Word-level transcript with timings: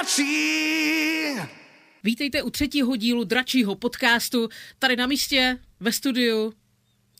Dračí. 0.00 1.36
Vítejte 2.04 2.42
u 2.42 2.50
třetího 2.50 2.96
dílu 2.96 3.24
dračího 3.24 3.74
podcastu. 3.74 4.48
Tady 4.78 4.96
na 4.96 5.06
místě, 5.06 5.58
ve 5.80 5.92
studiu, 5.92 6.52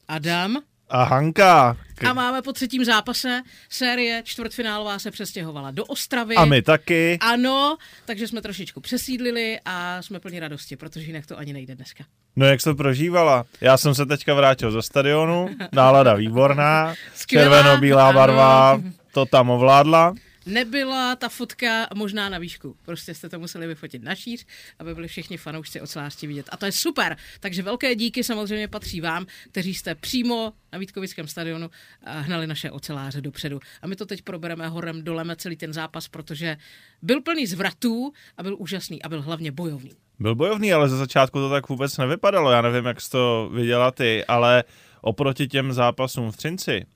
Adam. 0.08 0.56
A 0.88 1.04
Hanka. 1.04 1.76
A 2.08 2.12
máme 2.12 2.42
po 2.42 2.52
třetím 2.52 2.84
zápase 2.84 3.42
série 3.68 4.22
čtvrtfinálová 4.24 4.98
se 4.98 5.10
přestěhovala 5.10 5.70
do 5.70 5.84
Ostravy. 5.84 6.34
A 6.34 6.44
my 6.44 6.62
taky. 6.62 7.18
Ano, 7.20 7.76
takže 8.04 8.28
jsme 8.28 8.42
trošičku 8.42 8.80
přesídlili 8.80 9.58
a 9.64 10.02
jsme 10.02 10.20
plní 10.20 10.40
radosti, 10.40 10.76
protože 10.76 11.06
jinak 11.06 11.26
to 11.26 11.38
ani 11.38 11.52
nejde 11.52 11.74
dneska. 11.74 12.04
No 12.36 12.46
jak 12.46 12.62
to 12.62 12.74
prožívala? 12.74 13.46
Já 13.60 13.76
jsem 13.76 13.94
se 13.94 14.06
teďka 14.06 14.34
vrátil 14.34 14.70
ze 14.70 14.82
stadionu, 14.82 15.48
nálada 15.72 16.14
výborná, 16.14 16.94
červeno-bílá 17.26 18.12
barva, 18.12 18.82
to 19.12 19.26
tam 19.26 19.50
ovládla. 19.50 20.14
Nebyla 20.46 21.16
ta 21.16 21.28
fotka 21.28 21.86
možná 21.94 22.28
na 22.28 22.38
výšku. 22.38 22.76
Prostě 22.84 23.14
jste 23.14 23.28
to 23.28 23.38
museli 23.38 23.66
vyfotit 23.66 24.02
na 24.02 24.14
šíř, 24.14 24.46
aby 24.78 24.94
byli 24.94 25.08
všichni 25.08 25.36
fanoušci 25.36 25.80
ocelářství 25.80 26.28
vidět. 26.28 26.48
A 26.52 26.56
to 26.56 26.66
je 26.66 26.72
super. 26.72 27.16
Takže 27.40 27.62
velké 27.62 27.94
díky 27.94 28.24
samozřejmě 28.24 28.68
patří 28.68 29.00
vám, 29.00 29.26
kteří 29.50 29.74
jste 29.74 29.94
přímo 29.94 30.52
na 30.72 30.78
Vítkovickém 30.78 31.28
stadionu 31.28 31.70
hnali 32.06 32.46
naše 32.46 32.70
oceláře 32.70 33.20
dopředu. 33.20 33.60
A 33.82 33.86
my 33.86 33.96
to 33.96 34.06
teď 34.06 34.22
probereme 34.22 34.68
horem 34.68 35.04
doleme 35.04 35.36
celý 35.36 35.56
ten 35.56 35.72
zápas, 35.72 36.08
protože 36.08 36.56
byl 37.02 37.22
plný 37.22 37.46
zvratů 37.46 38.12
a 38.36 38.42
byl 38.42 38.56
úžasný 38.58 39.02
a 39.02 39.08
byl 39.08 39.22
hlavně 39.22 39.52
bojovný. 39.52 39.90
Byl 40.18 40.34
bojovný, 40.34 40.72
ale 40.72 40.88
ze 40.88 40.96
začátku 40.96 41.38
to 41.38 41.50
tak 41.50 41.68
vůbec 41.68 41.96
nevypadalo. 41.96 42.50
Já 42.50 42.62
nevím, 42.62 42.84
jak 42.84 43.00
jsi 43.00 43.10
to 43.10 43.50
viděla 43.54 43.90
ty, 43.90 44.24
ale 44.24 44.64
oproti 45.00 45.48
těm 45.48 45.72
zápasům 45.72 46.32
v 46.32 46.36
Třinci, 46.36 46.86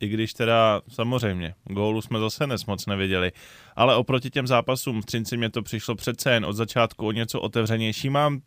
i 0.00 0.08
když 0.08 0.34
teda 0.34 0.82
samozřejmě, 0.88 1.54
gólu 1.64 2.02
jsme 2.02 2.18
zase 2.18 2.46
nes 2.46 2.66
moc 2.66 2.86
neviděli, 2.86 3.32
ale 3.76 3.96
oproti 3.96 4.30
těm 4.30 4.46
zápasům 4.46 5.02
v 5.02 5.06
Třinci 5.06 5.36
mě 5.36 5.50
to 5.50 5.62
přišlo 5.62 5.94
přece 5.94 6.30
jen 6.32 6.44
od 6.44 6.52
začátku 6.52 7.06
o 7.06 7.12
něco 7.12 7.40
otevřenější. 7.40 8.10
Mám 8.10 8.40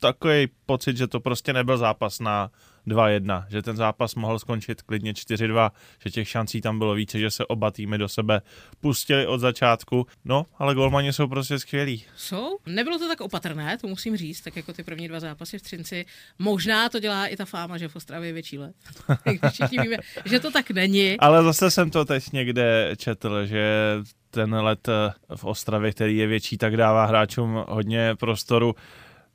takový 0.00 0.48
pocit, 0.66 0.96
že 0.96 1.06
to 1.06 1.20
prostě 1.20 1.52
nebyl 1.52 1.78
zápas 1.78 2.20
na 2.20 2.50
2-1, 2.86 3.44
že 3.48 3.62
ten 3.62 3.76
zápas 3.76 4.14
mohl 4.14 4.38
skončit 4.38 4.82
klidně 4.82 5.12
4-2, 5.12 5.70
že 6.04 6.10
těch 6.10 6.28
šancí 6.28 6.60
tam 6.60 6.78
bylo 6.78 6.94
více, 6.94 7.18
že 7.18 7.30
se 7.30 7.46
oba 7.46 7.70
týmy 7.70 7.98
do 7.98 8.08
sebe 8.08 8.40
pustili 8.80 9.26
od 9.26 9.38
začátku. 9.38 10.06
No, 10.24 10.46
ale 10.58 10.74
golmani 10.74 11.12
jsou 11.12 11.28
prostě 11.28 11.58
skvělí. 11.58 12.04
Jsou? 12.16 12.58
Nebylo 12.66 12.98
to 12.98 13.08
tak 13.08 13.20
opatrné, 13.20 13.78
to 13.78 13.86
musím 13.86 14.16
říct, 14.16 14.40
tak 14.40 14.56
jako 14.56 14.72
ty 14.72 14.82
první 14.82 15.08
dva 15.08 15.20
zápasy 15.20 15.58
v 15.58 15.62
Třinci. 15.62 16.06
Možná 16.38 16.88
to 16.88 17.00
dělá 17.00 17.26
i 17.26 17.36
ta 17.36 17.44
fáma, 17.44 17.78
že 17.78 17.88
v 17.88 17.96
Ostravě 17.96 18.28
je 18.28 18.32
větší 18.32 18.58
let. 18.58 18.74
Všichni 19.50 19.78
víme, 19.78 19.96
že 20.24 20.40
to 20.40 20.50
tak 20.50 20.70
není. 20.70 21.18
Ale 21.18 21.42
zase 21.42 21.70
jsem 21.70 21.90
to 21.90 22.04
teď 22.04 22.32
někde 22.32 22.94
četl, 22.96 23.46
že 23.46 23.96
ten 24.30 24.54
let 24.54 24.88
v 25.36 25.44
Ostravě, 25.44 25.92
který 25.92 26.16
je 26.16 26.26
větší, 26.26 26.58
tak 26.58 26.76
dává 26.76 27.06
hráčům 27.06 27.64
hodně 27.68 28.14
prostoru. 28.14 28.74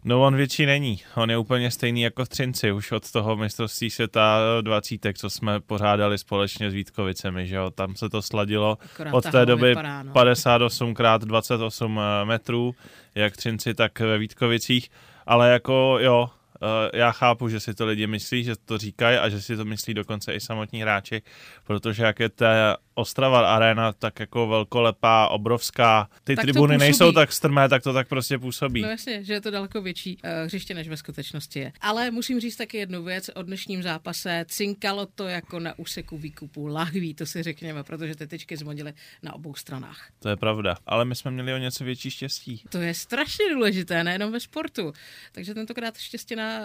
No 0.03 0.21
on 0.21 0.35
větší 0.35 0.65
není. 0.65 1.01
On 1.15 1.29
je 1.29 1.37
úplně 1.37 1.71
stejný 1.71 2.01
jako 2.01 2.25
v 2.25 2.29
Třinci. 2.29 2.71
Už 2.71 2.91
od 2.91 3.11
toho 3.11 3.35
mistrovství 3.35 3.89
světa 3.89 4.39
20, 4.61 4.99
co 5.17 5.29
jsme 5.29 5.59
pořádali 5.59 6.17
společně 6.17 6.71
s 6.71 6.73
Vítkovicemi, 6.73 7.47
že 7.47 7.55
jo. 7.55 7.69
Tam 7.69 7.95
se 7.95 8.09
to 8.09 8.21
sladilo 8.21 8.77
Akorát 8.93 9.13
od 9.13 9.31
té 9.31 9.45
doby 9.45 9.67
vypadá, 9.67 10.03
no. 10.03 10.13
58 10.13 10.91
x 10.91 11.25
28 11.25 11.99
metrů, 12.23 12.75
jak 13.15 13.33
v 13.33 13.37
Třinci, 13.37 13.73
tak 13.73 13.99
ve 13.99 14.17
Vítkovicích. 14.17 14.89
Ale 15.25 15.51
jako 15.51 15.97
jo, 15.99 16.29
já 16.93 17.11
chápu, 17.11 17.49
že 17.49 17.59
si 17.59 17.73
to 17.73 17.85
lidi 17.85 18.07
myslí, 18.07 18.43
že 18.43 18.55
to 18.55 18.77
říkají 18.77 19.17
a 19.17 19.29
že 19.29 19.41
si 19.41 19.57
to 19.57 19.65
myslí 19.65 19.93
dokonce 19.93 20.33
i 20.33 20.39
samotní 20.39 20.81
hráči, 20.81 21.21
protože 21.63 22.03
jak 22.03 22.19
je 22.19 22.29
ta 22.29 22.77
Ostrava 22.93 23.55
arena 23.55 23.93
tak 23.93 24.19
jako 24.19 24.47
velkolepá, 24.47 25.27
obrovská, 25.27 26.09
ty 26.23 26.35
Tak 26.35 26.45
tribuny 26.45 26.77
nejsou 26.77 27.11
tak 27.11 27.31
strmé, 27.31 27.69
tak 27.69 27.83
to 27.83 27.93
tak 27.93 28.07
prostě 28.07 28.37
působí. 28.37 28.81
No 28.81 28.89
jasně, 28.89 29.23
že 29.23 29.33
je 29.33 29.41
to 29.41 29.51
daleko 29.51 29.81
větší 29.81 30.17
uh, 30.17 30.29
hřiště, 30.45 30.73
než 30.73 30.87
ve 30.87 30.97
skutečnosti 30.97 31.59
je. 31.59 31.71
Ale 31.81 32.11
musím 32.11 32.39
říct 32.39 32.55
taky 32.55 32.77
jednu 32.77 33.03
věc, 33.03 33.29
o 33.35 33.41
dnešním 33.43 33.83
zápase 33.83 34.45
cinkalo 34.47 35.05
to 35.05 35.27
jako 35.27 35.59
na 35.59 35.79
úseku 35.79 36.17
výkupu 36.17 36.67
lahví, 36.67 37.13
to 37.13 37.25
si 37.25 37.43
řekněme, 37.43 37.83
protože 37.83 38.15
ty 38.15 38.27
tyčky 38.27 38.57
zmodily 38.57 38.93
na 39.23 39.33
obou 39.33 39.55
stranách. 39.55 40.09
To 40.19 40.29
je 40.29 40.35
pravda. 40.35 40.77
Ale 40.85 41.05
my 41.05 41.15
jsme 41.15 41.31
měli 41.31 41.53
o 41.53 41.57
něco 41.57 41.83
větší 41.83 42.11
štěstí. 42.11 42.63
To 42.69 42.77
je 42.77 42.93
strašně 42.93 43.49
důležité, 43.53 44.03
nejenom 44.03 44.31
ve 44.31 44.39
sportu. 44.39 44.93
Takže 45.31 45.53
tentokrát 45.53 45.97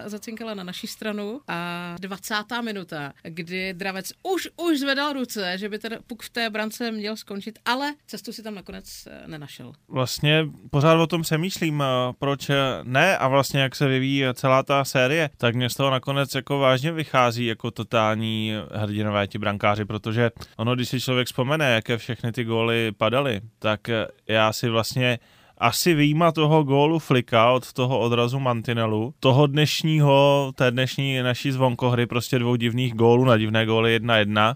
zacinkala 0.07 0.55
na 0.55 0.65
naší 0.65 0.87
stranu 0.87 1.41
a 1.49 1.95
20. 2.01 2.35
minuta, 2.63 3.13
kdy 3.23 3.75
Dravec 3.75 4.13
už, 4.23 4.49
už 4.57 4.79
zvedal 4.79 5.13
ruce, 5.13 5.59
že 5.59 5.69
by 5.69 5.79
ten 5.79 5.99
puk 6.07 6.23
v 6.23 6.31
té 6.31 6.51
brance 6.51 6.93
měl 6.93 7.17
skončit, 7.17 7.59
ale 7.65 7.95
cestu 8.07 8.33
si 8.33 8.43
tam 8.43 8.55
nakonec 8.55 9.09
eh, 9.11 9.23
nenašel. 9.27 9.73
Vlastně 9.89 10.47
pořád 10.71 10.95
o 10.95 11.07
tom 11.07 11.23
přemýšlím, 11.23 11.83
eh, 11.83 11.87
proč 12.19 12.51
eh, 12.51 12.55
ne 12.83 13.19
a 13.19 13.29
vlastně 13.29 13.61
jak 13.61 13.77
se 13.77 13.89
vyvíjí 13.89 14.25
celá 14.35 14.63
ta 14.63 14.85
série, 14.85 15.31
tak 15.37 15.55
mě 15.55 15.71
z 15.71 15.75
toho 15.75 15.91
nakonec 15.91 16.35
jako 16.35 16.59
vážně 16.59 16.93
vychází 16.93 17.47
jako 17.47 17.71
totální 17.71 18.53
hrdinové 18.75 19.27
ti 19.27 19.39
brankáři, 19.39 19.85
protože 19.85 20.31
ono, 20.57 20.75
když 20.75 20.89
si 20.89 21.01
člověk 21.01 21.27
vzpomene, 21.27 21.75
jaké 21.75 21.99
všechny 21.99 22.33
ty 22.33 22.45
góly 22.45 22.93
padaly, 22.93 23.41
tak 23.59 23.81
já 24.29 24.53
si 24.53 24.69
vlastně 24.69 25.19
asi 25.59 25.95
výjima 25.95 26.33
toho 26.33 26.65
gólu 26.65 26.99
Flika 26.99 27.51
od 27.51 27.73
toho 27.73 27.99
odrazu 27.99 28.39
Mantinelu, 28.41 29.15
toho 29.21 29.47
dnešního, 29.47 30.53
té 30.55 30.71
dnešní 30.71 31.23
naší 31.23 31.51
zvonkohry, 31.53 32.07
prostě 32.07 32.39
dvou 32.39 32.57
divných 32.57 32.95
gólů 32.95 33.25
na 33.25 33.37
divné 33.37 33.67
góly 33.67 34.01
1-1, 34.01 34.55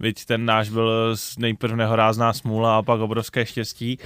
byť 0.00 0.24
ten 0.24 0.44
náš 0.44 0.68
byl 0.68 1.16
z- 1.16 1.38
nejprve 1.38 1.76
nehorázná 1.76 2.32
smůla 2.32 2.78
a 2.78 2.82
pak 2.82 3.00
obrovské 3.00 3.46
štěstí, 3.46 3.98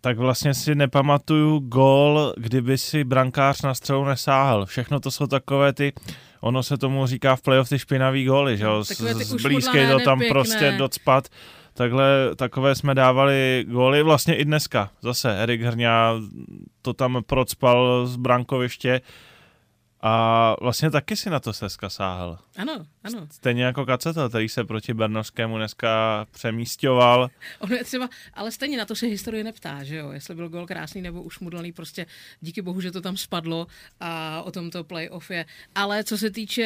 tak 0.00 0.18
vlastně 0.18 0.54
si 0.54 0.74
nepamatuju 0.74 1.58
gól, 1.58 2.34
kdyby 2.36 2.78
si 2.78 3.04
brankář 3.04 3.62
na 3.62 3.74
střelu 3.74 4.04
nesáhl. 4.04 4.66
Všechno 4.66 5.00
to 5.00 5.10
jsou 5.10 5.26
takové 5.26 5.72
ty, 5.72 5.92
ono 6.40 6.62
se 6.62 6.78
tomu 6.78 7.06
říká 7.06 7.36
v 7.36 7.42
playoff 7.42 7.68
ty 7.68 7.78
špinavý 7.78 8.24
góly, 8.24 8.56
že 8.56 8.64
jo, 8.64 8.84
z, 8.84 8.88
Takové 8.88 9.14
ty 9.14 9.24
z 9.24 9.42
blízké 9.42 9.90
to 9.90 9.98
tam 10.04 10.18
nepěkné. 10.18 10.32
prostě 10.34 10.74
docpat. 10.78 11.28
Takhle, 11.74 12.34
takové 12.36 12.74
jsme 12.74 12.94
dávali 12.94 13.64
góly 13.68 14.02
vlastně 14.02 14.36
i 14.36 14.44
dneska. 14.44 14.90
Zase 15.02 15.42
Erik 15.42 15.62
Hrňa 15.62 16.14
to 16.82 16.92
tam 16.92 17.22
procpal 17.26 18.06
z 18.06 18.16
brankoviště 18.16 19.00
a 20.02 20.56
vlastně 20.60 20.90
taky 20.90 21.16
si 21.16 21.30
na 21.30 21.40
to 21.40 21.52
Seska 21.52 21.88
sáhl. 21.88 22.38
Ano, 22.56 22.86
ano. 23.04 23.26
Stejně 23.30 23.64
jako 23.64 23.86
Kacetel, 23.86 24.28
který 24.28 24.48
se 24.48 24.64
proti 24.64 24.94
Bernovskému 24.94 25.56
dneska 25.56 26.26
přemístěval. 26.30 27.28
Ono 27.58 27.74
je 27.74 27.84
třeba, 27.84 28.08
ale 28.34 28.52
stejně 28.52 28.78
na 28.78 28.84
to 28.84 28.94
se 28.94 29.06
historie 29.06 29.44
neptá, 29.44 29.84
že 29.84 29.96
jo, 29.96 30.10
jestli 30.10 30.34
byl 30.34 30.48
gol 30.48 30.66
krásný 30.66 31.02
nebo 31.02 31.22
ušmudlaný, 31.22 31.72
prostě 31.72 32.06
díky 32.40 32.62
bohu, 32.62 32.80
že 32.80 32.90
to 32.90 33.00
tam 33.00 33.16
spadlo 33.16 33.66
a 34.00 34.42
o 34.42 34.50
tom 34.50 34.70
to 34.70 34.84
playoff 34.84 35.30
je. 35.30 35.44
Ale 35.74 36.04
co 36.04 36.18
se 36.18 36.30
týče 36.30 36.64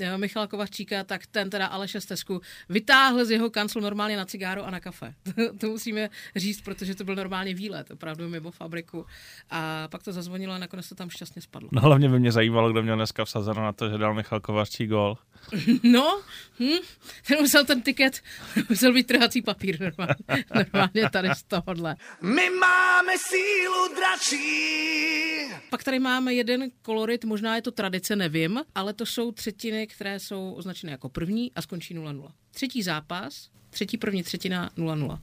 eh, 0.00 0.18
Michala 0.18 0.46
Kovačíka, 0.46 1.04
tak 1.04 1.26
ten 1.26 1.50
teda 1.50 1.66
Aleše 1.66 2.00
Stesku 2.00 2.40
vytáhl 2.68 3.24
z 3.24 3.30
jeho 3.30 3.50
kanclu 3.50 3.80
normálně 3.80 4.16
na 4.16 4.24
cigáro 4.24 4.64
a 4.64 4.70
na 4.70 4.80
kafe. 4.80 5.14
To, 5.38 5.58
to 5.58 5.66
musíme 5.66 6.10
říct, 6.36 6.60
protože 6.60 6.94
to 6.94 7.04
byl 7.04 7.14
normálně 7.14 7.54
výlet, 7.54 7.90
opravdu 7.90 8.28
mimo 8.28 8.50
fabriku. 8.50 9.06
A 9.50 9.88
pak 9.88 10.02
to 10.02 10.12
zazvonilo 10.12 10.54
a 10.54 10.58
nakonec 10.58 10.88
to 10.88 10.94
tam 10.94 11.10
šťastně 11.10 11.42
spadlo. 11.42 11.68
No 11.72 11.80
hlavně 11.82 12.08
by 12.08 12.20
mě 12.20 12.32
zajímalo, 12.32 12.67
kdo 12.72 12.82
měl 12.82 12.96
dneska 12.96 13.24
vsazeno 13.24 13.62
na 13.62 13.72
to, 13.72 13.90
že 13.90 13.98
dal 13.98 14.14
Michal 14.14 14.40
Kovařčí 14.40 14.86
gol. 14.86 15.18
No, 15.82 16.20
hm, 16.60 16.78
ten 17.26 17.38
musel 17.40 17.64
ten 17.64 17.82
tiket, 17.82 18.20
musel 18.68 18.92
být 18.92 19.06
trhací 19.06 19.42
papír 19.42 19.80
normálně, 19.80 20.14
normálně 20.54 21.10
tady 21.10 21.28
z 21.34 21.42
tohohle. 21.42 21.96
My 22.22 22.50
máme 22.50 23.12
sílu 23.18 23.94
dračí. 23.94 25.54
Pak 25.70 25.84
tady 25.84 25.98
máme 25.98 26.34
jeden 26.34 26.70
kolorit, 26.82 27.24
možná 27.24 27.56
je 27.56 27.62
to 27.62 27.70
tradice, 27.70 28.16
nevím, 28.16 28.60
ale 28.74 28.92
to 28.92 29.06
jsou 29.06 29.32
třetiny, 29.32 29.86
které 29.86 30.20
jsou 30.20 30.52
označené 30.52 30.92
jako 30.92 31.08
první 31.08 31.52
a 31.54 31.62
skončí 31.62 31.96
0-0. 31.96 32.28
Třetí 32.50 32.82
zápas, 32.82 33.48
třetí 33.70 33.98
první 33.98 34.22
třetina 34.22 34.70
0-0. 34.76 35.18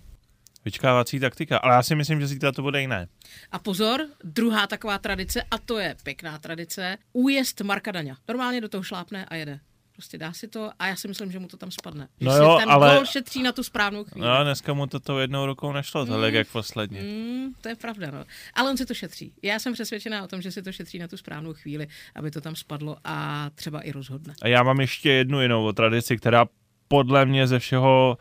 Vyčkávací 0.65 1.19
taktika, 1.19 1.57
ale 1.57 1.75
já 1.75 1.83
si 1.83 1.95
myslím, 1.95 2.19
že 2.21 2.27
zítra 2.27 2.51
to 2.51 2.61
bude 2.61 2.81
jiné. 2.81 3.07
A 3.51 3.59
pozor, 3.59 4.01
druhá 4.23 4.67
taková 4.67 4.97
tradice, 4.97 5.41
a 5.51 5.57
to 5.57 5.77
je 5.79 5.95
pěkná 6.03 6.37
tradice, 6.39 6.97
újezd 7.13 7.61
Marka 7.61 7.91
Daňa. 7.91 8.17
Normálně 8.27 8.61
do 8.61 8.69
toho 8.69 8.83
šlápne 8.83 9.25
a 9.25 9.35
jede. 9.35 9.59
Prostě 9.93 10.17
dá 10.17 10.33
si 10.33 10.47
to 10.47 10.69
a 10.79 10.87
já 10.87 10.95
si 10.95 11.07
myslím, 11.07 11.31
že 11.31 11.39
mu 11.39 11.47
to 11.47 11.57
tam 11.57 11.71
spadne. 11.71 12.07
Že 12.21 12.25
No 12.27 12.31
si 12.33 12.39
jo, 12.39 12.57
ten 12.59 12.69
ale- 12.71 12.95
gol 12.95 13.05
šetří 13.05 13.43
na 13.43 13.51
tu 13.51 13.63
správnou 13.63 14.03
chvíli. 14.03 14.27
No, 14.27 14.43
dneska 14.43 14.73
mu 14.73 14.87
to 14.87 14.99
tou 14.99 15.17
jednou 15.17 15.45
rukou 15.45 15.71
nešlo, 15.73 16.05
tolik 16.05 16.33
jak 16.33 16.47
posledně. 16.47 17.01
Mm, 17.01 17.53
to 17.61 17.69
je 17.69 17.75
pravda, 17.75 18.11
no. 18.11 18.23
Ale 18.53 18.69
on 18.69 18.77
si 18.77 18.85
to 18.85 18.93
šetří. 18.93 19.33
Já 19.41 19.59
jsem 19.59 19.73
přesvědčená 19.73 20.23
o 20.23 20.27
tom, 20.27 20.41
že 20.41 20.51
si 20.51 20.61
to 20.61 20.71
šetří 20.71 20.99
na 20.99 21.07
tu 21.07 21.17
správnou 21.17 21.53
chvíli, 21.53 21.87
aby 22.15 22.31
to 22.31 22.41
tam 22.41 22.55
spadlo 22.55 22.97
a 23.03 23.49
třeba 23.55 23.81
i 23.81 23.91
rozhodne. 23.91 24.33
A 24.41 24.47
já 24.47 24.63
mám 24.63 24.79
ještě 24.81 25.09
jednu 25.11 25.41
jinou 25.41 25.71
tradici, 25.71 26.17
která 26.17 26.45
podle 26.87 27.25
mě 27.25 27.47
ze 27.47 27.59
všeho 27.59 28.17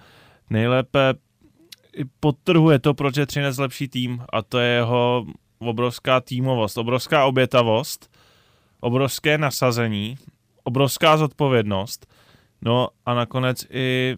nejlépe 0.50 1.14
podtrhuje 2.20 2.78
to, 2.78 2.94
proč 2.94 3.16
je 3.16 3.26
Třinec 3.26 3.58
lepší 3.58 3.88
tým 3.88 4.22
a 4.32 4.42
to 4.42 4.58
je 4.58 4.68
jeho 4.68 5.26
obrovská 5.58 6.20
týmovost, 6.20 6.78
obrovská 6.78 7.24
obětavost, 7.24 8.10
obrovské 8.80 9.38
nasazení, 9.38 10.16
obrovská 10.64 11.16
zodpovědnost, 11.16 12.06
no 12.62 12.88
a 13.06 13.14
nakonec 13.14 13.66
i 13.70 14.16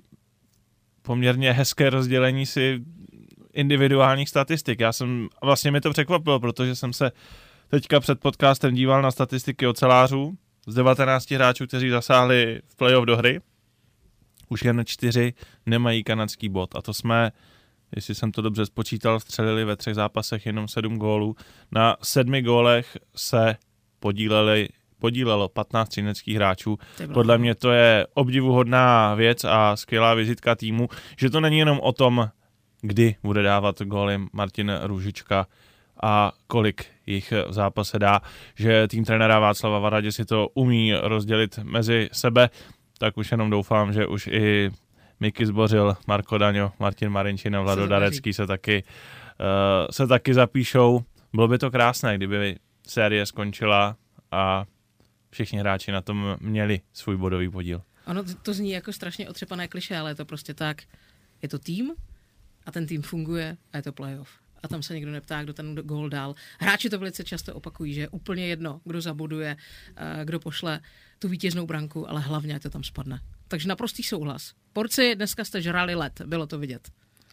poměrně 1.03 1.53
hezké 1.53 1.91
rozdělení 1.91 2.47
si 2.47 2.85
individuálních 3.53 4.29
statistik. 4.29 4.81
Já 4.81 4.93
jsem, 4.93 5.29
vlastně 5.43 5.71
mi 5.71 5.81
to 5.81 5.91
překvapilo, 5.91 6.41
protože 6.41 6.75
jsem 6.75 6.93
se 6.93 7.13
teďka 7.69 8.01
před 8.01 8.21
podcastem 8.21 8.75
díval 8.75 9.03
na 9.03 9.11
statistiky 9.11 9.67
ocelářů 9.67 10.35
z 10.67 10.75
19 10.75 11.31
hráčů, 11.31 11.67
kteří 11.67 11.91
zasáhli 11.91 12.61
v 12.67 12.77
playoff 12.77 13.07
do 13.07 13.17
hry. 13.17 13.41
Už 14.49 14.63
jen 14.63 14.83
čtyři 14.85 15.35
nemají 15.67 16.05
kanadský 16.05 16.49
bod 16.49 16.77
a 16.77 16.83
to 16.83 16.95
jsme, 16.95 17.33
jestli 17.95 18.15
jsem 18.15 18.33
to 18.33 18.43
dobře 18.43 18.67
spočítal, 18.67 19.21
střelili 19.21 19.65
ve 19.65 19.77
třech 19.77 19.95
zápasech 19.95 20.47
jenom 20.47 20.69
sedm 20.69 20.97
gólů. 20.97 21.37
Na 21.73 21.97
sedmi 22.03 22.43
gólech 22.43 22.97
se 23.17 23.57
podíleli 24.01 24.69
podílelo 24.99 25.49
15 25.49 25.89
třineckých 25.89 26.37
hráčů. 26.37 26.79
Podle 27.13 27.39
mě 27.39 27.55
to 27.55 27.71
je 27.71 28.07
obdivuhodná 28.15 29.15
věc 29.15 29.45
a 29.45 29.77
skvělá 29.77 30.15
vizitka 30.15 30.55
týmu, 30.55 30.89
že 31.19 31.31
to 31.31 31.41
není 31.41 31.59
jenom 31.59 31.81
o 31.81 31.93
tom, 31.93 32.29
kdy 32.81 33.15
bude 33.23 33.43
dávat 33.43 33.83
góly 33.83 34.19
Martin 34.33 34.73
Růžička 34.83 35.47
a 36.03 36.33
kolik 36.47 36.87
jich 37.07 37.33
v 37.49 37.53
zápase 37.53 37.99
dá, 37.99 38.21
že 38.55 38.89
tým 38.89 39.05
trenéra 39.05 39.39
Václava 39.39 39.79
Varadě 39.79 40.13
si 40.13 40.25
to 40.25 40.49
umí 40.55 40.95
rozdělit 40.95 41.59
mezi 41.63 42.09
sebe, 42.13 42.51
tak 42.99 43.17
už 43.17 43.31
jenom 43.31 43.51
doufám, 43.51 43.93
že 43.93 44.07
už 44.07 44.27
i 44.27 44.71
Miky 45.21 45.47
Zbořil, 45.47 45.97
Marko 46.07 46.39
Daňo, 46.39 46.73
Martin 46.79 47.09
Marinčin 47.09 47.57
a 47.57 47.61
Vlado 47.61 47.87
Darecký 47.87 48.33
se 48.33 48.47
taky, 48.47 48.85
uh, 49.41 49.87
se 49.91 50.07
taky 50.07 50.35
zapíšou. 50.35 51.05
Bylo 51.33 51.49
by 51.49 51.59
to 51.59 51.71
krásné, 51.71 52.17
kdyby 52.17 52.57
série 52.87 53.27
skončila 53.27 53.97
a 54.31 54.65
všichni 55.31 55.59
hráči 55.59 55.93
na 55.93 56.01
tom 56.01 56.37
měli 56.41 56.81
svůj 56.93 57.17
bodový 57.17 57.51
podíl. 57.51 57.83
Ono 58.07 58.25
to 58.43 58.55
zní 58.55 58.71
jako 58.71 58.93
strašně 58.93 59.29
otřepané 59.29 59.69
kliše, 59.69 59.97
ale 59.97 60.11
je 60.11 60.15
to 60.15 60.25
prostě 60.25 60.55
tak, 60.55 60.83
je 61.43 61.49
to 61.49 61.59
tým 61.59 61.95
a 62.67 62.73
ten 62.73 62.87
tým 62.87 63.03
funguje 63.03 63.57
a 63.73 63.77
je 63.77 63.83
to 63.83 63.93
playoff. 63.93 64.29
A 64.63 64.69
tam 64.69 64.83
se 64.83 64.95
nikdo 64.95 65.13
neptá, 65.13 65.43
kdo 65.43 65.53
ten 65.53 65.75
gól 65.75 66.09
dal. 66.09 66.35
Hráči 66.59 66.91
to 66.91 66.99
velice 66.99 67.25
často 67.25 67.55
opakují, 67.55 67.95
že 67.95 68.01
je 68.01 68.09
úplně 68.09 68.47
jedno, 68.47 68.81
kdo 68.85 69.01
zabuduje, 69.01 69.57
eh, 69.97 70.25
kdo 70.25 70.41
pošle 70.41 70.81
tu 71.19 71.29
vítěznou 71.29 71.67
branku, 71.67 72.11
ale 72.11 72.21
hlavně, 72.21 72.55
ať 72.55 72.63
to 72.63 72.71
tam 72.71 72.85
spadne. 72.85 73.21
Takže 73.49 73.69
naprostý 73.69 74.03
souhlas. 74.03 74.53
Porci, 74.73 75.15
dneska 75.15 75.45
jste 75.45 75.63
žrali 75.63 75.95
let, 75.95 76.23
bylo 76.27 76.47
to 76.47 76.59
vidět. 76.59 76.89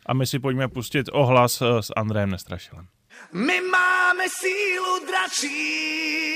A 0.05 0.13
my 0.13 0.27
si 0.27 0.39
pojďme 0.39 0.67
pustit 0.67 1.09
ohlas 1.11 1.61
eh, 1.61 1.83
s 1.83 1.93
Andrejem 1.95 2.29
Nestrašilem. 2.29 2.87
My 3.33 3.61
máme 3.61 4.23
sílu 4.29 5.05
dračí. 5.07 6.33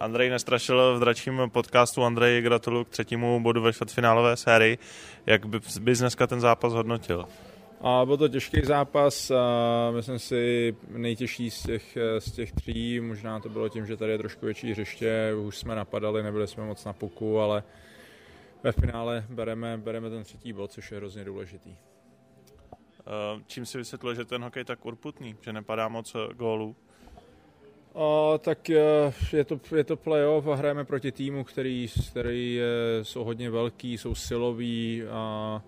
Andrej 0.00 0.30
Nestrašil 0.30 0.96
v 0.96 1.00
dračím 1.00 1.42
podcastu. 1.52 2.04
Andrej, 2.04 2.42
gratuluju 2.42 2.84
k 2.84 2.88
třetímu 2.88 3.40
bodu 3.40 3.62
ve 3.62 3.72
čtvrtfinálové 3.72 4.36
sérii. 4.36 4.78
Jak 5.26 5.46
bys 5.80 5.98
dneska 5.98 6.26
ten 6.26 6.40
zápas 6.40 6.72
hodnotil? 6.72 7.24
A 7.80 8.04
byl 8.06 8.16
to 8.16 8.28
těžký 8.28 8.60
zápas, 8.64 9.30
a 9.30 9.90
myslím 9.90 10.18
si 10.18 10.76
nejtěžší 10.88 11.50
z 11.50 11.62
těch, 11.62 11.98
z 12.18 12.32
těch 12.32 12.52
tří, 12.52 13.00
možná 13.00 13.40
to 13.40 13.48
bylo 13.48 13.68
tím, 13.68 13.86
že 13.86 13.96
tady 13.96 14.12
je 14.12 14.18
trošku 14.18 14.46
větší 14.46 14.70
hřiště, 14.70 15.34
už 15.46 15.58
jsme 15.58 15.74
napadali, 15.74 16.22
nebyli 16.22 16.46
jsme 16.46 16.64
moc 16.64 16.84
na 16.84 16.92
puku, 16.92 17.40
ale 17.40 17.62
ve 18.62 18.72
finále 18.72 19.24
bereme, 19.28 19.76
bereme 19.76 20.10
ten 20.10 20.24
třetí 20.24 20.52
bod, 20.52 20.72
což 20.72 20.90
je 20.90 20.96
hrozně 20.96 21.24
důležitý. 21.24 21.76
Čím 23.46 23.66
si 23.66 23.78
vysvětluje, 23.78 24.16
že 24.16 24.24
ten 24.24 24.42
hokej 24.42 24.64
tak 24.64 24.86
urputný, 24.86 25.36
že 25.40 25.52
nepadá 25.52 25.88
moc 25.88 26.16
gólů? 26.34 26.76
A, 27.94 28.38
tak 28.38 28.68
je 29.32 29.44
to, 29.44 29.60
je 29.76 29.84
to 29.84 29.96
playoff 29.96 30.46
a 30.46 30.54
hrajeme 30.54 30.84
proti 30.84 31.12
týmu, 31.12 31.44
který, 31.44 31.88
který 32.10 32.54
je, 32.54 32.64
jsou 33.02 33.24
hodně 33.24 33.50
velký, 33.50 33.98
jsou 33.98 34.14
siloví 34.14 35.02
a 35.10 35.62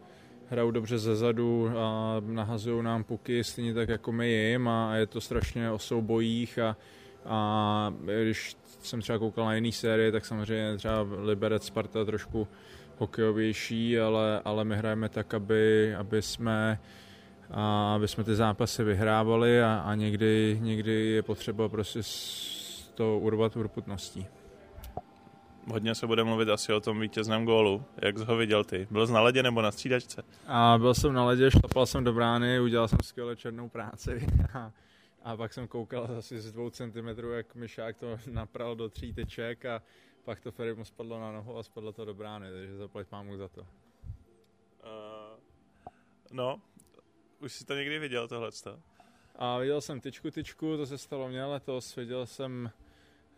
hrajou 0.50 0.70
dobře 0.70 0.98
ze 0.98 1.16
zadu 1.16 1.70
a 1.78 2.16
nahazují 2.26 2.82
nám 2.82 3.04
puky 3.04 3.44
stejně 3.44 3.74
tak 3.74 3.88
jako 3.88 4.12
my 4.12 4.28
jim 4.28 4.68
a 4.68 4.96
je 4.96 5.06
to 5.06 5.20
strašně 5.20 5.70
o 5.70 5.78
soubojích 5.78 6.58
a, 6.58 6.76
a 7.24 7.94
když 8.22 8.56
jsem 8.82 9.00
třeba 9.00 9.18
koukal 9.18 9.44
na 9.44 9.54
jiný 9.54 9.72
série, 9.72 10.12
tak 10.12 10.26
samozřejmě 10.26 10.76
třeba 10.76 11.06
Liberec 11.22 11.66
Sparta 11.66 12.04
trošku 12.04 12.48
hokejovější, 12.98 13.98
ale, 13.98 14.40
ale 14.44 14.64
my 14.64 14.76
hrajeme 14.76 15.08
tak, 15.08 15.34
aby, 15.34 15.94
aby 15.94 16.22
jsme 16.22 16.78
a 17.50 17.94
aby 17.94 18.08
jsme 18.08 18.24
ty 18.24 18.34
zápasy 18.34 18.84
vyhrávali 18.84 19.62
a, 19.62 19.82
a 19.86 19.94
někdy, 19.94 20.58
někdy 20.60 21.06
je 21.06 21.22
potřeba 21.22 21.68
prostě 21.68 22.00
to 22.94 23.18
urvat 23.18 23.56
urputností. 23.56 24.26
Hodně 25.66 25.94
se 25.94 26.06
bude 26.06 26.24
mluvit 26.24 26.48
asi 26.48 26.72
o 26.72 26.80
tom 26.80 27.00
vítězném 27.00 27.44
gólu. 27.44 27.84
Jak 28.02 28.18
jsi 28.18 28.24
ho 28.24 28.36
viděl 28.36 28.64
ty? 28.64 28.86
Byl 28.90 29.06
jsi 29.06 29.12
na 29.12 29.20
ledě 29.20 29.42
nebo 29.42 29.62
na 29.62 29.72
střídačce? 29.72 30.22
A 30.46 30.78
byl 30.78 30.94
jsem 30.94 31.12
na 31.12 31.24
ledě, 31.24 31.50
šlapal 31.50 31.86
jsem 31.86 32.04
do 32.04 32.12
brány, 32.12 32.60
udělal 32.60 32.88
jsem 32.88 32.98
skvěle 33.02 33.36
černou 33.36 33.68
práci. 33.68 34.26
A, 34.54 34.72
a 35.22 35.36
pak 35.36 35.54
jsem 35.54 35.68
koukal 35.68 36.08
asi 36.18 36.40
z 36.40 36.52
dvou 36.52 36.70
centimetrů, 36.70 37.32
jak 37.32 37.54
Myšák 37.54 37.96
to 37.96 38.18
napral 38.30 38.76
do 38.76 38.88
tří 38.88 39.12
teček 39.12 39.64
a 39.64 39.82
pak 40.24 40.40
to 40.40 40.52
Ferry 40.52 40.74
mu 40.74 40.84
spadlo 40.84 41.20
na 41.20 41.32
nohu 41.32 41.58
a 41.58 41.62
spadlo 41.62 41.92
to 41.92 42.04
do 42.04 42.14
brány, 42.14 42.50
takže 42.52 42.76
zaplať 42.76 43.06
mámu 43.12 43.36
za 43.36 43.48
to. 43.48 43.60
Uh, 43.60 43.66
no, 46.30 46.60
už 47.40 47.52
si 47.52 47.64
to 47.64 47.74
někdy 47.74 47.98
viděl 47.98 48.28
tohle? 48.28 48.50
A 49.36 49.58
viděl 49.58 49.80
jsem 49.80 50.00
tyčku 50.00 50.30
tyčku, 50.30 50.76
to 50.76 50.86
se 50.86 50.98
stalo 50.98 51.28
mě 51.28 51.44
letos, 51.44 51.96
viděl 51.96 52.26
jsem 52.26 52.70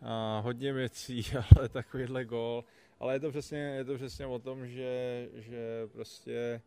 a, 0.03 0.39
hodně 0.39 0.73
věcí, 0.73 1.25
ale 1.57 1.69
takovýhle 1.69 2.25
gól. 2.25 2.63
Ale 2.99 3.13
je 3.13 3.19
to 3.19 3.29
přesně, 3.29 3.57
je 3.57 3.85
to 3.85 3.95
přesně 3.95 4.25
o 4.25 4.39
tom, 4.39 4.67
že, 4.67 5.29
že 5.33 5.87
prostě 5.91 6.61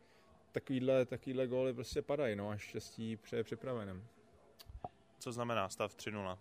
takovýhle, 0.53 1.07
takovýhle 1.07 1.47
góly 1.47 1.75
prostě 1.75 2.03
padají, 2.03 2.37
no 2.37 2.51
a 2.51 2.57
štěstí 2.57 3.17
přeje 3.17 3.45
připraveným. 3.45 4.05
Co 5.19 5.33
znamená 5.33 5.69
stav 5.69 5.97
3-0 5.97 6.39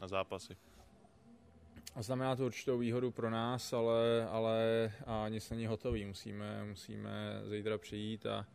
na 0.00 0.08
zápasy? 0.08 0.56
A 1.94 2.02
znamená 2.02 2.36
to 2.36 2.46
určitou 2.46 2.78
výhodu 2.78 3.10
pro 3.10 3.30
nás, 3.30 3.72
ale, 3.72 4.28
ale 4.30 4.92
a 5.06 5.28
nic 5.28 5.50
není 5.50 5.66
hotový. 5.66 6.04
Musíme, 6.04 6.64
musíme 6.64 7.42
zítra 7.50 7.78
přijít 7.78 8.26
a, 8.26 8.46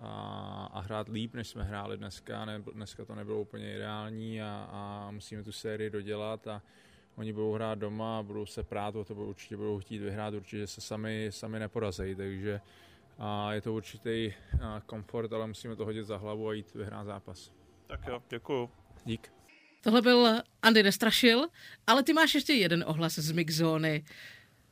a, 0.00 0.70
a 0.72 0.80
hrát 0.80 1.08
líp, 1.08 1.34
než 1.34 1.48
jsme 1.48 1.62
hráli 1.62 1.96
dneska. 1.96 2.44
Ne, 2.44 2.62
dneska 2.72 3.04
to 3.04 3.14
nebylo 3.14 3.40
úplně 3.40 3.74
ideální 3.74 4.42
a, 4.42 4.68
a 4.70 5.10
musíme 5.10 5.42
tu 5.42 5.52
sérii 5.52 5.90
dodělat 5.90 6.46
a 6.46 6.62
oni 7.16 7.32
budou 7.32 7.52
hrát 7.52 7.78
doma 7.78 8.18
a 8.18 8.22
budou 8.22 8.46
se 8.46 8.62
prát 8.62 8.96
o 8.96 9.04
to, 9.04 9.14
určitě 9.14 9.56
budou 9.56 9.78
chtít 9.78 9.98
vyhrát, 9.98 10.34
určitě 10.34 10.66
se 10.66 10.80
sami, 10.80 11.26
sami 11.30 11.58
neporazejí, 11.58 12.14
takže 12.14 12.60
a 13.18 13.52
je 13.52 13.60
to 13.60 13.74
určitý 13.74 14.32
komfort, 14.86 15.32
ale 15.32 15.46
musíme 15.46 15.76
to 15.76 15.84
hodit 15.84 16.04
za 16.04 16.16
hlavu 16.16 16.48
a 16.48 16.52
jít 16.52 16.74
vyhrát 16.74 17.06
zápas. 17.06 17.52
Tak 17.86 18.00
jo, 18.08 18.22
děkuju. 18.30 18.70
Dík. 19.04 19.32
Tohle 19.82 20.02
byl 20.02 20.40
Andy 20.62 20.82
Nestrašil, 20.82 21.46
ale 21.86 22.02
ty 22.02 22.12
máš 22.12 22.34
ještě 22.34 22.52
jeden 22.52 22.84
ohlas 22.86 23.14
z 23.14 23.32
Mixzóny. 23.32 24.04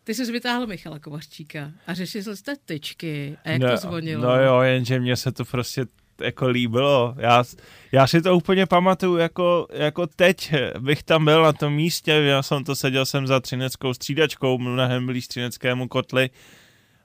Ty 0.04 0.14
jsi 0.14 0.32
vytáhl 0.32 0.66
Michala 0.66 0.98
Kovařčíka 0.98 1.72
a 1.86 1.94
řešil 1.94 2.36
jste 2.36 2.56
tyčky 2.64 3.38
a 3.44 3.50
jak 3.50 3.62
no, 3.62 3.70
to 3.70 3.76
zvonilo. 3.76 4.22
No 4.22 4.42
jo, 4.42 4.60
jenže 4.60 5.00
mně 5.00 5.16
se 5.16 5.32
to 5.32 5.44
prostě 5.44 5.86
jako 6.20 6.48
líbilo. 6.48 7.14
Já, 7.16 7.44
já 7.92 8.06
si 8.06 8.22
to 8.22 8.36
úplně 8.36 8.66
pamatuju, 8.66 9.16
jako, 9.16 9.66
jako 9.72 10.06
teď 10.06 10.54
bych 10.78 11.02
tam 11.02 11.24
byl 11.24 11.42
na 11.42 11.52
tom 11.52 11.72
místě, 11.72 12.12
já 12.12 12.42
jsem 12.42 12.64
to 12.64 12.76
seděl 12.76 13.06
jsem 13.06 13.26
za 13.26 13.40
třineckou 13.40 13.94
střídačkou, 13.94 14.58
mnohem 14.58 15.06
blíž 15.06 15.28
třineckému 15.28 15.88
kotli 15.88 16.30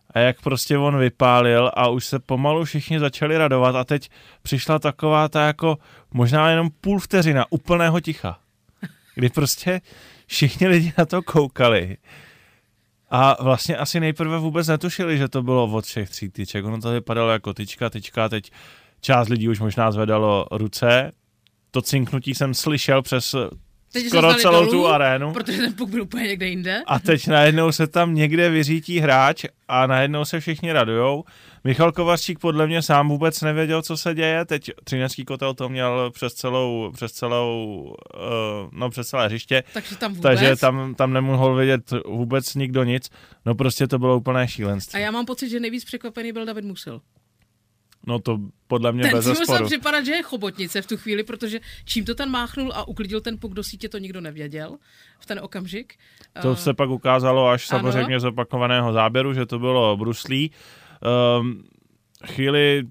a 0.10 0.20
jak 0.20 0.42
prostě 0.42 0.78
on 0.78 1.00
vypálil 1.00 1.72
a 1.74 1.88
už 1.88 2.06
se 2.06 2.20
pomalu 2.20 2.66
všichni 2.66 3.00
začali 3.00 3.38
radovat 3.38 3.76
a 3.76 3.84
teď 3.84 4.10
přišla 4.42 4.80
taková 4.80 5.28
ta 5.28 5.48
jako 5.48 5.78
možná 6.14 6.50
jenom 6.50 6.70
půl 6.82 7.00
vteřina 7.00 7.46
úplného 7.50 8.00
ticha, 8.00 8.40
kdy 9.16 9.30
prostě 9.30 9.82
všichni 10.28 10.68
lidi 10.68 10.94
na 10.98 11.06
to 11.06 11.22
koukali 11.22 11.98
a 13.10 13.44
vlastně 13.44 13.78
asi 13.78 14.00
nejprve 14.00 14.38
vůbec 14.38 14.68
netušili, 14.68 15.18
že 15.18 15.28
to 15.28 15.44
bylo 15.44 15.64
od 15.64 15.86
všech 15.86 16.10
tří 16.10 16.30
tyček. 16.30 16.66
Ono 16.66 16.82
to 16.82 16.92
vypadalo 16.92 17.32
jako 17.32 17.54
tyčka, 17.54 17.90
tyčka, 17.90 18.30
teď 18.30 18.52
část 19.02 19.30
lidí 19.30 19.50
už 19.50 19.60
možná 19.60 19.92
zvedalo 19.92 20.46
ruce. 20.52 21.12
To 21.72 21.82
cinknutí 21.82 22.36
jsem 22.36 22.54
slyšel 22.54 23.02
přes 23.02 23.36
teď 23.96 24.08
skoro 24.08 24.34
celou 24.34 24.66
dolů, 24.66 24.72
tu 24.72 24.88
arénu. 24.88 25.34
Protože 25.34 25.58
ten 25.58 25.74
puk 25.74 25.90
byl 25.90 26.02
úplně 26.02 26.28
někde 26.28 26.48
jinde. 26.48 26.82
A 26.88 27.00
teď 27.00 27.28
najednou 27.28 27.72
se 27.72 27.88
tam 27.88 28.16
někde 28.16 28.50
vyřítí 28.50 29.00
hráč 29.00 29.46
a 29.68 29.88
najednou 29.88 30.26
se 30.26 30.40
všichni 30.40 30.74
radujou. 30.74 31.24
Michal 31.64 31.92
Kovařčík 31.92 32.40
podle 32.40 32.68
mě 32.68 32.82
sám 32.82 33.10
vůbec 33.10 33.42
nevěděl, 33.42 33.82
co 33.82 33.98
se 33.98 34.16
děje. 34.16 34.46
Teď 34.46 34.72
Třinecký 34.84 35.26
kotel 35.26 35.54
to 35.54 35.70
měl 35.70 36.12
přes 36.12 36.34
celou, 36.34 36.92
přes 36.94 37.12
celou, 37.12 37.82
uh, 38.16 38.70
no 38.72 38.90
přes 38.90 39.08
celé 39.08 39.26
hřiště. 39.26 39.64
Takže 39.74 39.98
tam 39.98 40.14
vůbec? 40.14 40.22
Takže 40.22 40.56
tam, 40.56 40.96
tam 40.96 41.14
nemohl 41.14 41.56
vědět 41.56 41.94
vůbec 42.06 42.56
nikdo 42.56 42.84
nic. 42.84 43.10
No 43.46 43.56
prostě 43.56 43.88
to 43.88 44.00
bylo 44.00 44.18
úplné 44.18 44.48
šílenství. 44.48 44.98
A 44.98 45.00
já 45.00 45.12
mám 45.12 45.26
pocit, 45.26 45.50
že 45.50 45.60
nejvíc 45.60 45.86
překvapený 45.86 46.32
byl 46.32 46.46
David 46.46 46.66
Musil. 46.66 47.02
No 48.08 48.20
to 48.20 48.38
podle 48.68 48.92
mě 48.92 49.04
ten 49.04 49.12
bez 49.12 49.26
zesporu. 49.26 49.52
musel 49.52 49.66
připadat, 49.68 50.06
že 50.06 50.12
je 50.12 50.24
chobotnice 50.24 50.82
v 50.82 50.88
tu 50.88 50.98
chvíli, 50.98 51.24
protože 51.24 51.60
čím 51.86 52.06
to 52.06 52.16
ten 52.16 52.30
máchnul 52.30 52.72
a 52.76 52.88
uklidil 52.88 53.22
ten 53.22 53.38
puk 53.38 53.54
do 53.54 53.64
sítě, 53.64 53.90
to 53.90 53.98
nikdo 53.98 54.22
nevěděl 54.22 54.78
v 55.20 55.26
ten 55.26 55.40
okamžik. 55.40 55.94
To 56.42 56.50
uh, 56.50 56.56
se 56.56 56.74
pak 56.74 56.90
ukázalo 56.90 57.48
až 57.48 57.72
ano. 57.72 57.80
samozřejmě 57.80 58.20
z 58.20 58.26
opakovaného 58.26 58.94
záběru, 58.94 59.34
že 59.34 59.46
to 59.46 59.60
bylo 59.60 59.98
bruslí. 59.98 60.52
Um, 61.40 61.64
chvíli 62.26 62.84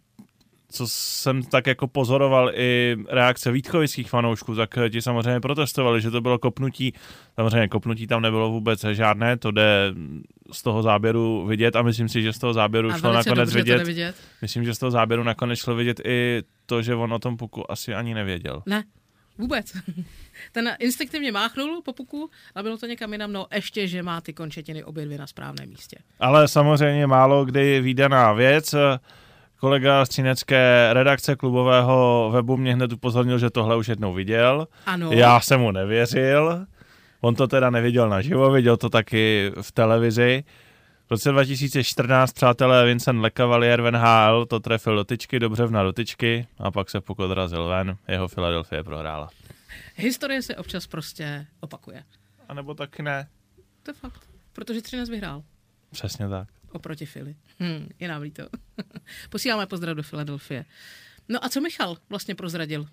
co 0.75 0.87
jsem 0.89 1.43
tak 1.43 1.67
jako 1.67 1.89
pozoroval 1.89 2.51
i 2.55 2.97
reakce 3.09 3.53
vítkovických 3.53 4.11
fanoušků, 4.11 4.55
tak 4.55 4.79
ti 4.91 5.03
samozřejmě 5.03 5.41
protestovali, 5.41 6.01
že 6.01 6.11
to 6.11 6.21
bylo 6.21 6.39
kopnutí. 6.39 6.93
Samozřejmě 7.35 7.69
kopnutí 7.69 8.07
tam 8.07 8.23
nebylo 8.23 8.51
vůbec 8.51 8.85
žádné, 8.93 9.37
to 9.37 9.51
jde 9.51 9.95
z 10.53 10.63
toho 10.63 10.83
záběru 10.83 11.47
vidět 11.47 11.77
a 11.77 11.83
myslím 11.83 12.09
si, 12.09 12.23
že 12.23 12.33
z 12.33 12.39
toho 12.39 12.53
záběru 12.53 12.91
A 12.91 12.99
šlo 12.99 13.13
nakonec 13.13 13.55
vidět. 13.55 13.87
vidět. 13.87 14.17
Myslím, 14.43 14.65
že 14.65 14.75
z 14.75 14.79
toho 14.79 14.91
záběru 14.91 15.23
nakonec 15.23 15.59
šlo 15.59 15.75
vidět 15.75 16.01
i 16.05 16.43
to, 16.67 16.83
že 16.83 16.95
on 16.95 17.13
o 17.13 17.19
tom 17.19 17.37
puku 17.37 17.71
asi 17.71 17.95
ani 17.95 18.15
nevěděl. 18.15 18.63
Ne, 18.67 18.85
vůbec. 19.39 19.73
Ten 20.53 20.77
instinktivně 20.79 21.33
máchnul 21.33 21.83
po 21.83 21.93
puku 21.93 22.31
a 22.55 22.63
bylo 22.63 22.77
to 22.79 22.87
někam 22.87 23.13
jinam, 23.13 23.33
no 23.33 23.47
ještě, 23.55 23.89
že 23.89 24.03
má 24.03 24.21
ty 24.21 24.33
končetiny 24.33 24.85
obě 24.85 25.05
dvě 25.05 25.19
na 25.19 25.27
správném 25.27 25.69
místě. 25.69 25.97
Ale 26.21 26.49
samozřejmě 26.49 27.07
málo 27.07 27.45
kdy 27.45 27.81
výdaná 27.81 28.33
věc. 28.33 28.75
Kolega 29.65 30.05
z 30.05 30.09
Třinecké 30.09 30.89
redakce 30.93 31.37
klubového 31.37 32.31
webu 32.33 32.57
mě 32.57 32.75
hned 32.75 32.93
upozornil, 32.93 33.39
že 33.39 33.51
tohle 33.51 33.77
už 33.77 33.89
jednou 33.89 34.15
viděl. 34.15 34.69
Ano. 34.87 35.13
Já 35.13 35.41
jsem 35.41 35.61
mu 35.61 35.71
nevěřil. 35.71 36.67
On 37.21 37.35
to 37.35 37.47
teda 37.47 37.71
neviděl 37.71 38.09
naživo, 38.09 38.51
viděl 38.51 38.77
to 38.77 38.91
taky 38.91 39.53
v 39.61 39.73
televizi. 39.73 40.45
V 41.07 41.11
roce 41.11 41.31
2014 41.31 42.33
přátelé 42.33 42.85
Vincent 42.85 43.21
Lecavalier 43.21 43.83
v 43.83 43.91
NHL 43.91 44.47
to 44.47 44.61
trefil 44.61 44.97
do 44.97 45.05
tyčky, 45.05 45.39
dobře 45.39 45.67
v 45.67 45.73
dotyčky 45.73 46.47
a 46.59 46.71
pak 46.71 46.91
se 46.91 47.01
puk 47.01 47.19
odrazil 47.19 47.69
ven. 47.69 47.97
Jeho 48.09 48.29
Philadelphia 48.29 48.85
prohrála. 48.85 49.29
Historie 49.97 50.43
se 50.43 50.57
občas 50.57 50.87
prostě 50.87 51.47
opakuje. 51.61 52.03
A 52.49 52.55
nebo 52.55 52.75
taky 52.75 53.03
ne. 53.03 53.29
To 53.83 53.91
je 53.91 53.95
fakt. 53.95 54.21
Protože 54.53 54.83
Třinec 54.83 55.11
vyhrál 55.11 55.43
Přesně 55.93 56.29
tak. 56.29 56.49
Oproti 56.75 57.07
Fili. 57.07 57.37
Hm, 57.61 57.89
je 58.01 58.09
nám 58.09 58.23
líto. 58.23 58.43
Posíláme 59.31 59.67
pozdrav 59.67 59.97
do 59.97 60.03
Filadelfie. 60.03 60.65
No 61.29 61.45
a 61.45 61.49
co 61.49 61.61
Michal 61.61 61.97
vlastně 62.09 62.35
prozradil? 62.35 62.87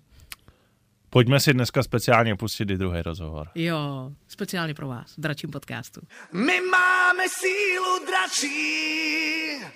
Pojďme 1.10 1.40
si 1.40 1.54
dneska 1.54 1.82
speciálně 1.82 2.36
pustit 2.36 2.70
i 2.70 2.78
druhý 2.78 3.02
rozhovor. 3.02 3.48
Jo, 3.54 4.12
speciálně 4.28 4.74
pro 4.74 4.88
vás, 4.88 5.16
v 5.16 5.20
dračím 5.20 5.50
podcastu. 5.50 6.00
My 6.32 6.60
máme 6.60 7.24
sílu 7.28 8.06
dračí. 8.06 9.72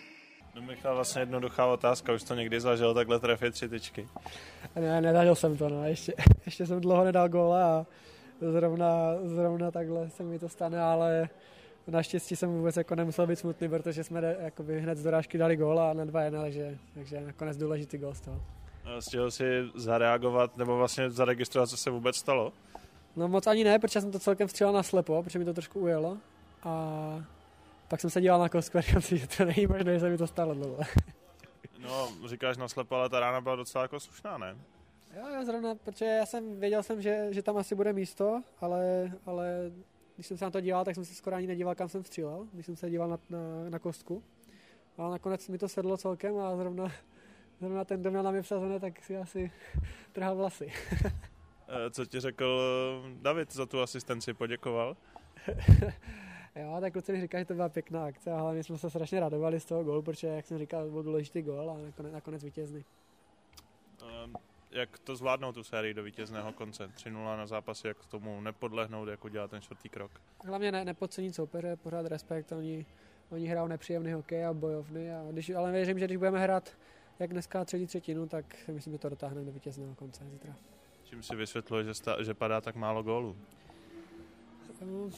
No 0.55 0.63
Michal, 0.63 0.95
vlastně 0.95 1.23
jednoduchá 1.23 1.67
otázka, 1.67 2.13
už 2.13 2.23
to 2.23 2.35
někdy 2.35 2.61
zažil 2.61 2.95
takhle 2.95 3.21
trefit 3.21 3.55
tři 3.55 3.69
tyčky. 3.69 4.09
Ne, 4.75 5.01
nezažil 5.01 5.35
jsem 5.35 5.57
to, 5.57 5.69
no. 5.69 5.85
Ještě, 5.85 6.15
ještě 6.47 6.67
jsem 6.67 6.81
dlouho 6.81 7.05
nedal 7.05 7.29
góla 7.29 7.65
a 7.67 7.87
zrovna, 8.41 8.87
zrovna 9.25 9.71
takhle 9.71 10.11
se 10.11 10.23
mi 10.23 10.39
to 10.39 10.49
stane, 10.49 10.81
ale 10.81 11.29
naštěstí 11.91 12.37
jsem 12.37 12.51
vůbec 12.51 12.77
jako 12.77 12.95
nemusel 12.95 13.27
být 13.27 13.37
smutný, 13.39 13.69
protože 13.69 14.05
jsme 14.05 14.37
jakoby 14.41 14.81
hned 14.81 14.99
z 14.99 15.03
dorážky 15.03 15.39
dali 15.39 15.57
góla 15.57 15.91
a 15.91 15.95
na 15.95 16.05
2-1, 16.05 16.41
takže, 16.43 16.79
takže 16.95 17.21
nakonec 17.21 17.57
důležitý 17.57 17.99
gól 17.99 18.15
z 18.15 18.21
toho. 18.21 18.43
Stihl 19.01 19.31
si 19.31 19.45
zareagovat 19.75 20.57
nebo 20.57 20.77
vlastně 20.77 21.11
zaregistrovat, 21.11 21.69
co 21.69 21.77
se 21.77 21.91
vůbec 21.91 22.17
stalo? 22.17 22.53
No 23.17 23.29
moc 23.29 23.47
ani 23.47 23.65
ne, 23.65 23.79
protože 23.79 24.01
jsem 24.01 24.13
to 24.13 24.19
celkem 24.19 24.49
střílel 24.49 24.73
na 24.73 24.83
slepo, 24.83 25.23
protože 25.23 25.39
mi 25.39 25.45
to 25.45 25.55
trošku 25.55 25.81
ujelo 25.81 26.19
a 26.63 27.25
pak 27.89 28.01
jsem 28.01 28.11
se 28.11 28.21
díval 28.21 28.41
na 28.41 28.49
kostku 28.49 28.79
a 28.79 28.81
říkám 28.81 29.03
si, 29.03 29.19
že 29.19 29.27
to 29.27 29.45
není 29.45 29.67
možné, 29.67 29.95
že 29.95 30.01
se 30.01 30.11
mi 30.11 30.19
to 30.19 30.27
stalo 30.27 30.55
dlouho. 30.55 30.79
No, 31.79 32.09
říkáš 32.29 32.57
naslepo, 32.57 32.95
ale 32.95 33.09
ta 33.09 33.21
rána 33.21 33.41
byla 33.41 33.57
docela 33.57 33.83
jako 33.83 34.01
slušná, 34.01 34.39
ne? 34.39 34.57
Jo, 35.17 35.29
jo, 35.35 35.45
zrovna, 35.45 35.75
protože 35.75 36.05
já 36.05 36.27
jsem 36.27 36.61
věděl 36.61 36.83
jsem, 36.83 37.03
že, 37.03 37.29
že 37.31 37.43
tam 37.43 37.57
asi 37.57 37.75
bude 37.75 37.93
místo, 37.93 38.43
ale, 38.61 39.13
ale 39.27 39.71
když 40.17 40.27
jsem 40.27 40.37
se 40.39 40.45
na 40.45 40.51
to 40.51 40.61
díval, 40.61 40.85
tak 40.85 40.95
jsem 40.95 41.05
se 41.05 41.15
skoro 41.15 41.37
ani 41.37 41.47
nedíval, 41.47 41.75
kam 41.75 41.89
jsem 41.89 42.05
střílel, 42.05 42.49
když 42.53 42.67
jsem 42.67 42.77
se 42.77 42.91
díval 42.91 43.09
na, 43.09 43.19
na, 43.31 43.39
na 43.69 43.79
kostku. 43.79 44.23
Ale 44.99 45.11
nakonec 45.11 45.49
mi 45.49 45.59
to 45.59 45.69
sedlo 45.69 45.97
celkem 45.97 46.39
a 46.39 46.57
zrovna, 46.57 46.93
zrovna 47.61 47.85
ten, 47.85 48.01
kdo 48.01 48.11
měl 48.11 48.23
na 48.23 48.31
mě 48.31 48.43
vsazené, 48.43 48.81
tak 48.81 49.05
si 49.05 49.17
asi 49.17 49.53
trhal 50.13 50.37
vlasy. 50.37 50.73
Eh, 51.69 51.91
Co 51.91 52.07
ti 52.07 52.21
řekl 52.21 52.61
David 53.23 53.53
za 53.53 53.67
tu 53.67 53.81
asistenci, 53.81 54.35
poděkoval? 54.35 54.97
Jo, 56.57 56.77
tak 56.81 56.93
kluci 56.93 57.13
mi 57.13 57.21
říkali, 57.21 57.41
že 57.41 57.45
to 57.45 57.55
byla 57.55 57.69
pěkná 57.69 58.05
akce 58.05 58.33
a 58.33 58.41
hlavně 58.41 58.65
jsme 58.65 58.79
se 58.79 58.91
strašně 58.91 59.21
radovali 59.21 59.61
z 59.61 59.65
toho 59.65 59.85
gólu, 59.85 60.03
protože, 60.03 60.27
jak 60.27 60.47
jsem 60.47 60.59
říkal, 60.59 60.91
byl 60.91 61.03
důležitý 61.03 61.43
gól 61.43 61.71
a 61.71 61.79
nakonec, 61.79 62.13
nakonec 62.13 62.45
vítězný. 62.45 62.85
Jak 64.77 64.99
to 64.99 65.17
zvládnout 65.17 65.53
tu 65.53 65.65
sérii 65.65 65.95
do 65.95 66.03
vítězného 66.03 66.53
konce? 66.53 66.89
3-0 66.89 67.37
na 67.37 67.47
zápasy, 67.47 67.89
jak 67.89 68.07
tomu 68.07 68.41
nepodlehnout, 68.41 69.09
jak 69.09 69.25
udělat 69.25 69.51
ten 69.51 69.61
čtvrtý 69.63 69.89
krok? 69.89 70.11
Hlavně 70.45 70.73
ne, 70.73 70.85
nepodcenit 70.85 71.35
soupeře, 71.35 71.77
pořád 71.77 72.07
respekt, 72.07 72.53
oni, 72.53 72.87
oni 73.31 73.47
hrajou 73.47 73.67
nepříjemný 73.67 74.13
hokej 74.13 74.47
a 74.47 74.53
bojovný, 74.55 75.11
a 75.11 75.25
když, 75.33 75.51
ale 75.51 75.73
věřím, 75.73 75.99
že 75.99 76.05
když 76.05 76.17
budeme 76.17 76.41
hrát 76.41 76.73
jak 77.19 77.31
dneska 77.31 77.65
třetí 77.65 77.87
třetinu, 77.87 78.27
tak 78.27 78.55
si 78.65 78.73
myslím, 78.73 78.93
že 78.93 78.99
to 78.99 79.09
dotáhneme 79.09 79.47
do 79.47 79.53
vítězného 79.53 79.95
konce 79.95 80.25
zítra. 80.25 80.57
Čím 81.05 81.23
si 81.23 81.37
vysvětluje, 81.37 81.85
že, 81.85 81.95
sta- 81.95 82.23
že 82.23 82.35
padá 82.35 82.61
tak 82.61 82.75
málo 82.75 83.03
gólů? 83.03 83.37
Mm, 84.81 85.13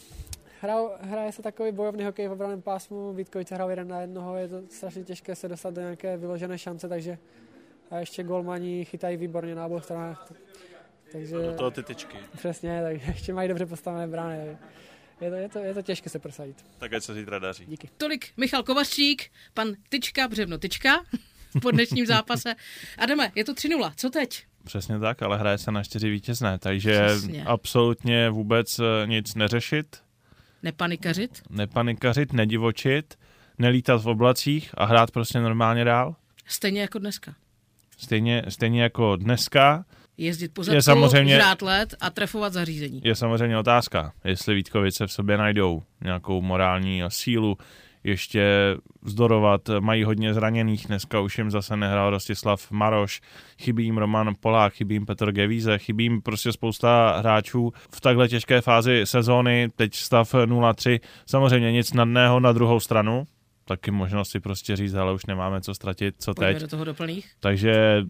Hrajou, 0.61 0.91
hraje 1.01 1.33
se 1.33 1.43
takový 1.43 1.73
bojovný 1.73 2.05
hokej 2.05 2.29
v 2.29 2.33
obraném 2.33 2.63
pásmu, 2.63 3.13
Vítkovice 3.13 3.55
hrajou 3.55 3.71
jeden 3.71 3.89
na 3.89 4.01
jednoho, 4.01 4.37
je 4.37 4.49
to 4.49 4.63
strašně 4.69 5.05
těžké 5.05 5.35
se 5.37 5.49
dostat 5.49 5.75
do 5.75 5.81
nějaké 5.81 6.17
vyložené 6.17 6.59
šance, 6.59 6.89
takže 6.89 7.19
a 7.91 7.97
ještě 7.99 8.23
golmani 8.23 8.85
chytají 8.85 9.17
výborně 9.17 9.55
na 9.55 9.67
obou 9.67 9.81
stranách. 9.81 10.33
Takže 11.13 11.37
Do 11.37 11.53
toho 11.53 11.71
ty 11.71 11.83
tyčky. 11.83 12.17
přesně, 12.37 12.81
takže 12.83 13.07
ještě 13.13 13.33
mají 13.35 13.49
dobře 13.49 13.67
postavené 13.67 14.07
brány. 14.09 14.57
Je 15.21 15.31
to, 15.31 15.37
je, 15.37 15.49
to, 15.49 15.59
je 15.59 15.75
to 15.75 15.83
těžké 15.83 16.11
se 16.11 16.19
prosadit. 16.19 16.65
Tak 16.79 16.93
ať 16.93 17.03
se 17.03 17.15
zítra 17.15 17.39
daří. 17.39 17.65
Díky. 17.67 17.89
Tolik 17.97 18.29
Michal 18.37 18.63
Kovařík, 18.63 19.31
pan 19.55 19.69
Tyčka, 19.89 20.29
Břevno 20.29 20.59
Tyčka 20.59 21.05
po 21.63 21.71
dnešním 21.71 22.07
zápase. 22.07 22.55
Adame, 22.99 23.33
je 23.35 23.45
to 23.45 23.53
3-0, 23.55 23.93
co 23.97 24.11
teď? 24.11 24.45
Přesně 24.65 24.99
tak, 24.99 25.23
ale 25.23 25.39
hraje 25.39 25.59
se 25.59 25.73
na 25.73 25.83
čtyři 25.85 26.11
vítězné, 26.11 26.59
takže 26.59 27.07
Přesně. 27.07 27.45
absolutně 27.45 28.31
vůbec 28.31 28.79
eh, 28.79 29.07
nic 29.07 29.35
neřešit, 29.35 29.97
Nepanikařit? 30.63 31.43
nepanikařit, 31.51 32.33
nedivočit, 32.33 33.19
nelítat 33.59 34.03
v 34.03 34.09
oblacích 34.09 34.71
a 34.75 34.85
hrát 34.85 35.11
prostě 35.11 35.41
normálně 35.41 35.85
dál. 35.85 36.17
Stejně 36.47 36.81
jako 36.81 36.99
dneska. 36.99 37.35
Stejně, 37.99 38.43
stejně 38.49 38.83
jako 38.83 39.17
dneska 39.17 39.85
Jezdit 40.17 40.55
po 40.55 40.63
Je 40.73 40.83
samozřejmě- 40.83 41.41
let 41.63 41.95
a 42.01 42.11
trefovat 42.11 42.53
zařízení. 42.53 43.01
je 43.05 43.15
samozřejmě 43.15 43.59
otázka, 43.59 44.13
jestli 44.25 44.55
Vítkovice 44.55 45.07
v 45.07 45.13
sobě 45.13 45.39
najdou 45.39 45.83
nějakou 46.05 46.43
morální 46.43 47.03
sílu, 47.09 47.59
ještě 48.05 48.77
vzdorovat, 49.03 49.61
mají 49.81 50.05
hodně 50.05 50.35
zraněných, 50.35 50.87
dneska 50.87 51.21
už 51.21 51.39
jim 51.39 51.51
zase 51.51 51.77
nehrál 51.77 52.11
Rostislav 52.11 52.71
Maroš, 52.71 53.21
chybí 53.59 53.85
jim 53.85 53.99
Roman 53.99 54.35
Polák, 54.41 54.73
chybí 54.73 54.95
jim 54.95 55.07
Petr 55.07 55.33
Gevíze, 55.33 55.79
chybí 55.79 56.05
jim 56.05 56.23
prostě 56.23 56.53
spousta 56.53 57.17
hráčů 57.19 57.73
v 57.95 58.01
takhle 58.01 58.29
těžké 58.29 58.61
fázi 58.61 59.01
sezóny, 59.05 59.69
teď 59.77 59.95
stav 59.95 60.35
0-3, 60.35 61.01
samozřejmě 61.27 61.73
nic 61.73 61.93
nadného 61.93 62.41
na 62.41 62.53
druhou 62.53 62.81
stranu, 62.81 63.25
taky 63.69 63.91
možnost 63.91 64.31
si 64.31 64.41
prostě 64.41 64.77
říct, 64.77 64.95
ale 64.95 65.13
už 65.13 65.27
nemáme 65.27 65.61
co 65.61 65.75
ztratit, 65.75 66.15
co 66.19 66.35
Pojďme 66.35 66.53
teď. 66.53 66.63
do 66.63 66.69
toho 66.69 66.85
doplných. 66.85 67.31
Takže 67.41 68.03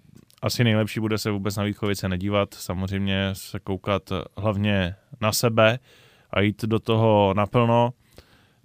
asi 0.42 0.64
nejlepší 0.64 1.00
bude 1.00 1.18
se 1.18 1.30
vůbec 1.30 1.56
na 1.56 1.64
Vítkovice 1.64 2.08
nedívat, 2.08 2.54
samozřejmě 2.54 3.30
se 3.32 3.60
koukat 3.60 4.02
hlavně 4.36 4.94
na 5.20 5.32
sebe 5.32 5.78
a 6.30 6.40
jít 6.40 6.64
do 6.64 6.78
toho 6.78 7.34
naplno. 7.36 7.90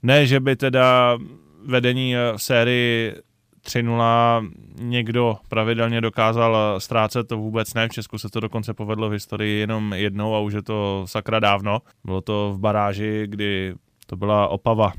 Ne, 0.03 0.27
že 0.27 0.39
by 0.39 0.55
teda 0.55 1.17
vedení 1.65 2.15
v 2.15 2.41
sérii 2.41 3.15
3-0 3.65 4.51
někdo 4.79 5.37
pravidelně 5.49 6.01
dokázal 6.01 6.79
ztrácet, 6.79 7.27
to 7.27 7.37
vůbec 7.37 7.73
ne. 7.73 7.87
V 7.87 7.91
Česku 7.91 8.17
se 8.17 8.29
to 8.29 8.39
dokonce 8.39 8.73
povedlo 8.73 9.09
v 9.09 9.13
historii 9.13 9.59
jenom 9.59 9.93
jednou 9.93 10.35
a 10.35 10.39
už 10.39 10.53
je 10.53 10.61
to 10.61 11.03
sakra 11.07 11.39
dávno. 11.39 11.79
Bylo 12.05 12.21
to 12.21 12.53
v 12.55 12.59
baráži, 12.59 13.23
kdy 13.27 13.75
to 14.05 14.15
byla 14.15 14.47
Opava, 14.47 14.93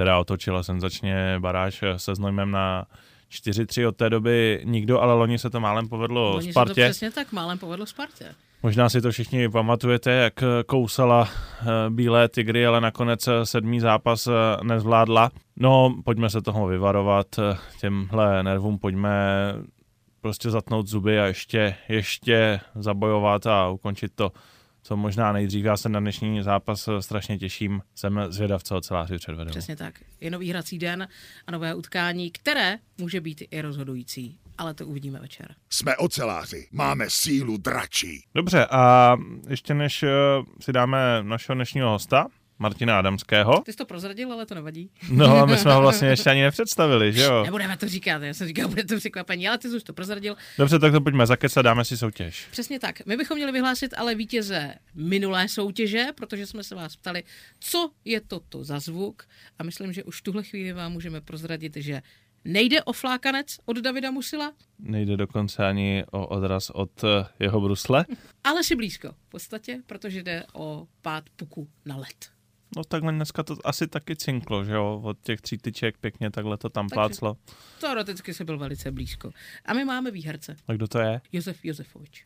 která 0.00 0.18
otočila 0.18 0.62
senzačně 0.62 1.36
baráž 1.38 1.84
se 1.96 2.14
Znojmem 2.14 2.50
na 2.50 2.86
4-3 3.30 3.88
od 3.88 3.96
té 3.96 4.10
doby 4.10 4.62
nikdo, 4.64 5.00
ale 5.00 5.14
loni 5.14 5.38
se 5.38 5.50
to 5.50 5.60
málem 5.60 5.88
povedlo 5.88 6.34
Oni 6.34 6.42
se 6.42 6.46
to 6.48 6.52
Spartě. 6.52 6.84
přesně 6.84 7.10
tak 7.10 7.32
málem 7.32 7.58
povedlo 7.58 7.86
Spartě. 7.86 8.24
Možná 8.62 8.88
si 8.88 9.00
to 9.00 9.10
všichni 9.10 9.48
pamatujete, 9.48 10.10
jak 10.10 10.44
kousala 10.66 11.28
eh, 11.28 11.66
bílé 11.90 12.28
tygry, 12.28 12.66
ale 12.66 12.80
nakonec 12.80 13.28
eh, 13.28 13.46
sedmý 13.46 13.80
zápas 13.80 14.26
eh, 14.26 14.32
nezvládla. 14.64 15.30
No, 15.56 15.94
pojďme 16.04 16.30
se 16.30 16.42
toho 16.42 16.66
vyvarovat, 16.66 17.26
těmhle 17.80 18.42
nervům 18.42 18.78
pojďme 18.78 19.10
prostě 20.20 20.50
zatnout 20.50 20.86
zuby 20.86 21.20
a 21.20 21.26
ještě, 21.26 21.74
ještě 21.88 22.60
zabojovat 22.74 23.46
a 23.46 23.68
ukončit 23.68 24.12
to, 24.14 24.32
co 24.82 24.96
možná 24.96 25.32
nejdřív. 25.32 25.64
Já 25.64 25.76
se 25.76 25.88
na 25.88 26.00
dnešní 26.00 26.42
zápas 26.42 26.88
eh, 26.88 27.02
strašně 27.02 27.38
těším, 27.38 27.82
jsem 27.94 28.20
zvědav, 28.28 28.62
co 28.62 28.76
oceláři 28.76 29.18
předvedou. 29.18 29.50
Přesně 29.50 29.76
tak. 29.76 29.94
Je 30.20 30.30
nový 30.30 30.50
hrací 30.50 30.78
den 30.78 31.08
a 31.46 31.50
nové 31.52 31.74
utkání, 31.74 32.30
které 32.30 32.78
může 32.98 33.20
být 33.20 33.42
i 33.50 33.60
rozhodující. 33.60 34.38
Ale 34.58 34.74
to 34.74 34.86
uvidíme 34.86 35.18
večer. 35.20 35.54
Jsme 35.70 35.96
oceláři, 35.96 36.68
máme 36.72 37.04
sílu 37.08 37.56
dračí. 37.56 38.24
Dobře, 38.34 38.66
a 38.70 39.16
ještě 39.48 39.74
než 39.74 40.02
eh, 40.02 40.08
si 40.60 40.72
dáme 40.72 40.98
našeho 41.22 41.54
dnešního 41.54 41.90
hosta, 41.90 42.26
Martina 42.60 42.98
Adamského. 42.98 43.60
Ty 43.64 43.72
jsi 43.72 43.78
to 43.78 43.84
prozradil, 43.84 44.32
ale 44.32 44.46
to 44.46 44.54
nevadí. 44.54 44.90
No 45.12 45.36
a 45.36 45.46
my 45.46 45.56
jsme 45.58 45.72
ho 45.72 45.80
vlastně 45.86 46.08
ještě 46.08 46.30
ani 46.30 46.42
nepředstavili, 46.42 47.12
že 47.12 47.22
jo? 47.22 47.44
Nebudeme 47.44 47.76
to 47.76 47.88
říkat, 47.88 48.22
já 48.22 48.34
jsem 48.34 48.46
říkal, 48.46 48.68
bude 48.68 48.84
to 48.84 48.96
překvapení, 48.96 49.48
ale 49.48 49.58
ty 49.58 49.68
jsi 49.68 49.76
už 49.76 49.82
to 49.82 49.92
prozradil. 49.92 50.36
Dobře, 50.58 50.78
tak 50.78 50.92
to 50.92 51.00
pojďme 51.00 51.26
zakecat, 51.26 51.64
dáme 51.64 51.84
si 51.84 51.96
soutěž. 51.96 52.46
Přesně 52.50 52.80
tak. 52.80 53.06
My 53.06 53.16
bychom 53.16 53.36
měli 53.36 53.52
vyhlásit 53.52 53.94
ale 53.96 54.14
vítěze 54.14 54.74
minulé 54.94 55.48
soutěže, 55.48 56.06
protože 56.14 56.46
jsme 56.46 56.64
se 56.64 56.74
vás 56.74 56.96
ptali, 56.96 57.22
co 57.60 57.90
je 58.04 58.20
toto 58.20 58.64
za 58.64 58.80
zvuk. 58.80 59.22
A 59.58 59.62
myslím, 59.62 59.92
že 59.92 60.04
už 60.04 60.22
tuhle 60.22 60.42
chvíli 60.42 60.72
vám 60.72 60.92
můžeme 60.92 61.20
prozradit, 61.20 61.76
že 61.76 62.02
nejde 62.44 62.82
o 62.82 62.92
flákanec 62.92 63.56
od 63.64 63.76
Davida 63.76 64.10
Musila, 64.10 64.52
Nejde 64.78 65.16
dokonce 65.16 65.66
ani 65.66 66.04
o 66.10 66.26
odraz 66.26 66.70
od 66.70 67.04
eh, 67.04 67.26
jeho 67.40 67.60
brusle. 67.60 68.04
ale 68.44 68.64
si 68.64 68.76
blízko 68.76 69.08
v 69.26 69.28
podstatě, 69.28 69.78
protože 69.86 70.22
jde 70.22 70.44
o 70.52 70.86
pád 71.02 71.24
puku 71.36 71.68
na 71.84 71.96
led. 71.96 72.30
No 72.76 72.84
takhle 72.84 73.12
dneska 73.12 73.42
to 73.42 73.56
asi 73.64 73.86
taky 73.88 74.16
cinklo, 74.16 74.64
že 74.64 74.72
jo? 74.72 75.00
Od 75.04 75.18
těch 75.22 75.40
tří 75.40 75.58
tyček 75.58 75.98
pěkně 75.98 76.30
takhle 76.30 76.56
to 76.56 76.68
tam 76.68 76.88
Takže- 76.88 76.94
pláclo. 76.94 77.36
Teoreticky 77.80 78.34
se 78.34 78.44
byl 78.44 78.58
velice 78.58 78.90
blízko. 78.90 79.30
A 79.64 79.74
my 79.74 79.84
máme 79.84 80.10
výherce. 80.10 80.56
A 80.68 80.72
kdo 80.72 80.88
to 80.88 80.98
je? 80.98 81.20
Josef 81.32 81.64
Josefovič. 81.64 82.24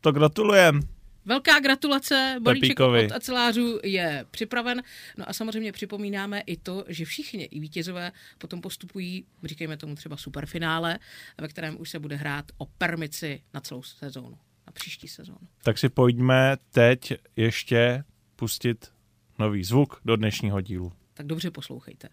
To 0.00 0.12
gratulujem. 0.12 0.80
Velká 1.26 1.60
gratulace, 1.60 2.36
balíček 2.40 2.80
od 2.80 3.12
acelářů 3.12 3.78
je 3.84 4.26
připraven. 4.30 4.82
No 5.16 5.28
a 5.28 5.32
samozřejmě 5.32 5.72
připomínáme 5.72 6.40
i 6.40 6.56
to, 6.56 6.84
že 6.88 7.04
všichni 7.04 7.44
i 7.44 7.60
vítězové 7.60 8.12
potom 8.38 8.60
postupují, 8.60 9.24
říkejme 9.44 9.76
tomu 9.76 9.94
třeba 9.94 10.16
superfinále, 10.16 10.98
ve 11.40 11.48
kterém 11.48 11.80
už 11.80 11.90
se 11.90 11.98
bude 11.98 12.16
hrát 12.16 12.44
o 12.58 12.66
permici 12.66 13.42
na 13.54 13.60
celou 13.60 13.82
sezónu, 13.82 14.38
na 14.66 14.72
příští 14.72 15.08
sezónu. 15.08 15.48
Tak 15.62 15.78
si 15.78 15.88
pojďme 15.88 16.56
teď 16.70 17.12
ještě 17.36 18.04
pustit 18.36 18.92
nový 19.38 19.64
zvuk 19.64 20.00
do 20.04 20.16
dnešního 20.16 20.60
dílu. 20.60 20.92
Tak 21.14 21.26
dobře 21.26 21.50
poslouchejte. 21.50 22.08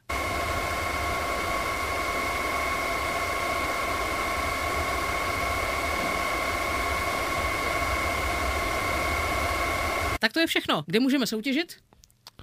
Tak 10.20 10.34
to 10.34 10.40
je 10.40 10.48
všechno. 10.48 10.84
Kde 10.88 11.00
můžeme 11.00 11.28
soutěžit? 11.28 11.78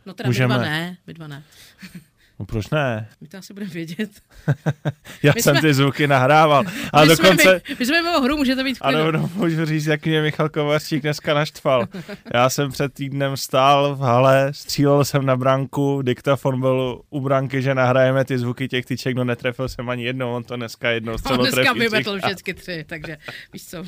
No 0.07 0.15
teda 0.15 0.29
Můžeme. 0.29 0.55
my 0.55 0.59
dva 0.59 0.65
ne, 0.71 0.99
my 1.07 1.15
dva 1.15 1.27
ne. 1.27 1.45
No 2.41 2.47
proč 2.47 2.71
ne? 2.71 3.09
My 3.21 3.29
to 3.29 3.39
asi 3.39 3.55
budeme 3.55 3.73
vědět. 3.73 4.11
Já 5.23 5.33
My 5.37 5.43
jsem 5.43 5.55
jsme- 5.57 5.61
ty 5.69 5.75
zvuky 5.75 6.07
nahrával. 6.07 6.65
A 6.93 7.03
my, 7.03 7.09
dokonce... 7.09 7.43
jsme, 7.43 7.53
my, 7.69 7.77
my 7.79 7.87
jsme 7.87 8.03
mimo 8.03 8.21
hru, 8.21 8.37
můžete 8.37 8.65
být 8.65 8.75
v 8.75 8.83
A 8.83 8.89
klidu. 8.91 9.11
rovnou 9.11 9.31
můžu 9.35 9.65
říct, 9.65 9.87
jak 9.87 10.07
mě 10.07 10.23
Michal 10.23 10.49
Kovařík 10.49 11.03
dneska 11.03 11.35
naštval. 11.35 11.87
Já 12.35 12.51
jsem 12.51 12.71
před 12.71 12.95
týdnem 12.95 13.37
stál 13.37 13.97
v 13.97 14.01
hale, 14.01 14.49
střílel 14.53 15.05
jsem 15.05 15.27
na 15.27 15.37
branku, 15.37 16.03
diktafon 16.03 16.61
byl 16.61 17.01
u 17.11 17.21
branky, 17.21 17.63
že 17.63 17.75
nahrajeme 17.75 18.25
ty 18.25 18.39
zvuky 18.39 18.69
těch 18.69 18.87
tyček, 18.87 19.17
no 19.17 19.25
netrefil 19.25 19.69
jsem 19.69 19.89
ani 19.91 20.05
jednou, 20.05 20.33
on 20.35 20.45
to 20.45 20.57
dneska 20.57 20.91
jednou 20.91 21.13
On 21.13 21.19
střelo 21.19 21.43
dneska 21.43 21.63
trefí. 21.63 21.79
vymetl 21.81 22.19
všechny 22.19 22.55
tři, 22.55 22.85
takže 22.89 23.17
víš 23.53 23.67
co. 23.67 23.85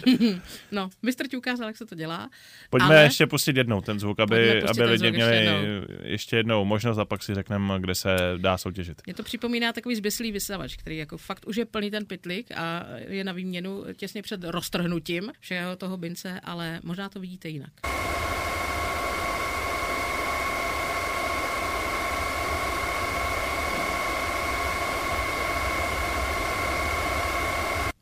no, 0.73 0.91
mistr 1.03 1.29
ti 1.29 1.37
ukázal, 1.37 1.67
jak 1.67 1.77
se 1.77 1.87
to 1.87 1.95
dělá. 1.95 2.29
Pojďme 2.71 2.87
ale- 2.97 3.03
ještě 3.03 3.27
pustit 3.27 3.57
jednou 3.57 3.81
ten 3.81 4.01
zvuk, 4.01 4.21
aby, 4.21 4.63
aby 4.63 4.83
lidi 4.85 4.99
zvuk 4.99 5.15
ještě 5.15 5.25
měli 5.25 5.37
jednou. 5.37 5.87
ještě 6.03 6.37
jednou 6.37 6.65
možnost 6.65 6.99
a 6.99 7.05
pak 7.05 7.23
si 7.23 7.35
řekneme, 7.35 7.75
kde 7.81 7.95
se 7.95 8.17
dá 8.41 8.59
soutěžit. 8.59 9.03
Mě 9.07 9.15
to 9.15 9.23
připomíná 9.23 9.73
takový 9.73 9.97
zběsilý 9.97 10.33
vysavač, 10.33 10.77
který 10.77 10.97
jako 10.97 11.19
fakt 11.19 11.47
už 11.47 11.57
je 11.57 11.65
plný 11.65 11.91
ten 11.91 12.07
pytlik 12.07 12.53
a 12.53 12.87
je 13.09 13.25
na 13.25 13.33
výměnu 13.33 13.85
těsně 13.97 14.23
před 14.23 14.45
roztrhnutím 14.45 15.33
všeho 15.41 15.77
toho 15.77 15.97
bince, 15.97 16.41
ale 16.41 16.81
možná 16.83 17.09
to 17.09 17.21
vidíte 17.21 17.49
jinak. 17.49 17.73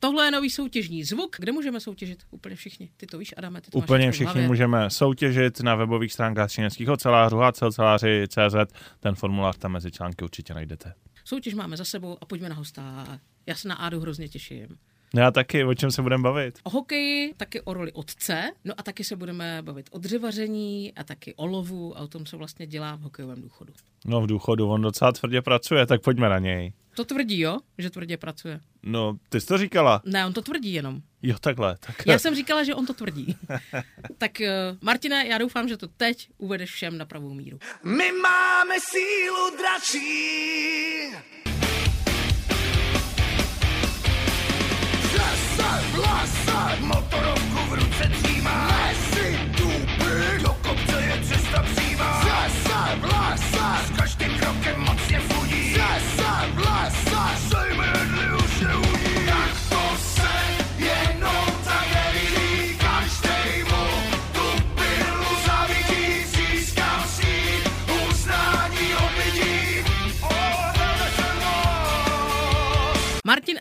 Tohle 0.09 0.25
je 0.25 0.31
nový 0.31 0.51
soutěžní 0.51 1.05
zvuk, 1.05 1.37
kde 1.38 1.53
můžeme 1.53 1.81
soutěžit 1.81 2.23
úplně 2.31 2.57
všichni. 2.57 2.90
Ty 2.97 3.07
to 3.07 3.18
víš, 3.18 3.35
Adame, 3.37 3.61
ty 3.61 3.71
to 3.71 3.79
Úplně 3.79 4.11
všichni 4.12 4.25
hlavě. 4.25 4.47
můžeme 4.47 4.90
soutěžit 4.90 5.61
na 5.61 5.75
webových 5.75 6.12
stránkách 6.12 6.49
třineckých 6.49 6.88
ocelářů 6.88 7.42
a 7.42 7.53
celceláři.cz. 7.53 8.73
Ten 9.01 9.14
formulář 9.14 9.57
tam 9.59 9.73
mezi 9.73 9.90
články 9.90 10.25
určitě 10.25 10.55
najdete. 10.55 10.94
Soutěž 11.25 11.55
máme 11.55 11.77
za 11.77 11.85
sebou 11.85 12.18
a 12.21 12.25
pojďme 12.27 12.49
na 12.49 12.55
hosta. 12.55 13.07
Já 13.47 13.55
se 13.55 13.68
na 13.68 13.75
Ádu 13.75 14.01
hrozně 14.01 14.29
těším. 14.29 14.66
Já 15.14 15.31
taky, 15.31 15.64
o 15.64 15.75
čem 15.75 15.90
se 15.90 16.03
budeme 16.03 16.23
bavit? 16.23 16.59
O 16.62 16.71
hokeji, 16.71 17.35
taky 17.37 17.61
o 17.61 17.75
roli 17.75 17.92
otce, 17.92 18.51
no 18.64 18.75
a 18.77 18.83
taky 18.83 19.05
se 19.05 19.16
budeme 19.16 19.62
bavit 19.62 19.88
o 19.92 19.99
dřevaření 19.99 20.92
a 20.97 21.05
taky 21.05 21.35
o 21.35 21.47
lovu 21.47 21.99
a 21.99 22.01
o 22.01 22.09
tom, 22.09 22.25
co 22.25 22.38
vlastně 22.38 22.66
dělá 22.66 22.97
v 22.97 23.01
hokejovém 23.01 23.42
důchodu. 23.42 23.73
No 24.07 24.21
v 24.21 24.27
důchodu, 24.27 24.68
on 24.68 24.83
docela 24.83 25.12
tvrdě 25.12 25.42
pracuje, 25.42 25.87
tak 25.87 26.03
pojďme 26.03 26.29
na 26.29 26.38
něj. 26.38 26.73
To 26.99 27.05
tvrdí, 27.05 27.41
jo? 27.41 27.59
Že 27.79 27.91
tvrdě 27.91 28.17
pracuje. 28.17 28.61
No, 28.83 29.19
ty 29.29 29.41
jsi 29.41 29.47
to 29.47 29.59
říkala. 29.59 30.03
Ne, 30.05 30.27
on 30.27 30.33
to 30.33 30.43
tvrdí 30.43 30.73
jenom. 30.73 31.01
Jo, 31.23 31.37
takhle. 31.41 31.77
Tak... 31.81 32.07
Já 32.07 32.19
jsem 32.19 32.35
říkala, 32.35 32.65
že 32.65 32.75
on 32.75 32.87
to 32.87 32.95
tvrdí. 32.95 33.37
tak 34.19 34.31
uh, 34.41 34.79
Martine, 34.81 35.27
já 35.27 35.39
doufám, 35.39 35.69
že 35.69 35.77
to 35.77 35.89
teď 35.89 36.29
uvedeš 36.39 36.71
všem 36.71 36.99
na 36.99 37.05
pravou 37.05 37.35
míru. 37.35 37.59
My 37.85 38.13
máme 38.13 38.75
sílu 38.81 39.57
dračí. 39.57 40.58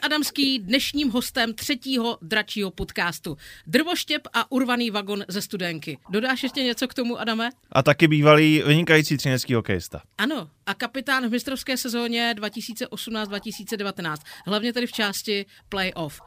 Adamský 0.07 0.59
dnešním 0.59 1.09
hostem 1.09 1.53
třetího 1.53 2.17
dračího 2.21 2.71
podcastu. 2.71 3.37
Drvoštěp 3.67 4.21
a 4.33 4.51
urvaný 4.51 4.91
vagon 4.91 5.23
ze 5.27 5.41
studenky. 5.41 5.97
Dodáš 6.09 6.43
ještě 6.43 6.63
něco 6.63 6.87
k 6.87 6.93
tomu, 6.93 7.19
Adame? 7.19 7.49
A 7.71 7.83
taky 7.83 8.07
bývalý 8.07 8.63
vynikající 8.67 9.17
třinecký 9.17 9.53
hokejista. 9.53 10.01
Ano, 10.17 10.49
a 10.65 10.73
kapitán 10.73 11.27
v 11.27 11.31
mistrovské 11.31 11.77
sezóně 11.77 12.33
2018-2019, 12.37 14.15
hlavně 14.45 14.73
tedy 14.73 14.87
v 14.87 14.91
části 14.91 15.45
playoff. 15.69 16.21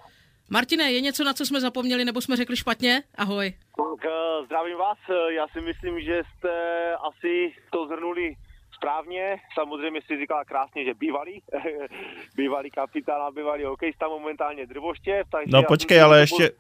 Martine, 0.50 0.92
je 0.92 1.00
něco, 1.00 1.24
na 1.24 1.32
co 1.32 1.46
jsme 1.46 1.60
zapomněli, 1.60 2.04
nebo 2.04 2.20
jsme 2.20 2.36
řekli 2.36 2.56
špatně? 2.56 3.02
Ahoj. 3.14 3.54
Tak 3.76 4.04
eh, 4.04 4.46
zdravím 4.46 4.76
vás, 4.78 4.98
Eh, 5.10 5.32
já 5.34 5.46
si 5.48 5.60
myslím, 5.60 6.00
že 6.00 6.22
jste 6.22 6.50
asi 6.94 7.52
to 7.72 7.86
zhrnuli 7.86 8.34
správně. 8.80 9.36
Samozřejmě 9.54 10.00
si 10.06 10.18
říkala 10.20 10.44
krásně, 10.44 10.84
že 10.84 10.94
bývalý, 10.94 11.42
bývalý 12.36 12.70
kapitán 12.70 13.22
a 13.22 13.30
bývalý 13.30 13.64
hokejista, 13.64 14.08
momentálně 14.08 14.66
drvoštěv. 14.66 15.26
Takže 15.30 15.52
No 15.52 15.62
počkej, 15.62 16.02
ale 16.02 16.16
to 16.16 16.20
ještě, 16.20 16.50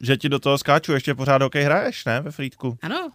že 0.00 0.16
ti 0.16 0.28
do 0.28 0.38
toho 0.38 0.58
skáču, 0.58 0.92
ještě 0.92 1.14
pořád 1.14 1.42
hokej 1.42 1.62
hraješ, 1.62 2.04
ne, 2.04 2.20
ve 2.20 2.30
Frýdku? 2.30 2.76
Ano, 2.82 3.10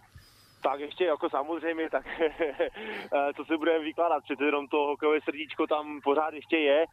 Tak 0.62 0.80
ještě 0.80 1.04
jako 1.04 1.30
samozřejmě, 1.30 1.90
tak 1.90 2.04
co 3.36 3.44
si 3.44 3.56
budeme 3.56 3.84
vykládat, 3.84 4.24
přece 4.24 4.44
jenom 4.44 4.68
to 4.68 4.76
hokejové 4.76 5.18
srdíčko 5.24 5.66
tam 5.66 6.00
pořád 6.04 6.34
ještě 6.34 6.56
je. 6.56 6.84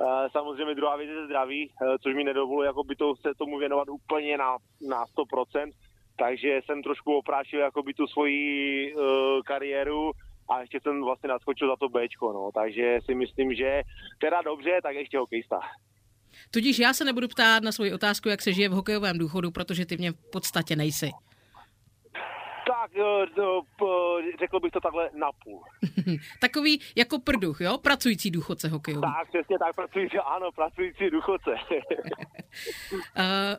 Eh, 0.00 0.28
Samozřejmě 0.32 0.74
druhá 0.74 0.96
věc 0.96 1.10
je 1.10 1.26
zdraví, 1.26 1.70
eh, 1.70 1.98
což 2.02 2.14
mi 2.14 2.24
nedovoluje 2.24 2.66
jako 2.66 2.84
by 2.84 2.96
to, 2.96 3.16
se 3.16 3.34
tomu 3.38 3.58
věnovat 3.58 3.88
úplně 3.88 4.36
na, 4.38 4.56
na 4.88 5.04
100%. 5.06 5.70
Takže 6.18 6.60
jsem 6.64 6.82
trošku 6.82 7.16
oprášil 7.16 7.60
jako 7.60 7.82
by 7.82 7.94
tu 7.94 8.06
svoji 8.06 8.94
uh, 8.94 9.02
kariéru 9.44 10.12
a 10.48 10.60
ještě 10.60 10.80
jsem 10.82 11.04
vlastně 11.04 11.28
naskočil 11.28 11.68
za 11.68 11.76
to 11.76 11.88
Bčko, 11.88 12.32
no. 12.32 12.50
Takže 12.54 12.98
si 13.04 13.14
myslím, 13.14 13.54
že 13.54 13.82
teda 14.20 14.42
dobře, 14.42 14.80
tak 14.82 14.94
ještě 14.96 15.18
hokejista. 15.18 15.60
tudíž 16.50 16.78
já 16.78 16.92
se 16.92 17.04
nebudu 17.04 17.28
ptát 17.28 17.62
na 17.62 17.72
svoji 17.72 17.92
otázku, 17.92 18.28
jak 18.28 18.42
se 18.42 18.52
žije 18.52 18.68
v 18.68 18.72
hokejovém 18.72 19.18
důchodu, 19.18 19.50
protože 19.50 19.86
ty 19.86 19.96
v 19.96 20.00
něm 20.00 20.14
v 20.14 20.30
podstatě 20.30 20.76
nejsi. 20.76 21.10
Tak, 22.66 22.90
eh, 22.96 24.38
řekl 24.38 24.60
bych 24.60 24.72
to 24.72 24.80
takhle 24.80 25.10
na 25.14 25.30
půl. 25.44 25.64
Takový 26.40 26.80
jako 26.96 27.18
prduch, 27.18 27.60
jo? 27.60 27.78
Pracující 27.78 28.30
důchodce 28.30 28.68
hokejový. 28.68 29.02
Tak, 29.02 29.28
přesně 29.28 29.58
tak, 29.58 29.76
pracující, 29.76 30.18
ano, 30.18 30.52
pracující 30.52 31.10
důchodce. 31.10 31.50
Uh, 31.50 31.76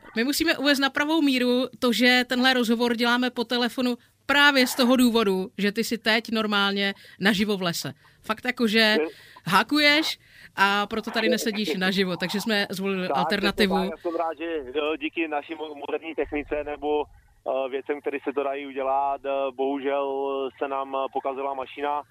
my 0.16 0.24
musíme 0.24 0.58
uvést 0.58 0.80
na 0.80 0.90
pravou 0.90 1.22
míru 1.22 1.68
to, 1.80 1.94
že 1.94 2.24
tenhle 2.28 2.54
rozhovor 2.54 2.96
děláme 2.96 3.30
po 3.30 3.44
telefonu 3.44 3.98
právě 4.28 4.68
z 4.68 4.76
toho 4.76 4.96
důvodu, 4.96 5.48
že 5.58 5.72
ty 5.72 5.84
si 5.84 5.98
teď 5.98 6.32
normálně 6.32 6.94
naživo 7.20 7.58
v 7.58 7.62
lese. 7.62 7.94
Fakt 8.22 8.46
jako, 8.46 8.68
že 8.68 8.98
hákuješ 9.48 10.20
a 10.56 10.88
proto 10.88 11.12
tady 11.12 11.30
nesedíš 11.30 11.76
naživo, 11.76 12.18
takže 12.18 12.42
jsme 12.42 12.68
zvolili 12.70 13.08
Tak, 13.08 13.18
alternativu. 13.18 13.76
Tak, 13.76 13.90
já 13.92 13.98
jsem 13.98 14.16
rád, 14.16 14.38
že 14.38 14.46
eh, 14.46 14.98
díky 14.98 15.28
naší 15.28 15.54
mo- 15.56 15.76
moderní 15.76 16.16
technice 16.16 16.64
nebo 16.64 17.04
uh, 17.04 17.72
věcem, 17.72 18.02
které 18.02 18.18
se 18.24 18.34
to 18.34 18.44
dají 18.44 18.68
udělat. 18.68 19.22
Uh, 19.26 19.56
bohužel 19.56 20.06
se 20.58 20.68
nám 20.68 20.94
uh, 20.94 21.06
pokazila 21.14 21.54
mašina, 21.54 22.02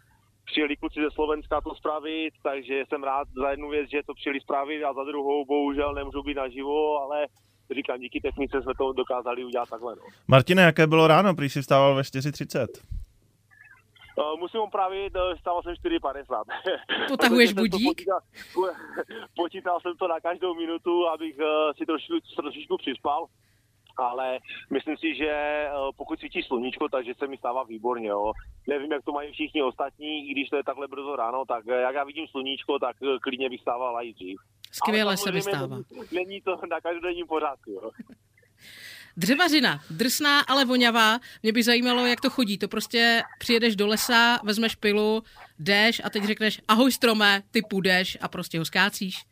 přijeli 0.44 0.76
kluci 0.76 1.00
ze 1.00 1.10
Slovenska 1.10 1.60
to 1.60 1.74
spravit, 1.74 2.34
takže 2.42 2.84
jsem 2.88 3.02
rád 3.02 3.28
za 3.28 3.50
jednu 3.50 3.68
věc, 3.68 3.90
že 3.90 4.02
to 4.06 4.14
přijeli 4.14 4.40
spravit 4.40 4.84
a 4.84 4.92
za 4.92 5.04
druhou 5.04 5.44
bohužel 5.44 5.94
nemůžu 5.94 6.22
být 6.22 6.34
naživo, 6.34 7.02
ale 7.02 7.26
říkám, 7.74 8.00
díky 8.00 8.20
technice 8.20 8.62
jsme 8.62 8.72
to 8.78 8.92
dokázali 8.92 9.44
udělat 9.44 9.68
takhle. 9.68 9.96
No. 9.96 10.02
Martine, 10.28 10.62
jaké 10.62 10.86
bylo 10.86 11.06
ráno, 11.06 11.34
když 11.34 11.52
jsi 11.52 11.60
vstával 11.60 11.94
ve 11.94 12.02
4.30? 12.02 12.66
Uh, 14.18 14.40
musím 14.40 14.60
opravit, 14.60 15.16
uh, 15.16 15.38
stával 15.40 15.62
jsem 15.62 15.74
4,50. 15.74 16.44
Potahuješ 17.08 17.52
budík? 17.52 17.88
Počítal, 17.88 18.20
počítal 19.36 19.80
jsem 19.80 19.96
to 19.96 20.08
na 20.08 20.20
každou 20.20 20.54
minutu, 20.54 21.08
abych 21.08 21.38
uh, 21.38 21.72
si 21.78 21.86
trošku, 21.86 22.12
trošičku 22.36 22.76
přispal. 22.76 23.26
Ale 23.98 24.38
myslím 24.70 24.96
si, 24.96 25.14
že 25.14 25.64
pokud 25.96 26.20
svítí 26.20 26.42
sluníčko, 26.42 26.88
takže 26.88 27.14
se 27.14 27.26
mi 27.26 27.36
stává 27.36 27.64
výborně. 27.64 28.08
Jo. 28.08 28.32
Nevím, 28.68 28.92
jak 28.92 29.04
to 29.04 29.12
mají 29.12 29.32
všichni 29.32 29.62
ostatní, 29.62 30.30
i 30.30 30.32
když 30.32 30.48
to 30.48 30.56
je 30.56 30.64
takhle 30.64 30.88
brzo 30.88 31.16
ráno, 31.16 31.44
tak 31.44 31.66
jak 31.66 31.94
já 31.94 32.04
vidím 32.04 32.26
sluníčko, 32.26 32.78
tak 32.78 32.96
klidně 33.22 33.48
bych 33.50 33.60
stával 33.60 34.04
i 34.04 34.12
dřív. 34.12 34.38
Skvěle 34.76 35.16
se 35.16 35.32
vystává. 35.32 35.78
Není, 36.12 36.40
to 36.40 36.60
na 36.70 36.80
každodenním 36.80 37.26
pořádku. 37.26 37.70
Jo. 37.70 37.90
Dřevařina, 39.16 39.80
drsná, 39.90 40.40
ale 40.40 40.64
voňavá. 40.64 41.18
Mě 41.42 41.52
by 41.52 41.62
zajímalo, 41.62 42.06
jak 42.06 42.20
to 42.20 42.30
chodí. 42.30 42.58
To 42.58 42.68
prostě 42.68 43.22
přijedeš 43.38 43.76
do 43.76 43.86
lesa, 43.86 44.38
vezmeš 44.44 44.74
pilu, 44.74 45.22
jdeš 45.58 46.02
a 46.04 46.10
teď 46.10 46.24
řekneš 46.24 46.60
ahoj 46.68 46.92
strome, 46.92 47.42
ty 47.50 47.62
půjdeš 47.70 48.18
a 48.20 48.28
prostě 48.28 48.58
ho 48.58 48.64
skácíš. 48.64 49.24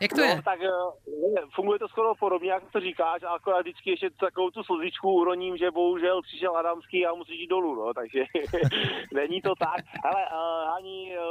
Jak 0.00 0.12
to 0.12 0.20
je? 0.20 0.36
No, 0.36 0.42
tak 0.42 0.60
eh, 0.62 1.40
funguje 1.54 1.78
to 1.78 1.88
skoro 1.88 2.14
podobně, 2.14 2.50
jak 2.50 2.62
to 2.72 2.80
říkáš, 2.80 3.22
a 3.22 3.28
akorát 3.28 3.60
vždycky 3.60 3.90
ještě 3.90 4.10
takovou 4.10 4.50
tu 4.50 4.62
slzičku 4.62 5.12
uroním, 5.12 5.56
že 5.56 5.70
bohužel 5.70 6.22
přišel 6.22 6.56
Adamský 6.56 7.06
a 7.06 7.14
musíš 7.14 7.40
jít 7.40 7.46
dolů, 7.46 7.74
no, 7.74 7.94
takže 7.94 8.24
není 9.14 9.42
to 9.42 9.54
tak. 9.58 9.84
Ale 10.04 10.22
uh, 10.26 10.74
ani 10.76 11.16
uh, 11.18 11.24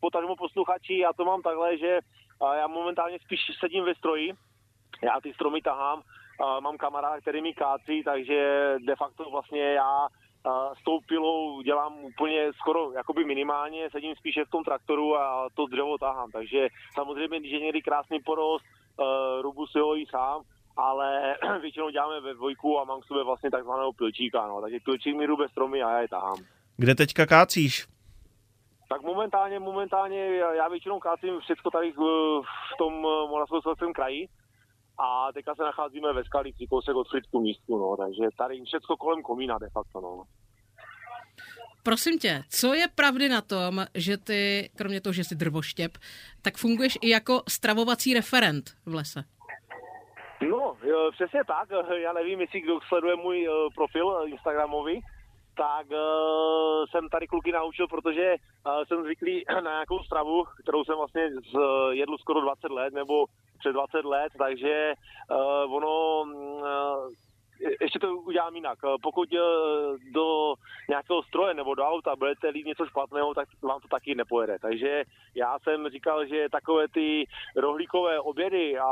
potažmo 0.00 0.36
posluchači, 0.36 0.98
já 0.98 1.12
to 1.12 1.24
mám 1.24 1.42
takhle, 1.42 1.78
že 1.78 1.98
uh, 2.40 2.52
já 2.52 2.66
momentálně 2.66 3.18
spíš 3.18 3.40
sedím 3.60 3.84
ve 3.84 3.94
stroji, 3.94 4.32
já 5.02 5.20
ty 5.22 5.32
stromy 5.32 5.62
tahám, 5.62 5.98
uh, 5.98 6.60
mám 6.60 6.76
kamaráda, 6.76 7.20
který 7.20 7.42
mi 7.42 7.54
kácí, 7.54 8.02
takže 8.04 8.74
de 8.86 8.96
facto 8.96 9.30
vlastně 9.30 9.62
já 9.62 10.08
a 10.44 10.74
s 10.74 10.84
tou 10.84 11.00
pilou 11.00 11.62
dělám 11.62 12.04
úplně 12.04 12.52
skoro 12.52 12.92
jakoby 12.92 13.24
minimálně, 13.24 13.90
sedím 13.90 14.14
spíše 14.16 14.44
v 14.44 14.50
tom 14.50 14.64
traktoru 14.64 15.16
a 15.16 15.48
to 15.54 15.66
dřevo 15.66 15.98
tahám, 15.98 16.30
takže 16.30 16.68
samozřejmě, 16.94 17.40
když 17.40 17.52
je 17.52 17.60
někdy 17.60 17.82
krásný 17.82 18.20
porost, 18.20 18.64
rubu 19.42 19.66
si 19.66 19.78
ho 19.78 19.96
i 19.96 20.06
sám, 20.10 20.42
ale 20.76 21.36
většinou 21.60 21.90
děláme 21.90 22.20
ve 22.20 22.34
dvojku 22.34 22.78
a 22.78 22.84
mám 22.84 23.00
k 23.00 23.04
sobě 23.04 23.24
vlastně 23.24 23.50
takzvaného 23.50 23.92
pilčíka, 23.92 24.46
no, 24.46 24.60
takže 24.60 24.78
pilčík 24.84 25.16
mi 25.16 25.26
rube 25.26 25.48
stromy 25.48 25.82
a 25.82 25.90
já 25.90 26.00
je 26.00 26.08
tahám. 26.08 26.38
Kde 26.76 26.94
teďka 26.94 27.26
kácíš? 27.26 27.86
Tak 28.92 29.02
momentálně, 29.02 29.58
momentálně 29.58 30.36
já 30.36 30.68
většinou 30.68 31.00
kácím 31.00 31.40
všechno 31.40 31.70
tady 31.70 31.92
v 31.92 32.78
tom 32.78 32.94
eh, 32.94 33.28
Moravskoslezském 33.30 33.92
kraji 33.92 34.28
a 34.98 35.32
teďka 35.32 35.54
se 35.54 35.62
nacházíme 35.62 36.12
ve 36.12 36.24
Skalici, 36.24 36.66
kousek 36.66 36.96
od 36.96 37.08
Frýdku 37.08 37.40
místu, 37.40 37.78
no, 37.78 37.96
takže 37.96 38.22
tady 38.38 38.62
všechno 38.64 38.96
kolem 38.96 39.22
komína 39.22 39.58
de 39.58 39.68
facto, 39.70 40.00
no. 40.00 40.24
Prosím 41.82 42.18
tě, 42.18 42.42
co 42.50 42.74
je 42.74 42.88
pravdy 42.94 43.28
na 43.28 43.40
tom, 43.40 43.86
že 43.94 44.16
ty, 44.16 44.70
kromě 44.76 45.00
toho, 45.00 45.12
že 45.12 45.24
jsi 45.24 45.34
drvoštěp, 45.34 45.92
tak 46.42 46.56
funguješ 46.56 46.98
i 47.00 47.08
jako 47.10 47.42
stravovací 47.48 48.14
referent 48.14 48.64
v 48.86 48.94
lese? 48.94 49.24
No, 50.50 50.76
přesně 51.12 51.40
tak. 51.46 51.68
Já 52.02 52.12
nevím, 52.12 52.40
jestli 52.40 52.60
kdo 52.60 52.80
sleduje 52.88 53.16
můj 53.16 53.46
eh, 53.46 53.50
profil 53.74 54.18
eh, 54.18 54.28
Instagramový, 54.28 55.00
tak 55.60 55.86
uh, 55.90 56.84
jsem 56.90 57.08
tady 57.08 57.26
kluky 57.26 57.52
naučil, 57.52 57.88
protože 57.88 58.34
uh, 58.34 58.84
jsem 58.84 59.02
zvyklý 59.02 59.44
na 59.54 59.60
nějakou 59.60 59.98
stravu, 59.98 60.44
kterou 60.62 60.84
jsem 60.84 60.96
vlastně 60.96 61.30
z, 61.30 61.54
jedl 61.90 62.18
skoro 62.18 62.40
20 62.40 62.70
let, 62.70 62.94
nebo 62.94 63.24
před 63.58 63.72
20 63.72 64.04
let, 64.04 64.32
takže 64.38 64.94
uh, 65.30 65.74
ono 65.74 66.22
uh, 66.22 67.12
ještě 67.80 67.98
to 67.98 68.16
udělám 68.16 68.54
jinak. 68.54 68.78
Pokud 69.02 69.28
do 70.14 70.54
nějakého 70.88 71.22
stroje 71.22 71.54
nebo 71.54 71.74
do 71.74 71.84
auta 71.84 72.16
budete 72.16 72.48
lít 72.48 72.66
něco 72.66 72.86
špatného, 72.86 73.34
tak 73.34 73.48
vám 73.62 73.80
to 73.80 73.88
taky 73.88 74.14
nepojede. 74.14 74.58
Takže 74.58 75.02
já 75.34 75.58
jsem 75.58 75.88
říkal, 75.88 76.26
že 76.26 76.48
takové 76.52 76.88
ty 76.88 77.24
rohlíkové 77.56 78.20
obědy 78.20 78.78
a, 78.78 78.90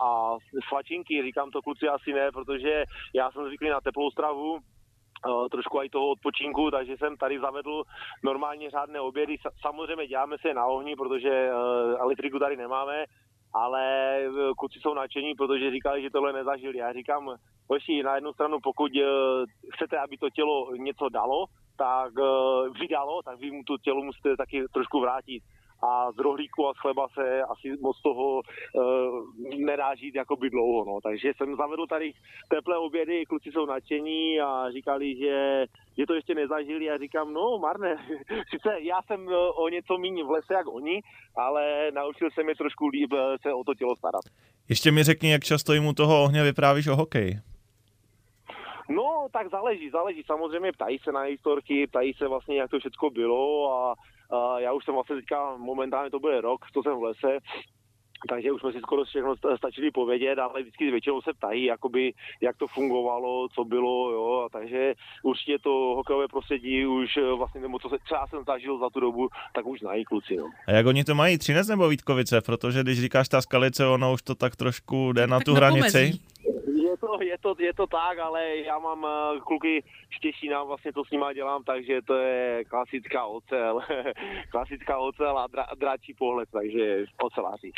a 0.00 0.36
svačinky, 0.68 1.22
říkám 1.22 1.50
to 1.50 1.62
kluci 1.62 1.88
asi 1.88 2.12
ne, 2.12 2.32
protože 2.32 2.84
já 3.14 3.30
jsem 3.30 3.46
zvyklý 3.46 3.68
na 3.68 3.80
teplou 3.80 4.10
stravu, 4.10 4.58
trošku 5.50 5.82
i 5.82 5.88
toho 5.90 6.08
odpočinku, 6.08 6.70
takže 6.70 6.96
jsem 6.96 7.16
tady 7.16 7.40
zavedl 7.40 7.82
normálně 8.24 8.70
řádné 8.70 9.00
obědy. 9.00 9.36
Sa- 9.36 9.50
Samozřejmě 9.60 10.06
děláme 10.06 10.36
se 10.40 10.54
na 10.54 10.66
ohni, 10.66 10.96
protože 10.96 11.28
eh, 11.30 11.52
elektriku 11.98 12.38
tady 12.38 12.56
nemáme, 12.56 13.04
ale 13.54 13.82
eh, 14.18 14.30
kluci 14.58 14.78
jsou 14.80 14.94
nadšení, 14.94 15.34
protože 15.34 15.70
říkali, 15.70 16.02
že 16.02 16.10
tohle 16.10 16.32
nezažili. 16.32 16.78
Já 16.78 16.92
říkám, 16.92 17.34
hoši, 17.70 18.02
na 18.02 18.14
jednu 18.14 18.32
stranu, 18.32 18.58
pokud 18.62 18.92
eh, 18.96 19.04
chcete, 19.74 19.98
aby 19.98 20.16
to 20.16 20.30
tělo 20.30 20.74
něco 20.74 21.08
dalo, 21.08 21.44
tak 21.78 22.12
eh, 22.18 22.68
vydalo, 22.80 23.22
tak 23.22 23.38
vy 23.38 23.50
mu 23.50 23.62
to 23.66 23.78
tělo 23.78 24.02
musíte 24.04 24.36
taky 24.36 24.64
trošku 24.72 25.00
vrátit. 25.00 25.42
A 25.82 26.12
z 26.12 26.18
rohlíku 26.18 26.68
a 26.68 26.74
z 26.74 26.78
chleba 26.78 27.08
se 27.14 27.42
asi 27.42 27.76
moc 27.80 28.02
toho 28.02 28.40
uh, 28.40 28.42
nedá 29.58 29.94
žít 29.94 30.14
jakoby 30.14 30.50
dlouho. 30.50 30.84
No. 30.84 31.00
Takže 31.02 31.32
jsem 31.36 31.56
zavedl 31.56 31.86
tady 31.86 32.12
teplé 32.48 32.78
obědy, 32.78 33.26
kluci 33.26 33.52
jsou 33.52 33.66
nadšení 33.66 34.40
a 34.40 34.70
říkali, 34.70 35.16
že, 35.16 35.66
že 35.98 36.06
to 36.06 36.14
ještě 36.14 36.34
nezažili 36.34 36.90
a 36.90 36.98
říkám, 36.98 37.32
no 37.32 37.58
marné, 37.58 37.96
sice 38.50 38.76
já 38.80 39.02
jsem 39.02 39.28
eh, 39.28 39.36
o 39.36 39.68
něco 39.68 39.98
méně 39.98 40.24
v 40.24 40.30
lese 40.30 40.54
jak 40.54 40.66
oni, 40.68 41.02
ale 41.36 41.90
naučil 41.94 42.30
jsem 42.30 42.48
je 42.48 42.54
trošku 42.56 42.86
líp 42.86 43.12
eh, 43.12 43.38
se 43.42 43.52
o 43.52 43.64
to 43.64 43.74
tělo 43.74 43.96
starat. 43.96 44.24
Ještě 44.68 44.92
mi 44.92 45.02
řekni, 45.02 45.32
jak 45.32 45.44
často 45.44 45.72
jim 45.72 45.86
u 45.86 45.92
toho 45.92 46.22
ohně 46.22 46.42
vyprávíš 46.42 46.86
o 46.86 46.96
hokeji. 46.96 47.34
No, 48.88 49.26
tak 49.32 49.50
záleží, 49.50 49.90
záleží. 49.90 50.22
Samozřejmě 50.26 50.72
ptají 50.72 50.98
se 50.98 51.12
na 51.12 51.20
historky, 51.20 51.86
ptají 51.86 52.14
se 52.14 52.28
vlastně, 52.28 52.56
jak 52.56 52.70
to 52.70 52.78
všechno 52.78 53.10
bylo 53.10 53.72
a 53.74 53.94
já 54.58 54.72
už 54.72 54.84
jsem 54.84 54.94
vlastně 54.94 55.16
teďka, 55.16 55.56
momentálně 55.56 56.10
to 56.10 56.20
bude 56.20 56.40
rok, 56.40 56.60
co 56.74 56.82
jsem 56.82 56.92
v 56.98 57.02
lese, 57.02 57.38
takže 58.28 58.52
už 58.52 58.60
jsme 58.60 58.72
si 58.72 58.78
skoro 58.80 59.04
všechno 59.04 59.36
sta- 59.36 59.56
stačili 59.56 59.90
povědět, 59.90 60.38
ale 60.38 60.60
vždycky 60.62 60.90
většinou 60.90 61.22
se 61.22 61.32
ptají, 61.34 61.64
jakoby, 61.64 62.12
jak 62.40 62.56
to 62.56 62.66
fungovalo, 62.66 63.48
co 63.48 63.64
bylo, 63.64 64.10
jo, 64.12 64.42
a 64.46 64.48
takže 64.48 64.94
určitě 65.22 65.58
to 65.58 65.70
hokejové 65.70 66.28
prostředí 66.28 66.86
už 66.86 67.16
eh, 67.16 67.32
vlastně, 67.32 67.60
nebo 67.60 67.78
co 67.78 67.88
se 67.88 67.96
třeba 68.04 68.26
jsem 68.26 68.44
zažil 68.46 68.78
za 68.78 68.90
tu 68.90 69.00
dobu, 69.00 69.28
tak 69.54 69.66
už 69.66 69.80
znají 69.80 70.04
kluci, 70.04 70.36
no. 70.36 70.44
A 70.66 70.70
jak 70.72 70.86
oni 70.86 71.04
to 71.04 71.14
mají, 71.14 71.38
Třinec 71.38 71.68
nebo 71.68 71.88
Vítkovice? 71.88 72.40
Protože 72.40 72.82
když 72.82 73.00
říkáš 73.00 73.28
ta 73.28 73.42
skalice, 73.42 73.86
ono 73.86 74.12
už 74.12 74.22
to 74.22 74.34
tak 74.34 74.56
trošku 74.56 75.12
jde 75.12 75.26
na 75.26 75.38
Tak 75.38 75.44
tu 75.44 75.54
hranici. 75.54 75.80
pomezí. 75.82 76.20
To, 77.00 77.22
je, 77.22 77.38
to, 77.38 77.54
je 77.58 77.74
to 77.74 77.86
tak, 77.86 78.18
ale 78.18 78.56
já 78.56 78.78
mám 78.78 79.06
eh, 79.06 79.40
kluky 79.40 79.84
Štěšína, 80.10 80.64
vlastně 80.64 80.92
to 80.92 81.04
s 81.04 81.10
nima 81.10 81.32
dělám, 81.32 81.64
takže 81.64 82.02
to 82.06 82.14
je 82.14 82.64
klasická 82.64 83.26
ocel, 83.26 83.80
klasická 84.50 84.98
ocel 84.98 85.38
a 85.38 85.46
dra, 85.46 85.66
dračí 85.78 86.14
pohled, 86.14 86.48
takže 86.52 87.04
oceláři. 87.22 87.72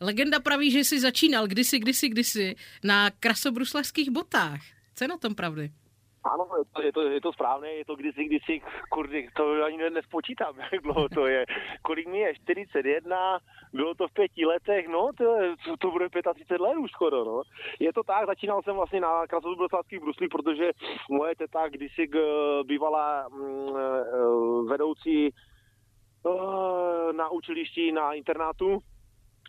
Legenda 0.00 0.40
praví, 0.40 0.70
že 0.70 0.78
jsi 0.78 1.00
začínal 1.00 1.46
kdysi, 1.46 1.78
kdysi, 1.78 2.08
kdysi 2.08 2.54
na 2.84 3.10
krasobruslařských 3.10 4.10
botách. 4.10 4.60
Co 4.94 5.04
je 5.04 5.08
na 5.08 5.18
tom 5.18 5.34
pravdy? 5.34 5.70
Ano, 6.24 6.48
je 6.58 6.64
to, 6.72 6.82
je 6.82 6.92
to, 6.92 7.00
je 7.00 7.20
to 7.20 7.32
správné, 7.32 7.68
je 7.72 7.84
to 7.84 7.96
kdysi, 7.96 8.24
kdysi, 8.24 8.62
kurdy, 8.88 9.28
to 9.36 9.64
ani 9.64 9.76
ne- 9.76 9.90
nespočítám, 9.90 10.54
jak 10.72 10.82
dlouho 10.82 11.08
to 11.08 11.26
je. 11.26 11.46
Kolik 11.82 12.06
mi 12.08 12.18
je? 12.18 12.34
41, 12.34 13.38
bylo 13.72 13.94
to 13.94 14.08
v 14.08 14.12
pěti 14.12 14.46
letech, 14.46 14.88
no, 14.88 15.10
to, 15.16 15.24
to, 15.78 15.90
bude 15.90 16.08
35 16.08 16.60
let 16.60 16.76
už 16.76 16.90
skoro, 16.90 17.24
no. 17.24 17.42
Je 17.80 17.92
to 17.92 18.02
tak, 18.02 18.26
začínal 18.26 18.62
jsem 18.62 18.74
vlastně 18.76 19.00
na 19.00 19.26
krasobruslařských 19.26 20.00
bruslích, 20.00 20.30
protože 20.30 20.70
moje 21.10 21.36
teta 21.36 21.68
kdysi 21.68 22.06
g- 22.06 22.62
bývala 22.64 23.28
mm, 23.28 23.76
eh, 23.76 24.68
vedoucí 24.68 25.28
eh, 25.28 27.12
na 27.12 27.28
učilišti 27.30 27.92
na 27.92 28.12
internátu, 28.12 28.78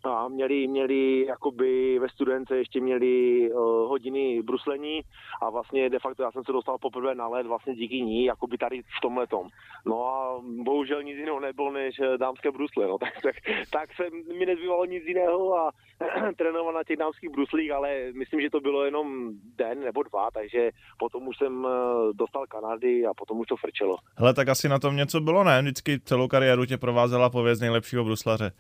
a 0.10 0.28
měli, 0.28 0.68
měli 0.68 1.26
jakoby 1.26 2.00
ve 2.00 2.10
studence 2.10 2.58
ještě 2.58 2.82
měli 2.82 3.52
uh, 3.52 3.60
hodiny 3.90 4.42
bruslení 4.42 5.02
a 5.42 5.50
vlastně 5.50 5.90
de 5.90 6.00
facto 6.00 6.24
já 6.24 6.32
jsem 6.32 6.44
se 6.44 6.52
dostal 6.52 6.78
poprvé 6.78 7.16
na 7.16 7.28
led 7.28 7.48
vlastně 7.48 7.76
díky 7.76 8.02
ní, 8.02 8.26
jakoby 8.26 8.58
tady 8.58 8.82
v 8.82 9.30
tom. 9.30 9.48
No 9.86 10.06
a 10.08 10.42
bohužel 10.64 11.04
nic 11.04 11.18
jiného 11.18 11.40
nebylo 11.40 11.72
než 11.72 11.96
eh, 12.00 12.18
dámské 12.18 12.52
brusle, 12.52 12.88
no 12.88 12.98
tak, 13.06 13.14
tak, 13.24 13.36
tak 13.72 13.90
se 13.96 14.04
mi 14.40 14.46
nezbývalo 14.46 14.86
nic 14.86 15.04
jiného 15.08 15.58
a 15.58 15.72
trénovat 16.38 16.76
na 16.76 16.84
těch 16.84 16.98
dámských 16.98 17.30
bruslích, 17.30 17.72
ale 17.72 18.12
myslím, 18.14 18.42
že 18.42 18.50
to 18.50 18.60
bylo 18.60 18.86
jenom 18.86 19.30
den 19.56 19.80
nebo 19.80 20.04
dva, 20.04 20.32
takže 20.34 20.72
potom 21.00 21.28
už 21.28 21.38
jsem 21.38 21.68
eh, 21.68 22.14
dostal 22.14 22.46
Kanady 22.48 23.06
a 23.06 23.14
potom 23.14 23.40
už 23.40 23.48
to 23.48 23.56
frčelo. 23.56 23.98
Hele, 24.18 24.34
tak 24.34 24.48
asi 24.48 24.70
na 24.70 24.80
tom 24.80 24.96
něco 24.96 25.22
bylo, 25.22 25.44
ne? 25.44 25.62
Vždycky 25.62 26.00
celou 26.00 26.28
kariéru 26.28 26.66
tě 26.66 26.78
provázela 26.78 27.30
pověst 27.30 27.60
nejlepšího 27.60 28.04
bruslaře. 28.04 28.52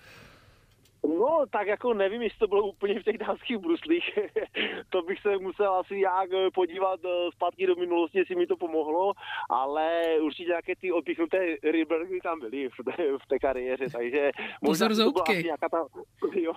No, 1.07 1.45
tak 1.49 1.67
jako 1.67 1.93
nevím, 1.93 2.21
jestli 2.21 2.39
to 2.39 2.47
bylo 2.47 2.67
úplně 2.67 2.99
v 2.99 3.03
těch 3.03 3.17
dánských 3.17 3.57
bruslích. 3.57 4.19
to 4.89 5.01
bych 5.01 5.19
se 5.21 5.37
musel 5.37 5.73
asi 5.73 5.99
jak 5.99 6.33
eh, 6.33 6.51
podívat 6.53 6.99
eh, 7.05 7.31
zpátky 7.31 7.67
do 7.67 7.75
minulosti, 7.75 8.17
jestli 8.17 8.35
mi 8.35 8.47
to 8.47 8.57
pomohlo, 8.57 9.13
ale 9.49 10.03
určitě 10.21 10.49
nějaké 10.49 10.75
ty 10.75 10.91
odpichnuté 10.91 11.55
Rybbergy 11.63 12.19
tam 12.23 12.39
byly 12.39 12.69
v 12.69 12.83
té, 12.83 13.17
v 13.23 13.27
té 13.27 13.39
kariéře, 13.39 13.85
takže 13.93 14.31
možná 14.61 14.87
to 14.87 15.11
byla 15.11 15.25
asi 15.29 15.43
nějaká 15.43 15.69
ta 15.69 15.85
jo, 16.35 16.53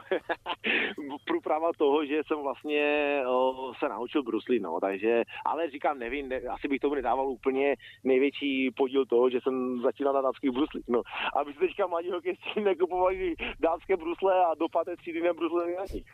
průprava 1.25 1.71
toho, 1.79 2.07
že 2.07 2.21
jsem 2.27 2.39
vlastně 2.43 3.23
o, 3.27 3.73
se 3.79 3.89
naučil 3.89 4.23
bruslit, 4.23 4.63
no, 4.63 4.79
takže, 4.81 5.23
ale 5.47 5.71
říkám, 5.71 5.99
nevím, 5.99 6.29
ne, 6.29 6.41
asi 6.41 6.69
bych 6.69 6.81
tomu 6.81 6.95
nedával 6.95 7.29
úplně 7.29 7.75
největší 8.05 8.71
podíl 8.71 9.07
toho, 9.07 9.31
že 9.31 9.41
jsem 9.41 9.81
začínal 9.83 10.15
na 10.15 10.23
dánských 10.23 10.51
bruslích, 10.51 10.85
no. 10.89 11.03
Aby 11.37 11.53
si 11.53 11.59
teďka 11.59 11.87
mladí 11.87 12.11
hokejisti 12.11 12.61
nekupovali 12.61 13.35
dánské 13.61 13.97
brusle 13.97 14.38
a 14.39 14.55
do 14.55 14.69
páté 14.69 14.97
třídy 14.97 15.21
nebruslený 15.23 15.75
na 15.77 15.85
nich. 15.95 16.07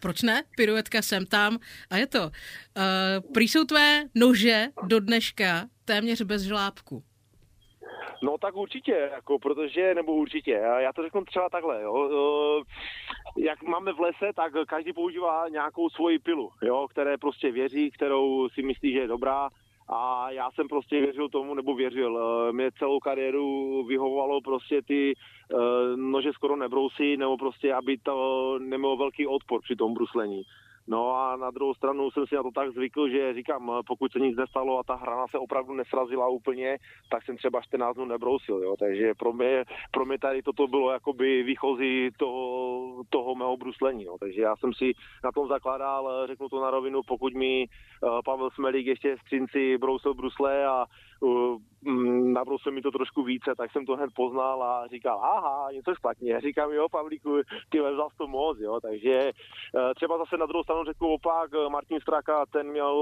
Proč 0.00 0.22
ne? 0.22 0.42
Piruetka 0.56 1.02
sem 1.02 1.26
tam 1.26 1.58
a 1.90 1.96
je 1.96 2.06
to. 2.06 2.22
Uh, 2.22 3.32
prý 3.32 3.48
jsou 3.48 3.64
tvé 3.64 4.04
nože 4.14 4.66
do 4.82 5.00
dneška 5.00 5.66
téměř 5.84 6.22
bez 6.22 6.42
žlábku. 6.42 7.02
No 8.22 8.38
tak 8.38 8.56
určitě, 8.56 9.10
jako, 9.12 9.38
protože, 9.38 9.94
nebo 9.94 10.14
určitě, 10.14 10.50
já 10.78 10.92
to 10.92 11.02
řeknu 11.02 11.24
třeba 11.24 11.48
takhle, 11.48 11.82
jo, 11.82 12.10
eh, 12.10 13.42
jak 13.42 13.62
máme 13.62 13.92
v 13.92 14.00
lese, 14.00 14.32
tak 14.36 14.52
každý 14.68 14.92
používá 14.92 15.48
nějakou 15.48 15.90
svoji 15.90 16.18
pilu, 16.18 16.50
jo, 16.62 16.86
které 16.90 17.18
prostě 17.18 17.52
věří, 17.52 17.90
kterou 17.90 18.48
si 18.48 18.62
myslí, 18.62 18.92
že 18.92 18.98
je 18.98 19.08
dobrá 19.08 19.48
a 19.88 20.30
já 20.30 20.50
jsem 20.50 20.68
prostě 20.68 21.00
věřil 21.00 21.28
tomu, 21.28 21.54
nebo 21.54 21.74
věřil, 21.74 22.18
eh, 22.18 22.52
mě 22.52 22.70
celou 22.78 23.00
kariéru 23.00 23.84
vyhovovalo 23.84 24.40
prostě 24.40 24.82
ty 24.82 25.12
eh, 25.12 25.56
nože 25.96 26.32
skoro 26.32 26.56
nebrousy, 26.56 27.16
nebo 27.16 27.36
prostě, 27.36 27.74
aby 27.74 27.98
to 27.98 28.58
nemělo 28.58 28.96
velký 28.96 29.26
odpor 29.26 29.60
při 29.62 29.76
tom 29.76 29.94
bruslení. 29.94 30.42
No 30.88 31.16
a 31.16 31.36
na 31.36 31.50
druhou 31.50 31.74
stranu 31.74 32.10
jsem 32.10 32.26
si 32.26 32.34
na 32.34 32.42
to 32.42 32.50
tak 32.50 32.70
zvykl, 32.70 33.08
že 33.08 33.34
říkám, 33.34 33.72
pokud 33.86 34.12
se 34.12 34.18
nic 34.18 34.36
nestalo 34.36 34.78
a 34.78 34.82
ta 34.82 34.94
hrana 34.94 35.26
se 35.30 35.38
opravdu 35.38 35.74
nesrazila 35.74 36.28
úplně, 36.28 36.78
tak 37.10 37.24
jsem 37.24 37.36
třeba 37.36 37.60
14 37.60 37.96
dnů 37.96 38.04
nebrousil, 38.04 38.62
jo. 38.62 38.76
Takže 38.78 39.14
pro 39.14 39.32
mě, 39.32 39.64
pro 39.90 40.04
mě 40.04 40.18
tady 40.18 40.42
toto 40.42 40.66
bylo 40.66 40.90
jakoby 40.90 41.42
výchozí 41.42 42.10
toho, 42.18 43.02
toho 43.10 43.34
mého 43.34 43.56
bruslení, 43.56 44.04
no. 44.04 44.18
Takže 44.18 44.42
já 44.42 44.56
jsem 44.56 44.74
si 44.74 44.92
na 45.24 45.32
tom 45.32 45.48
zakládal, 45.48 46.26
řeknu 46.26 46.48
to 46.48 46.60
na 46.60 46.70
rovinu, 46.70 47.00
pokud 47.08 47.34
mi 47.34 47.66
uh, 48.02 48.20
Pavel 48.24 48.50
Smelík 48.50 48.86
ještě 48.86 49.16
v 49.16 49.24
Třinci 49.24 49.78
brousil 49.78 50.14
brusle 50.14 50.66
a 50.66 50.86
uh, 51.86 51.92
nabrousil 52.32 52.72
mi 52.72 52.82
to 52.82 52.90
trošku 52.90 53.22
více, 53.22 53.54
tak 53.56 53.72
jsem 53.72 53.86
to 53.86 53.96
hned 53.96 54.10
poznal 54.16 54.62
a 54.62 54.86
říkal, 54.86 55.20
aha, 55.22 55.68
něco 55.72 55.94
špatně. 55.94 56.40
Říkám, 56.40 56.72
jo, 56.72 56.88
Pavlíku, 56.88 57.40
ty 57.68 57.80
vzal 57.80 58.08
to 58.18 58.26
moc, 58.26 58.58
jo, 58.60 58.80
takže 58.82 59.30
uh, 59.74 59.94
třeba 59.94 60.18
zase 60.18 60.36
na 60.36 60.46
druhou 60.46 60.62
stranu 60.64 60.84
řeknu 60.84 61.08
opak, 61.08 61.50
eh, 61.54 61.68
Martin 61.68 62.00
Straka, 62.00 62.46
ten 62.46 62.70
měl, 62.70 62.94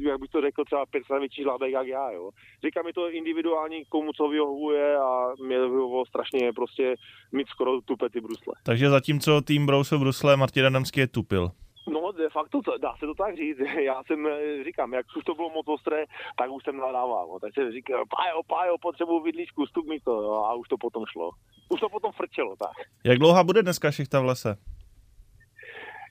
eh, 0.00 0.08
jak 0.08 0.20
bych 0.20 0.30
to 0.30 0.40
řekl, 0.40 0.64
třeba 0.64 0.86
pětkrát 0.86 1.20
větší 1.20 1.42
žlábek 1.42 1.72
jak 1.72 1.86
já, 1.86 2.10
jo. 2.10 2.30
Říkám 2.64 2.84
mi 2.84 2.92
to 2.92 3.10
individuální, 3.10 3.84
komu 3.84 4.12
co 4.12 4.28
vyhovuje 4.28 4.96
a 4.96 5.32
mě 5.44 5.60
vyhovovalo 5.60 6.06
strašně 6.06 6.52
prostě 6.52 6.94
mít 7.32 7.48
skoro 7.48 7.80
tupé 7.80 8.08
ty 8.08 8.20
brusle. 8.20 8.54
Takže 8.62 8.90
zatímco 8.90 9.40
tým 9.40 9.66
Brousil 9.66 9.98
Brusle, 9.98 10.36
Martin 10.36 10.66
Adamský 10.66 11.00
je 11.00 11.06
tupil. 11.06 11.50
No, 11.86 12.12
de 12.12 12.30
facto, 12.30 12.62
to, 12.62 12.78
dá 12.78 12.96
se 12.96 13.06
to 13.06 13.14
tak 13.14 13.36
říct. 13.36 13.58
Já 13.80 14.02
jsem, 14.02 14.26
eh, 14.26 14.64
říkám, 14.64 14.92
jak 14.92 15.06
už 15.16 15.24
to 15.24 15.34
bylo 15.34 15.50
moc 15.50 15.68
ostré, 15.68 16.04
tak 16.38 16.50
už 16.50 16.64
jsem 16.64 16.76
nadával. 16.76 17.28
No. 17.28 17.40
Takže 17.40 17.72
říkám, 17.72 18.04
pájo, 18.16 18.42
pájo, 18.42 18.78
potřebuji 18.78 19.20
vidličku, 19.20 19.66
stup 19.66 19.86
mi 19.86 20.00
to. 20.00 20.22
Jo, 20.22 20.32
a 20.32 20.54
už 20.54 20.68
to 20.68 20.76
potom 20.78 21.04
šlo. 21.06 21.30
Už 21.68 21.80
to 21.80 21.88
potom 21.88 22.12
frčelo, 22.12 22.56
tak. 22.56 22.86
Jak 23.04 23.18
dlouhá 23.18 23.44
bude 23.44 23.62
dneska 23.62 23.90
šichta 23.90 24.20
v 24.20 24.24
lese? 24.24 24.56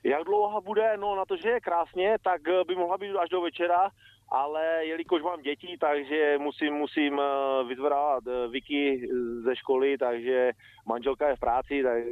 Jak 0.03 0.23
dlouho 0.23 0.61
bude? 0.61 0.97
No 0.97 1.15
na 1.15 1.25
to, 1.25 1.37
že 1.37 1.49
je 1.49 1.59
krásně, 1.59 2.17
tak 2.23 2.41
eh, 2.47 2.63
by 2.67 2.75
mohla 2.75 2.97
být 2.97 3.15
až 3.15 3.29
do 3.29 3.41
večera, 3.41 3.89
ale 4.29 4.85
jelikož 4.85 5.21
mám 5.21 5.41
děti, 5.41 5.77
takže 5.79 6.35
musím, 6.37 6.73
musím 6.73 7.19
eh, 7.19 7.63
vyzvedávat 7.67 8.23
eh, 8.27 8.47
Vicky 8.47 9.09
ze 9.43 9.55
školy, 9.55 9.97
takže 9.97 10.51
manželka 10.87 11.29
je 11.29 11.35
v 11.35 11.39
práci, 11.39 11.83
tak 11.83 12.03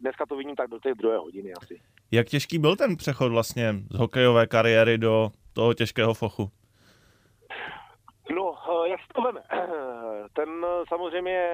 dneska 0.00 0.26
to 0.26 0.36
vidím 0.36 0.56
tak 0.56 0.70
do 0.70 0.78
té 0.78 0.94
druhé 0.94 1.18
hodiny 1.18 1.52
asi. 1.52 1.80
Jak 2.14 2.28
těžký 2.28 2.58
byl 2.58 2.76
ten 2.76 2.96
přechod 2.96 3.32
vlastně 3.32 3.74
z 3.90 3.98
hokejové 3.98 4.46
kariéry 4.46 4.98
do 4.98 5.30
toho 5.52 5.74
těžkého 5.74 6.14
fochu? 6.14 6.50
No, 8.30 8.54
jak 8.84 9.00
se 9.00 9.06
to 9.14 9.22
veme? 9.22 9.40
Ten 10.32 10.48
samozřejmě 10.88 11.48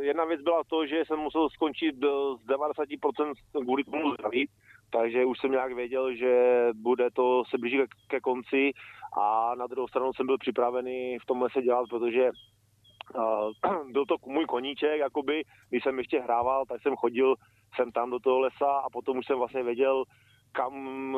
jedna 0.00 0.24
věc 0.24 0.42
byla 0.42 0.62
to, 0.66 0.86
že 0.86 1.02
jsem 1.06 1.18
musel 1.18 1.48
skončit 1.50 1.96
z 1.96 2.46
90% 2.46 3.32
kvůli 3.62 3.84
tomu 3.84 4.14
zdraví, 4.14 4.48
takže 4.90 5.24
už 5.24 5.38
jsem 5.38 5.50
nějak 5.50 5.72
věděl, 5.72 6.14
že 6.14 6.66
bude 6.74 7.10
to 7.10 7.42
se 7.50 7.58
blíží 7.58 7.76
ke, 7.76 7.86
ke 8.08 8.20
konci 8.20 8.70
a 9.20 9.54
na 9.54 9.66
druhou 9.66 9.88
stranu 9.88 10.12
jsem 10.12 10.26
byl 10.26 10.38
připravený 10.38 11.18
v 11.18 11.26
tomhle 11.26 11.48
se 11.52 11.62
dělat, 11.62 11.88
protože 11.90 12.30
uh, 13.14 13.90
byl 13.92 14.06
to 14.06 14.16
můj 14.26 14.44
koníček, 14.44 14.98
jakoby, 15.00 15.42
když 15.70 15.82
jsem 15.82 15.98
ještě 15.98 16.20
hrával, 16.20 16.64
tak 16.68 16.82
jsem 16.82 16.96
chodil 16.96 17.34
jsem 17.74 17.92
tam 17.92 18.10
do 18.10 18.18
toho 18.18 18.40
lesa 18.40 18.72
a 18.84 18.90
potom 18.90 19.18
už 19.18 19.26
jsem 19.26 19.38
vlastně 19.38 19.62
věděl, 19.62 20.04
kam 20.52 21.16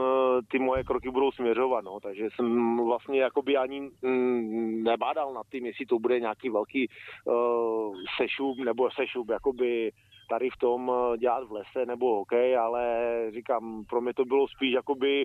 ty 0.51 0.59
moje 0.59 0.85
kroky 0.85 1.11
budou 1.11 1.33
směřovat, 1.33 1.85
no. 1.85 2.01
takže 2.01 2.29
jsem 2.35 2.77
vlastně 2.77 3.21
jakoby 3.21 3.57
ani 3.57 3.91
mm, 4.03 4.83
nebádal 4.83 5.35
nad 5.35 5.47
tím, 5.51 5.67
jestli 5.67 5.87
to 5.87 5.99
bude 5.99 6.21
nějaký 6.21 6.51
velký 6.51 6.89
uh, 7.25 7.97
sešup 8.17 8.59
nebo 8.59 8.91
sešup, 8.91 9.31
jakoby 9.31 9.93
tady 10.29 10.51
v 10.51 10.57
tom 10.57 10.93
dělat 11.19 11.49
v 11.49 11.53
lese 11.53 11.87
nebo 11.87 12.17
hokej, 12.17 12.57
ale 12.57 13.07
říkám, 13.35 13.85
pro 13.89 14.01
mě 14.01 14.15
to 14.15 14.25
bylo 14.25 14.49
spíš 14.49 14.73
jakoby 14.73 15.25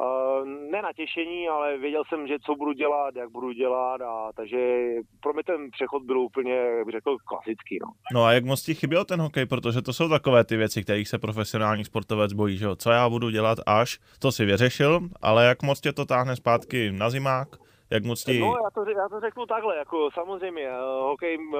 Uh, 0.00 0.48
ne 0.70 0.82
natěšení, 0.82 1.48
ale 1.48 1.78
věděl 1.78 2.02
jsem, 2.08 2.26
že 2.26 2.36
co 2.46 2.54
budu 2.54 2.72
dělat, 2.72 3.16
jak 3.16 3.30
budu 3.30 3.52
dělat, 3.52 4.00
a 4.00 4.30
takže 4.36 4.90
pro 5.22 5.32
mě 5.32 5.42
ten 5.42 5.70
přechod 5.70 6.02
byl 6.02 6.18
úplně, 6.18 6.54
jak 6.54 6.86
bych 6.86 6.92
řekl, 6.92 7.16
klasický. 7.24 7.78
No. 7.82 7.88
no 8.14 8.24
a 8.24 8.32
jak 8.32 8.44
moc 8.44 8.62
ti 8.62 8.74
chyběl 8.74 9.04
ten 9.04 9.20
hokej, 9.20 9.46
protože 9.46 9.82
to 9.82 9.92
jsou 9.92 10.08
takové 10.08 10.44
ty 10.44 10.56
věci, 10.56 10.82
kterých 10.82 11.08
se 11.08 11.18
profesionální 11.18 11.84
sportovec 11.84 12.32
bojí, 12.32 12.56
že 12.56 12.64
jo? 12.64 12.76
Co 12.76 12.90
já 12.90 13.08
budu 13.08 13.30
dělat 13.30 13.58
až, 13.66 13.98
to 14.18 14.32
si 14.32 14.44
vyřešil, 14.44 15.00
ale 15.22 15.44
jak 15.44 15.62
moc 15.62 15.80
tě 15.80 15.92
to 15.92 16.04
táhne 16.04 16.36
zpátky 16.36 16.92
na 16.92 17.10
zimák? 17.10 17.48
Jak 17.90 18.04
moc 18.04 18.24
ti... 18.24 18.40
No, 18.40 18.54
já 18.64 18.70
to, 18.74 18.90
já 18.90 19.08
to 19.08 19.20
řeknu 19.20 19.46
takhle, 19.46 19.76
jako 19.76 20.08
samozřejmě, 20.14 20.68
uh, 20.70 21.08
hokej, 21.08 21.38
uh, 21.38 21.54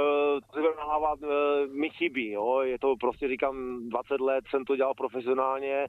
hlava 0.79 1.13
uh, 1.13 1.29
mi 1.81 1.91
chybí, 1.91 2.31
jo, 2.31 2.61
je 2.61 2.79
to 2.79 2.95
prostě, 3.01 3.29
říkám, 3.29 3.79
20 3.89 4.21
let 4.21 4.45
jsem 4.51 4.65
to 4.65 4.77
dělal 4.77 4.95
profesionálně, 4.95 5.87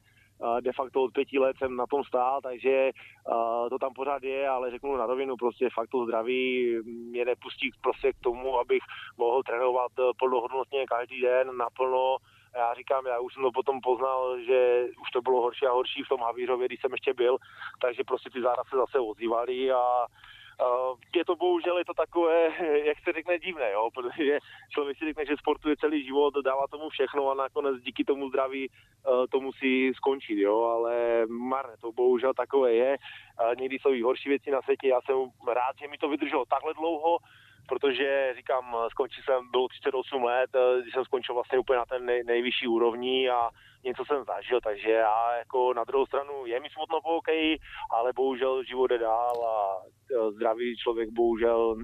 de 0.62 0.74
facto 0.74 1.04
od 1.04 1.14
pěti 1.14 1.40
let 1.40 1.58
jsem 1.58 1.76
na 1.76 1.86
tom 1.88 2.04
stál, 2.04 2.42
takže 2.42 2.92
to 3.70 3.80
tam 3.80 3.94
pořád 3.94 4.24
je, 4.24 4.50
ale 4.50 4.72
řeknu 4.72 4.98
na 4.98 5.06
rovinu, 5.06 5.38
prostě 5.38 5.70
fakt 5.74 5.90
to 5.90 6.06
zdraví 6.06 6.76
mě 6.86 7.26
nepustí 7.26 7.72
prostě 7.82 8.14
k 8.14 8.20
tomu, 8.20 8.60
abych 8.60 8.84
mohl 9.18 9.44
trénovat 9.44 9.92
plnohodnotně 10.20 10.86
každý 10.86 11.22
den 11.22 11.58
naplno. 11.58 12.18
Já 12.56 12.74
říkám, 12.74 13.06
já 13.06 13.20
už 13.20 13.34
jsem 13.34 13.44
to 13.44 13.52
potom 13.52 13.82
poznal, 13.82 14.40
že 14.40 14.88
už 15.02 15.10
to 15.14 15.22
bylo 15.22 15.42
horší 15.42 15.66
a 15.66 15.72
horší 15.72 16.04
v 16.04 16.10
tom 16.10 16.22
Havířově, 16.22 16.68
když 16.68 16.82
jsem 16.82 16.92
ještě 16.92 17.14
byl, 17.14 17.38
takže 17.82 18.04
prostě 18.04 18.30
ty 18.30 18.42
záda 18.42 18.64
se 18.70 18.76
zase 18.76 19.00
ozývaly 19.00 19.72
a 19.72 20.06
je 21.16 21.26
to 21.26 21.36
bohužel 21.36 21.78
je 21.78 21.86
to 21.86 21.94
takové, 21.94 22.50
jak 22.84 22.98
se 23.04 23.14
řekne, 23.14 23.40
divné, 23.40 23.72
jo? 23.72 23.90
protože 23.94 24.40
člověk 24.70 24.98
si 24.98 25.06
řekne, 25.06 25.26
že 25.26 25.38
sportuje 25.38 25.76
celý 25.78 26.06
život, 26.06 26.34
dává 26.46 26.68
tomu 26.68 26.90
všechno 26.90 27.30
a 27.30 27.34
nakonec 27.34 27.82
díky 27.82 28.04
tomu 28.04 28.30
zdraví 28.30 28.70
uh, 28.70 29.26
to 29.32 29.40
musí 29.40 29.94
skončit, 29.94 30.40
jo? 30.40 30.64
ale 30.64 31.26
marné, 31.28 31.74
to 31.82 31.92
bohužel 31.92 32.34
takové 32.34 32.74
je. 32.74 32.98
Uh, 32.98 33.56
někdy 33.56 33.80
jsou 33.80 33.94
i 33.94 34.02
horší 34.02 34.30
věci 34.30 34.52
na 34.52 34.62
světě, 34.62 34.88
já 34.88 35.02
jsem 35.02 35.16
rád, 35.48 35.76
že 35.82 35.88
mi 35.88 35.98
to 35.98 36.10
vydrželo 36.10 36.46
takhle 36.46 36.74
dlouho, 36.74 37.18
protože 37.68 38.34
říkám, 38.38 38.76
skončil 38.90 39.24
jsem, 39.24 39.52
bylo 39.52 39.68
38 39.68 40.24
let, 40.24 40.50
když 40.82 40.94
jsem 40.94 41.06
skončil 41.06 41.36
vlastně 41.36 41.60
úplně 41.60 41.78
na 41.78 41.86
ten 41.86 42.06
nej, 42.06 42.24
nejvyšší 42.24 42.68
úrovni 42.68 43.30
a 43.30 43.50
něco 43.84 44.06
jsem 44.06 44.24
zažil, 44.24 44.60
takže 44.62 44.92
já 44.92 45.38
jako 45.38 45.74
na 45.74 45.84
druhou 45.84 46.06
stranu 46.06 46.46
je 46.46 46.60
mi 46.60 46.70
smutno 46.70 47.02
po 47.02 47.10
hokeji, 47.10 47.58
ale 47.94 48.14
bohužel 48.14 48.64
život 48.64 48.88
jde 48.88 48.98
dál 48.98 49.36
a 49.54 49.58
zdravý 50.32 50.78
člověk 50.78 51.10
bohužel 51.10 51.76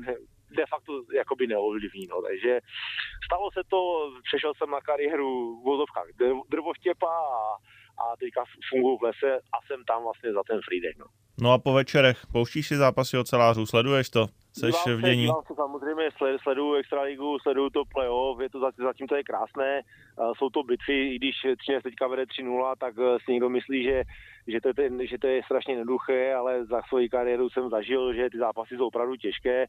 de 0.57 0.65
facto 0.69 0.91
jakoby 1.15 1.47
neovlivní, 1.47 2.07
no. 2.07 2.21
takže 2.21 2.59
stalo 3.25 3.51
se 3.51 3.61
to, 3.67 4.11
přešel 4.27 4.53
jsem 4.53 4.69
na 4.69 4.81
kariéru 4.81 5.61
v 5.61 5.63
vozovkách 5.63 6.07
drvoštěpa 6.49 7.13
a, 7.39 7.41
a 8.03 8.15
teďka 8.19 8.43
funguji 8.69 8.97
v 8.97 9.03
lese 9.03 9.31
a 9.53 9.57
jsem 9.67 9.83
tam 9.85 10.03
vlastně 10.03 10.33
za 10.33 10.43
ten 10.49 10.59
freeday, 10.67 10.93
no. 10.99 11.05
No 11.41 11.51
a 11.51 11.57
po 11.57 11.73
večerech 11.73 12.17
pouštíš 12.31 12.67
si 12.67 12.75
zápasy 12.77 13.17
ocelářů, 13.17 13.65
sleduješ 13.65 14.09
to? 14.09 14.27
Seš 14.53 14.75
v 14.75 15.01
se, 15.01 15.01
dění? 15.01 15.21
dívám 15.21 15.41
se 15.47 15.53
samozřejmě, 15.55 16.09
sled, 16.17 16.41
sleduju 16.41 16.73
Extraligu, 16.73 17.39
sleduju 17.39 17.69
to 17.69 17.85
playoff, 17.85 18.39
je 18.39 18.49
to 18.49 18.59
zatím, 18.59 18.85
zatím 18.85 19.07
to 19.07 19.15
je 19.15 19.23
krásné, 19.23 19.81
jsou 20.37 20.49
to 20.49 20.63
bitvy, 20.63 21.13
i 21.13 21.15
když 21.15 21.35
Třinec 21.57 21.83
teďka 21.83 22.07
vede 22.07 22.23
3-0, 22.23 22.75
tak 22.79 22.93
eh, 22.99 23.17
si 23.25 23.31
někdo 23.31 23.49
myslí, 23.49 23.83
že, 23.83 24.03
že, 24.47 24.61
to 24.61 24.81
je, 24.81 25.07
že 25.07 25.17
to 25.17 25.27
je 25.27 25.43
strašně 25.43 25.73
jednoduché, 25.73 26.33
ale 26.33 26.65
za 26.65 26.81
svoji 26.87 27.09
kariéru 27.09 27.49
jsem 27.49 27.69
zažil, 27.69 28.13
že 28.13 28.29
ty 28.29 28.37
zápasy 28.37 28.77
jsou 28.77 28.87
opravdu 28.87 29.15
těžké. 29.15 29.65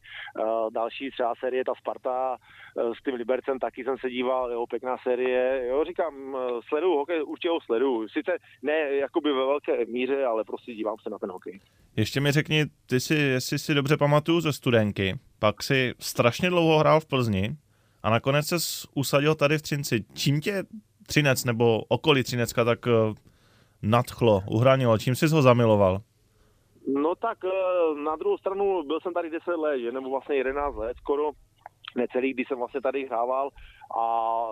Další 0.73 1.11
třeba 1.11 1.33
série, 1.39 1.65
ta 1.65 1.73
Sparta 1.75 2.37
eh, 2.37 2.81
s 2.99 3.03
tím 3.03 3.13
Libercem, 3.13 3.59
taky 3.59 3.83
jsem 3.83 3.97
se 3.97 4.09
díval, 4.09 4.51
jo, 4.51 4.65
pěkná 4.69 4.97
série, 5.03 5.67
jo, 5.67 5.83
říkám, 5.87 6.13
eh, 6.35 6.59
sleduju 6.67 6.97
hokej, 6.97 7.23
určitě 7.23 7.49
ho 7.49 7.59
sleduju, 7.61 8.07
sice 8.07 8.31
ne 8.61 8.95
jakoby 8.95 9.29
ve 9.29 9.45
velké 9.45 9.85
míře, 9.85 10.25
ale 10.25 10.43
prostě 10.43 10.73
dívám 10.73 10.95
se 11.03 11.09
na 11.09 11.17
ten 11.17 11.31
hokej. 11.31 11.59
Ještě 11.95 12.21
mi 12.21 12.31
řekni, 12.31 12.65
ty 12.85 12.99
si, 12.99 13.15
jestli 13.15 13.59
si 13.59 13.73
dobře 13.73 13.97
pamatuju 13.97 14.41
ze 14.41 14.53
studenky, 14.53 15.15
pak 15.39 15.63
si 15.63 15.93
strašně 15.99 16.49
dlouho 16.49 16.79
hrál 16.79 16.99
v 16.99 17.05
Plzni 17.05 17.55
a 18.05 18.09
nakonec 18.09 18.47
se 18.47 18.87
usadil 18.95 19.35
tady 19.35 19.57
v 19.57 19.61
Třinci. 19.61 20.05
Čím 20.13 20.41
tě 20.41 20.63
Třinec 21.07 21.45
nebo 21.45 21.81
okolí 21.87 22.23
Třinecka 22.23 22.63
tak 22.63 22.87
eh, 22.87 22.91
nadchlo, 23.81 24.43
uhranilo? 24.51 24.97
Čím 24.97 25.15
jsi 25.15 25.27
ho 25.27 25.41
zamiloval? 25.41 26.01
No 26.87 27.15
tak 27.15 27.37
eh, 27.45 28.01
na 28.03 28.15
druhou 28.15 28.37
stranu 28.37 28.83
byl 28.83 28.99
jsem 28.99 29.13
tady 29.13 29.29
10 29.29 29.51
let, 29.51 29.79
že? 29.79 29.91
nebo 29.91 30.09
vlastně 30.09 30.35
11 30.35 30.75
let 30.75 30.97
skoro, 30.97 31.31
necelý, 31.95 32.33
kdy 32.33 32.43
jsem 32.45 32.57
vlastně 32.57 32.81
tady 32.81 33.05
hrával 33.05 33.49
a 33.99 34.47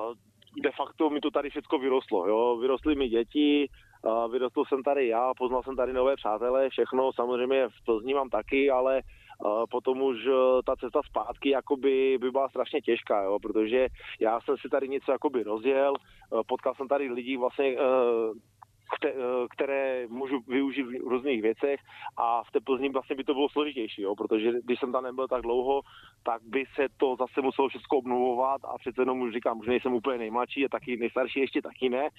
de 0.63 0.71
facto 0.77 1.09
mi 1.09 1.19
to 1.19 1.31
tady 1.31 1.49
všechno 1.49 1.79
vyrostlo. 1.79 2.27
Jo? 2.27 2.57
Vyrostly 2.57 2.95
mi 2.95 3.09
děti, 3.09 3.69
vyrostl 4.31 4.63
jsem 4.65 4.83
tady 4.83 5.07
já, 5.07 5.31
poznal 5.37 5.63
jsem 5.63 5.75
tady 5.75 5.93
nové 5.93 6.15
přátelé, 6.15 6.69
všechno, 6.69 7.13
samozřejmě 7.13 7.67
v 7.67 7.85
Plzni 7.85 8.13
mám 8.13 8.29
taky, 8.29 8.69
ale 8.69 8.97
a 8.97 9.03
potom 9.71 10.01
už 10.01 10.17
eh, 10.27 10.63
ta 10.65 10.75
cesta 10.75 11.01
zpátky 11.03 11.49
jakoby 11.49 12.17
by 12.21 12.31
byla 12.31 12.49
strašně 12.49 12.81
těžká, 12.81 13.23
jo? 13.23 13.39
protože 13.39 13.87
já 14.19 14.41
jsem 14.41 14.57
si 14.57 14.69
tady 14.69 14.89
něco 14.89 15.11
jakoby 15.11 15.43
rozjel, 15.43 15.93
eh, 15.99 16.43
potkal 16.47 16.75
jsem 16.75 16.87
tady 16.87 17.09
lidi 17.09 17.37
vlastně 17.37 17.65
eh, 17.65 17.79
které 19.49 20.07
můžu 20.07 20.39
využít 20.47 20.83
v 20.83 21.07
různých 21.07 21.41
věcech 21.41 21.79
a 22.17 22.43
v 22.43 22.51
té 22.51 22.59
Plzni 22.59 22.89
vlastně 22.89 23.15
by 23.15 23.23
to 23.23 23.33
bylo 23.33 23.49
složitější, 23.49 24.01
jo, 24.01 24.15
protože 24.15 24.51
když 24.63 24.79
jsem 24.79 24.91
tam 24.91 25.03
nebyl 25.03 25.27
tak 25.27 25.41
dlouho, 25.41 25.81
tak 26.23 26.41
by 26.43 26.65
se 26.75 26.87
to 26.97 27.15
zase 27.19 27.41
muselo 27.41 27.69
všechno 27.69 27.97
obnovovat 27.97 28.61
a 28.65 28.77
přece 28.77 29.01
jenom 29.01 29.21
už 29.21 29.33
říkám, 29.33 29.59
už 29.59 29.67
nejsem 29.67 29.93
úplně 29.93 30.17
nejmladší 30.17 30.65
a 30.65 30.69
taky 30.69 30.97
nejstarší 30.97 31.39
ještě 31.39 31.61
taky 31.61 31.89
ne, 31.89 32.09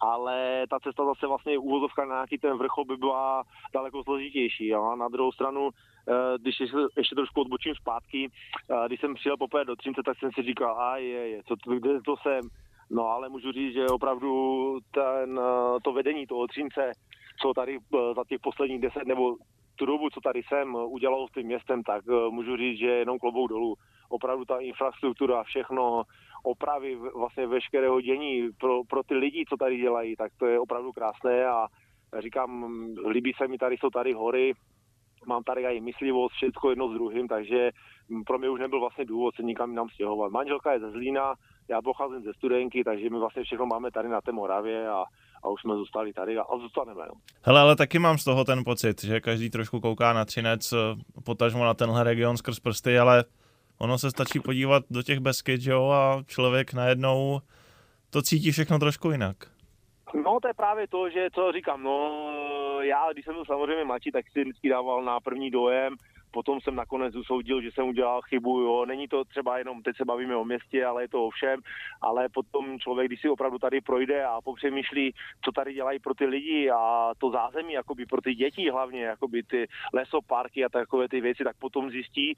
ale 0.00 0.66
ta 0.70 0.80
cesta 0.80 1.04
zase 1.04 1.26
vlastně 1.26 1.58
úvozovka 1.58 2.04
na 2.04 2.14
nějaký 2.14 2.38
ten 2.38 2.58
vrchol 2.58 2.84
by 2.84 2.96
byla 2.96 3.44
daleko 3.74 4.04
složitější. 4.04 4.68
Jo. 4.68 4.82
A 4.84 4.96
na 4.96 5.08
druhou 5.08 5.32
stranu, 5.32 5.70
eh, 6.08 6.38
když 6.38 6.60
ještě, 6.60 6.76
ještě 6.96 7.14
trošku 7.14 7.40
odbočím 7.40 7.74
zpátky, 7.74 8.30
eh, 8.30 8.86
když 8.86 9.00
jsem 9.00 9.14
přijel 9.14 9.36
poprvé 9.36 9.64
do 9.64 9.76
Třince, 9.76 10.02
tak 10.04 10.18
jsem 10.18 10.30
si 10.32 10.42
říkal, 10.42 10.80
a 10.80 10.96
je, 10.96 11.28
je, 11.28 11.42
co, 11.42 11.54
kde 11.74 12.00
to 12.00 12.16
jsem, 12.16 12.40
No 12.92 13.08
ale 13.08 13.28
můžu 13.28 13.52
říct, 13.52 13.72
že 13.72 13.86
opravdu 13.86 14.78
ten, 14.90 15.40
eh, 15.40 15.80
to 15.82 15.92
vedení 15.92 16.26
toho 16.26 16.46
Třince, 16.46 16.92
co 17.42 17.54
tady 17.54 17.78
eh, 17.78 18.14
za 18.16 18.24
těch 18.28 18.40
posledních 18.40 18.80
deset 18.80 19.06
nebo 19.06 19.36
tu 19.76 19.86
dobu, 19.86 20.10
co 20.10 20.20
tady 20.20 20.42
jsem, 20.42 20.76
eh, 20.76 20.84
udělalo 20.84 21.28
s 21.28 21.32
tím 21.32 21.46
městem, 21.46 21.82
tak 21.82 22.04
můžu 22.30 22.56
říct, 22.56 22.78
že 22.78 22.86
jenom 22.86 23.18
klobou 23.18 23.46
dolů. 23.46 23.74
Opravdu 24.08 24.44
ta 24.44 24.58
infrastruktura, 24.58 25.42
všechno, 25.42 26.02
opravy 26.44 26.96
vlastně 27.14 27.46
veškerého 27.46 28.00
dění 28.00 28.48
pro, 28.60 28.84
pro 28.84 29.02
ty 29.02 29.14
lidi, 29.14 29.44
co 29.48 29.56
tady 29.56 29.76
dělají, 29.76 30.16
tak 30.16 30.32
to 30.38 30.46
je 30.46 30.60
opravdu 30.60 30.92
krásné 30.92 31.46
a 31.46 31.66
říkám, 32.18 32.66
líbí 33.08 33.32
se 33.36 33.48
mi 33.48 33.58
tady, 33.58 33.76
jsou 33.76 33.90
tady 33.90 34.12
hory, 34.12 34.52
mám 35.26 35.42
tady 35.42 35.62
i 35.62 35.80
myslivost, 35.80 36.34
všechno 36.34 36.70
jedno 36.70 36.88
s 36.88 36.92
druhým, 36.92 37.28
takže 37.28 37.70
mm, 38.08 38.24
pro 38.24 38.38
mě 38.38 38.48
už 38.48 38.60
nebyl 38.60 38.80
vlastně 38.80 39.04
důvod 39.04 39.34
se 39.34 39.42
nikam 39.42 39.70
jinam 39.70 39.88
stěhovat. 39.88 40.32
Manželka 40.32 40.72
je 40.72 40.80
ze 40.80 40.90
Zlína, 40.90 41.34
já 41.72 41.82
pocházím 41.82 42.22
ze 42.22 42.32
studenky, 42.32 42.84
takže 42.84 43.10
my 43.10 43.18
vlastně 43.18 43.44
všechno 43.44 43.66
máme 43.66 43.90
tady 43.90 44.08
na 44.08 44.20
té 44.20 44.32
Moravě 44.32 44.88
a, 44.88 45.04
a 45.42 45.48
už 45.48 45.60
jsme 45.60 45.74
zůstali 45.74 46.12
tady 46.12 46.38
a, 46.38 46.42
a 46.42 46.58
zůstaneme. 46.58 47.02
No. 47.08 47.14
Hele, 47.42 47.60
ale 47.60 47.76
taky 47.76 47.98
mám 47.98 48.18
z 48.18 48.24
toho 48.24 48.44
ten 48.44 48.64
pocit, 48.64 49.04
že 49.04 49.20
každý 49.20 49.50
trošku 49.50 49.80
kouká 49.80 50.12
na 50.12 50.24
Třinec, 50.24 50.72
eh, 50.72 50.76
potažmo 51.24 51.64
na 51.64 51.74
tenhle 51.74 52.04
region 52.04 52.36
skrz 52.36 52.60
prsty, 52.60 52.98
ale 52.98 53.24
ono 53.78 53.98
se 53.98 54.10
stačí 54.10 54.40
podívat 54.40 54.84
do 54.90 55.02
těch 55.02 55.20
Beskyd, 55.20 55.60
že 55.60 55.70
jo, 55.70 55.88
a 55.88 56.22
člověk 56.26 56.72
najednou 56.72 57.40
to 58.10 58.22
cítí 58.22 58.50
všechno 58.50 58.78
trošku 58.78 59.10
jinak. 59.10 59.36
No 60.24 60.38
to 60.42 60.48
je 60.48 60.54
právě 60.54 60.88
to, 60.88 61.10
že 61.10 61.28
co 61.34 61.52
říkám, 61.52 61.82
no 61.82 62.22
já 62.80 63.12
když 63.12 63.24
jsem 63.24 63.34
byl 63.34 63.44
samozřejmě 63.44 63.84
mladší, 63.84 64.12
tak 64.12 64.24
si 64.32 64.40
vždycky 64.40 64.68
dával 64.68 65.04
na 65.04 65.20
první 65.20 65.50
dojem, 65.50 65.94
potom 66.32 66.60
jsem 66.60 66.74
nakonec 66.74 67.16
usoudil, 67.16 67.62
že 67.62 67.70
jsem 67.70 67.88
udělal 67.88 68.22
chybu, 68.22 68.60
jo, 68.60 68.84
není 68.86 69.08
to 69.08 69.24
třeba 69.24 69.58
jenom, 69.58 69.82
teď 69.82 69.96
se 69.96 70.04
bavíme 70.04 70.36
o 70.36 70.44
městě, 70.44 70.84
ale 70.84 71.02
je 71.02 71.08
to 71.08 71.26
o 71.26 71.30
všem, 71.30 71.60
ale 72.00 72.28
potom 72.28 72.78
člověk, 72.78 73.08
když 73.08 73.20
si 73.20 73.28
opravdu 73.28 73.58
tady 73.58 73.80
projde 73.80 74.24
a 74.24 74.40
popřemýšlí, 74.40 75.14
co 75.44 75.52
tady 75.52 75.74
dělají 75.74 75.98
pro 75.98 76.14
ty 76.14 76.26
lidi 76.26 76.70
a 76.70 77.12
to 77.18 77.30
zázemí, 77.30 77.72
jakoby 77.72 78.06
pro 78.06 78.20
ty 78.20 78.34
děti 78.34 78.70
hlavně, 78.70 79.02
jakoby 79.02 79.42
ty 79.42 79.68
lesoparky 79.94 80.64
a 80.64 80.68
takové 80.68 81.08
ty 81.08 81.20
věci, 81.20 81.44
tak 81.44 81.56
potom 81.56 81.90
zjistí, 81.90 82.36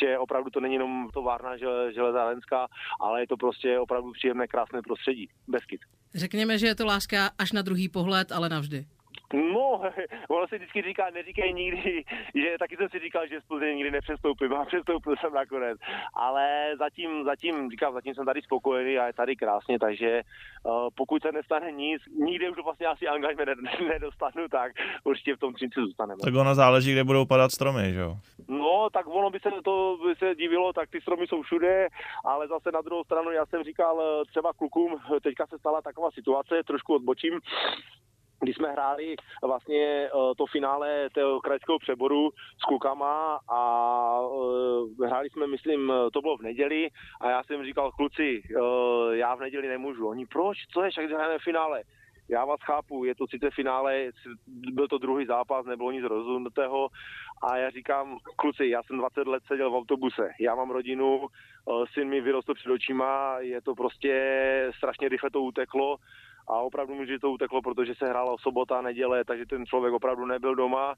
že 0.00 0.18
opravdu 0.18 0.50
to 0.50 0.60
není 0.60 0.74
jenom 0.74 1.08
továrna 1.14 1.56
žele, 1.56 1.92
železárenská, 1.92 2.66
ale 3.00 3.20
je 3.20 3.26
to 3.26 3.36
prostě 3.36 3.78
opravdu 3.78 4.12
příjemné, 4.12 4.46
krásné 4.46 4.82
prostředí. 4.82 5.28
Beskyt. 5.48 5.80
Řekněme, 6.14 6.58
že 6.58 6.66
je 6.66 6.74
to 6.74 6.86
láska 6.86 7.30
až 7.38 7.52
na 7.52 7.62
druhý 7.62 7.88
pohled, 7.88 8.32
ale 8.32 8.48
navždy. 8.48 8.86
No, 9.34 9.80
ono 10.28 10.48
se 10.48 10.56
vždycky 10.56 10.82
říká, 10.82 11.10
neříkej 11.14 11.52
nikdy, 11.52 12.04
že 12.34 12.56
taky 12.58 12.76
jsem 12.76 12.88
si 12.88 12.98
říkal, 12.98 13.26
že 13.26 13.40
z 13.40 13.44
Plzně 13.44 13.74
nikdy 13.74 13.90
nepřestoupím 13.90 14.54
a 14.54 14.64
přestoupil 14.70 15.14
jsem 15.16 15.34
nakonec. 15.34 15.78
Ale 16.14 16.72
zatím, 16.78 17.24
zatím, 17.24 17.70
říkám, 17.70 17.92
zatím 17.92 18.14
jsem 18.14 18.24
tady 18.26 18.42
spokojený 18.42 18.98
a 18.98 19.06
je 19.06 19.12
tady 19.12 19.36
krásně, 19.36 19.78
takže 19.78 20.22
uh, 20.62 20.88
pokud 20.94 21.22
se 21.22 21.32
nestane 21.32 21.72
nic, 21.72 22.02
nikde 22.18 22.50
už 22.50 22.56
vlastně 22.64 22.86
asi 22.86 23.08
angažme 23.08 23.46
ne- 23.46 23.88
nedostanu, 23.88 24.48
tak 24.48 24.72
určitě 25.04 25.36
v 25.36 25.38
tom 25.38 25.54
Třinci 25.54 25.80
zůstaneme. 25.80 26.20
Tak 26.24 26.34
ono 26.34 26.54
záleží, 26.54 26.92
kde 26.92 27.04
budou 27.04 27.26
padat 27.26 27.50
stromy, 27.52 27.92
že 27.92 28.00
jo. 28.00 28.16
No, 28.48 28.88
tak 28.92 29.06
ono 29.06 29.30
by 29.30 29.38
se 29.40 29.50
to 29.64 29.98
by 30.06 30.14
se 30.14 30.34
divilo, 30.34 30.72
tak 30.72 30.90
ty 30.90 31.00
stromy 31.00 31.26
jsou 31.26 31.42
všude, 31.42 31.88
ale 32.24 32.48
zase 32.48 32.72
na 32.72 32.80
druhou 32.80 33.04
stranu, 33.04 33.30
já 33.30 33.46
jsem 33.46 33.62
říkal 33.64 34.02
eh, 34.02 34.24
třeba 34.24 34.52
klukům, 34.52 35.00
teďka 35.22 35.46
se 35.46 35.58
stala 35.58 35.82
taková 35.82 36.10
situace, 36.10 36.62
trošku 36.66 36.94
odbočím, 36.94 37.40
když 38.40 38.56
jsme 38.56 38.72
hráli 38.72 39.16
vlastně 39.42 39.84
eh, 39.84 40.10
to 40.36 40.46
finále 40.46 41.08
toho 41.14 41.40
krajského 41.40 41.78
přeboru 41.78 42.30
s 42.60 42.64
klukama 42.64 43.40
a 43.48 43.60
eh, 45.02 45.06
hráli 45.06 45.30
jsme, 45.30 45.46
myslím, 45.46 45.92
eh, 45.92 46.10
to 46.10 46.20
bylo 46.20 46.36
v 46.36 46.42
neděli 46.42 46.88
a 47.20 47.30
já 47.30 47.42
jsem 47.42 47.64
říkal, 47.64 47.92
kluci, 47.92 48.42
já 49.10 49.34
v 49.34 49.40
neděli 49.40 49.68
nemůžu. 49.68 50.08
Oni, 50.08 50.26
proč? 50.26 50.58
Co 50.72 50.82
je, 50.82 50.90
však 50.90 51.10
hrajeme 51.10 51.38
finále. 51.38 51.82
Já 52.28 52.44
vás 52.44 52.60
chápu, 52.60 53.04
je 53.04 53.14
to 53.14 53.26
sice 53.26 53.50
finále, 53.50 54.10
byl 54.46 54.88
to 54.88 54.98
druhý 54.98 55.26
zápas, 55.26 55.66
nebylo 55.66 55.90
nic 55.90 56.04
rozhodnutého 56.04 56.88
a 57.42 57.56
já 57.56 57.70
říkám, 57.70 58.18
kluci, 58.36 58.66
já 58.66 58.82
jsem 58.82 58.98
20 58.98 59.26
let 59.26 59.42
seděl 59.46 59.70
v 59.70 59.74
autobuse, 59.74 60.30
já 60.40 60.54
mám 60.54 60.70
rodinu, 60.70 61.26
syn 61.92 62.08
mi 62.08 62.20
vyrostl 62.20 62.54
před 62.54 62.70
očima, 62.70 63.36
je 63.38 63.60
to 63.60 63.74
prostě 63.74 64.72
strašně 64.76 65.08
rychle 65.08 65.30
to 65.30 65.40
uteklo 65.40 65.96
a 66.48 66.58
opravdu 66.60 66.94
mi 66.94 67.06
že 67.06 67.18
to 67.18 67.30
uteklo, 67.30 67.62
protože 67.62 67.94
se 67.94 68.08
hrála 68.08 68.36
sobota, 68.40 68.82
neděle, 68.82 69.24
takže 69.24 69.46
ten 69.46 69.66
člověk 69.66 69.94
opravdu 69.94 70.26
nebyl 70.26 70.54
doma. 70.54 70.94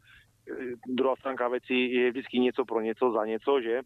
Eh, 0.50 0.54
Druhá 0.86 1.16
stránka 1.16 1.48
věcí 1.48 1.94
je 1.94 2.10
vždycky 2.10 2.38
něco 2.38 2.64
pro 2.64 2.80
něco, 2.80 3.12
za 3.12 3.24
něco, 3.24 3.60
že? 3.60 3.80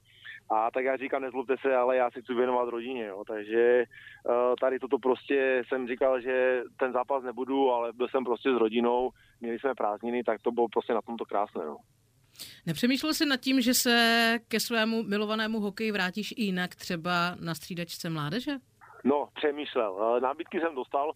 A 0.51 0.71
tak 0.71 0.85
já 0.85 0.97
říkám, 0.97 1.23
nezlobte 1.23 1.55
se, 1.61 1.77
ale 1.77 1.97
já 1.97 2.11
si 2.11 2.23
chci 2.23 2.35
věnovat 2.35 2.69
rodině, 2.69 3.07
jo. 3.07 3.25
takže 3.27 3.85
uh, 4.29 4.35
tady 4.61 4.79
toto 4.79 4.99
prostě 4.99 5.63
jsem 5.69 5.89
říkal, 5.89 6.21
že 6.21 6.63
ten 6.77 6.93
zápas 6.93 7.25
nebudu, 7.25 7.71
ale 7.71 7.93
byl 7.93 8.09
jsem 8.09 8.25
prostě 8.25 8.51
s 8.51 8.57
rodinou, 8.57 9.11
měli 9.41 9.59
jsme 9.59 9.75
prázdniny, 9.75 10.25
tak 10.25 10.43
to 10.43 10.51
bylo 10.51 10.69
prostě 10.69 10.95
na 10.95 11.03
tomto 11.03 11.25
krásné. 11.25 11.65
No. 11.65 11.77
Nepřemýšlel 12.67 13.15
jsi 13.15 13.27
nad 13.27 13.41
tím, 13.41 13.61
že 13.61 13.75
se 13.75 14.39
ke 14.49 14.61
svému 14.61 15.03
milovanému 15.03 15.61
hokeji 15.61 15.93
vrátíš 15.93 16.35
i 16.37 16.43
jinak, 16.43 16.75
třeba 16.75 17.37
na 17.41 17.55
střídačce 17.55 18.11
mládeže? 18.11 18.53
No, 19.05 19.29
přemýšlel. 19.35 20.17
Eh, 20.17 20.21
Nábytky 20.21 20.61
jsem 20.61 20.75
dostal, 20.75 21.13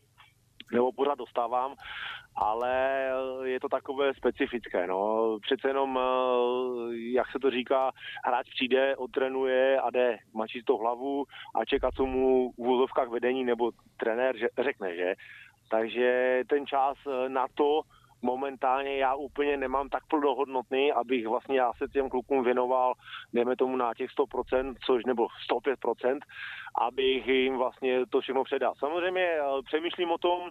nebo 0.72 0.92
pořád 0.92 1.18
dostávám, 1.18 1.74
ale 2.36 3.04
je 3.44 3.60
to 3.60 3.68
takové 3.68 4.14
specifické. 4.14 4.86
No. 4.86 5.38
Přece 5.42 5.68
jenom, 5.68 5.98
eh, 5.98 6.96
jak 6.96 7.30
se 7.32 7.38
to 7.38 7.50
říká, 7.50 7.92
hráč 8.24 8.50
přijde, 8.50 8.96
odtrenuje 8.96 9.80
a 9.80 9.90
jde, 9.90 10.18
mačí 10.34 10.62
to 10.62 10.76
hlavu 10.76 11.24
a 11.54 11.64
čeká, 11.64 11.90
co 11.90 12.06
mu 12.06 12.52
v 12.52 12.58
úvozovkách 12.58 13.08
vedení 13.08 13.44
nebo 13.44 13.70
trenér 13.96 14.36
řekne, 14.58 14.96
že? 14.96 15.14
Takže 15.70 16.40
ten 16.48 16.66
čas 16.66 16.96
eh, 17.06 17.28
na 17.28 17.46
to, 17.54 17.80
momentálně 18.22 18.96
já 18.96 19.14
úplně 19.14 19.56
nemám 19.56 19.88
tak 19.88 20.06
plnohodnotný, 20.06 20.92
abych 20.92 21.26
vlastně 21.26 21.58
já 21.58 21.72
se 21.72 21.88
těm 21.88 22.08
klukům 22.08 22.44
věnoval, 22.44 22.94
dejme 23.32 23.56
tomu 23.56 23.76
na 23.76 23.94
těch 23.94 24.10
100%, 24.10 24.74
což 24.86 25.04
nebo 25.04 25.26
105%, 25.50 26.18
abych 26.80 27.26
jim 27.26 27.56
vlastně 27.56 28.06
to 28.06 28.20
všechno 28.20 28.44
předal. 28.44 28.74
Samozřejmě 28.78 29.22
eh, 29.22 29.62
přemýšlím 29.64 30.10
o 30.10 30.18
tom, 30.18 30.50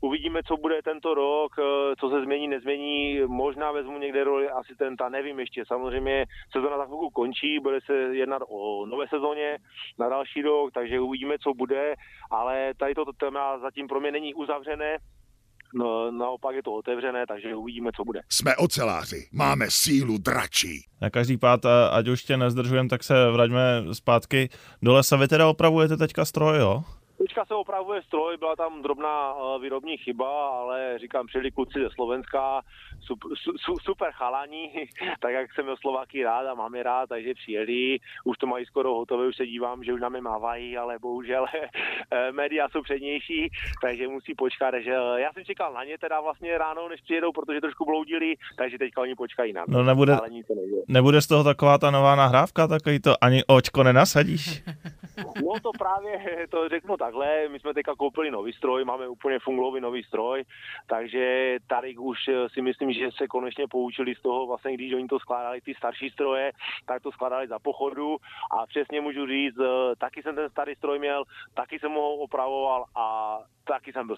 Uvidíme, 0.00 0.42
co 0.42 0.56
bude 0.56 0.82
tento 0.82 1.14
rok, 1.14 1.52
eh, 1.58 1.96
co 2.00 2.10
se 2.10 2.20
změní, 2.20 2.48
nezmění. 2.48 3.20
Možná 3.26 3.72
vezmu 3.72 3.98
někde 3.98 4.24
roli 4.24 4.50
asistenta, 4.50 5.08
nevím 5.08 5.40
ještě. 5.40 5.64
Samozřejmě 5.66 6.24
sezona 6.52 6.76
za 6.76 6.84
chvilku 6.84 7.10
končí, 7.10 7.58
bude 7.58 7.80
se 7.80 7.92
jednat 7.92 8.42
o 8.48 8.86
nové 8.86 9.08
sezóně 9.08 9.58
na 9.98 10.08
další 10.08 10.42
rok, 10.42 10.72
takže 10.72 11.00
uvidíme, 11.00 11.38
co 11.38 11.54
bude, 11.54 11.94
ale 12.30 12.74
tady 12.76 12.94
toto 12.94 13.12
téma 13.12 13.58
zatím 13.58 13.88
pro 13.88 14.00
mě 14.00 14.12
není 14.12 14.34
uzavřené, 14.34 14.96
No, 15.78 16.10
naopak 16.10 16.54
je 16.54 16.62
to 16.62 16.72
otevřené, 16.72 17.26
takže 17.26 17.54
uvidíme, 17.54 17.90
co 17.96 18.04
bude. 18.04 18.20
Jsme 18.28 18.56
oceláři, 18.56 19.28
máme 19.32 19.66
sílu 19.68 20.18
dračí. 20.18 20.84
Na 21.00 21.10
každý 21.10 21.36
pád, 21.36 21.60
ať 21.90 22.08
už 22.08 22.24
tě 22.24 22.36
nezdržujeme, 22.36 22.88
tak 22.88 23.04
se 23.04 23.30
vraťme 23.30 23.82
zpátky 23.92 24.48
do 24.82 24.92
lesa. 24.92 25.16
Vy 25.16 25.28
teda 25.28 25.48
opravujete 25.48 25.96
teďka 25.96 26.24
stroj, 26.24 26.58
jo? 26.58 26.82
Teďka 27.18 27.44
se 27.44 27.54
opravuje 27.54 28.02
stroj, 28.02 28.36
byla 28.36 28.56
tam 28.56 28.82
drobná 28.82 29.34
uh, 29.34 29.62
výrobní 29.62 29.96
chyba, 29.96 30.48
ale 30.48 30.98
říkám, 30.98 31.26
přijeli 31.26 31.50
kluci 31.50 31.78
ze 31.82 31.88
Slovenska, 31.94 32.60
super, 33.06 33.30
su, 33.64 33.76
super 33.82 34.12
chalani, 34.12 34.88
tak 35.20 35.32
jak 35.32 35.54
jsem 35.54 35.64
měl 35.64 35.76
Slováky 35.76 36.24
rád 36.24 36.46
a 36.46 36.54
mám 36.54 36.74
je 36.74 36.82
rád, 36.82 37.08
takže 37.08 37.34
přijeli, 37.34 37.98
už 38.24 38.38
to 38.38 38.46
mají 38.46 38.66
skoro 38.66 38.94
hotové, 38.94 39.26
už 39.26 39.36
se 39.36 39.46
dívám, 39.46 39.84
že 39.84 39.92
už 39.92 40.00
nám 40.00 40.14
je 40.14 40.20
mávají, 40.20 40.78
ale 40.78 40.98
bohužel 40.98 41.46
eh, 42.10 42.32
média 42.32 42.68
jsou 42.68 42.82
přednější, 42.82 43.50
takže 43.82 44.08
musí 44.08 44.34
počkat, 44.34 44.70
takže 44.70 44.94
eh, 44.94 45.20
já 45.20 45.32
jsem 45.32 45.44
čekal 45.44 45.72
na 45.72 45.84
ně 45.84 45.98
teda 45.98 46.20
vlastně 46.20 46.58
ráno, 46.58 46.88
než 46.88 47.00
přijedou, 47.00 47.32
protože 47.32 47.60
trošku 47.60 47.84
bloudili, 47.84 48.34
takže 48.56 48.78
teďka 48.78 49.00
oni 49.00 49.14
počkají 49.14 49.52
na 49.52 49.64
mě. 49.66 49.76
No 49.76 49.82
nebude, 49.82 50.16
ale 50.16 50.30
nic 50.30 50.46
nebude 50.88 51.22
z 51.22 51.26
toho 51.26 51.44
taková 51.44 51.78
ta 51.78 51.90
nová 51.90 52.14
nahrávka, 52.14 52.66
takový 52.66 53.00
to 53.00 53.24
ani 53.24 53.42
očko 53.46 53.82
nenasadíš? 53.82 54.62
No 55.16 55.60
to 55.62 55.70
právě, 55.78 56.46
to 56.50 56.68
řeknu 56.68 56.96
takhle, 56.96 57.48
my 57.48 57.60
jsme 57.60 57.74
teďka 57.74 57.94
koupili 57.94 58.30
nový 58.30 58.52
stroj, 58.52 58.84
máme 58.84 59.08
úplně 59.08 59.38
fungový 59.38 59.80
nový 59.80 60.02
stroj, 60.02 60.44
takže 60.86 61.56
tady 61.66 61.96
už 61.96 62.18
eh, 62.28 62.48
si 62.48 62.62
myslím, 62.62 62.92
že 62.98 63.08
se 63.18 63.26
konečně 63.26 63.64
poučili 63.70 64.14
z 64.14 64.22
toho, 64.22 64.46
vlastně 64.46 64.74
když 64.74 64.94
oni 64.94 65.08
to 65.08 65.18
skládali 65.18 65.60
ty 65.60 65.74
starší 65.74 66.10
stroje, 66.10 66.52
tak 66.86 67.02
to 67.02 67.12
skládali 67.12 67.48
za 67.48 67.58
pochodu 67.58 68.16
a 68.60 68.66
přesně 68.66 69.00
můžu 69.00 69.26
říct, 69.26 69.58
eh, 69.60 69.96
taky 69.98 70.22
jsem 70.22 70.34
ten 70.34 70.50
starý 70.50 70.74
stroj 70.74 70.98
měl, 70.98 71.24
taky 71.54 71.78
jsem 71.78 71.92
ho 71.92 72.14
opravoval 72.14 72.84
a 72.96 73.38
taky 73.64 73.92
jsem 73.92 74.06
byl 74.06 74.16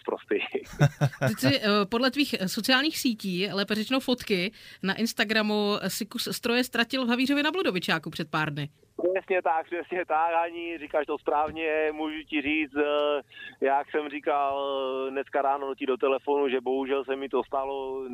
jsi 1.39 1.61
eh, 1.61 1.87
podle 1.89 2.11
tvých 2.11 2.35
sociálních 2.47 2.99
sítí, 2.99 3.49
lépe 3.53 3.75
řečeno 3.75 4.01
fotky, 4.01 4.53
na 4.83 4.95
Instagramu 4.95 5.79
si 5.89 6.07
kus 6.07 6.29
stroje 6.33 6.65
ztratil 6.65 7.07
v 7.07 7.09
Havířově 7.09 7.43
na 7.43 7.51
Bludovičáku 7.51 8.11
před 8.11 8.31
pár 8.31 8.53
dny. 8.53 8.69
Přesně 8.99 9.43
tak, 9.43 9.67
přesně 9.67 10.05
tak, 10.05 10.35
ani 10.45 10.79
říkáš 10.79 11.07
to 11.07 11.19
správně, 11.19 11.89
můžu 11.93 12.23
ti 12.29 12.43
říct, 12.43 12.77
eh, 12.77 13.23
jak 13.61 13.91
jsem 13.91 14.09
říkal 14.09 14.55
eh, 14.59 15.11
dneska 15.11 15.43
ráno 15.43 15.75
ti 15.75 15.87
do 15.87 15.97
telefonu, 15.97 16.49
že 16.49 16.61
bohužel 16.61 17.05
se 17.05 17.17
mi 17.17 17.29
to 17.29 17.45
stalo, 17.45 18.05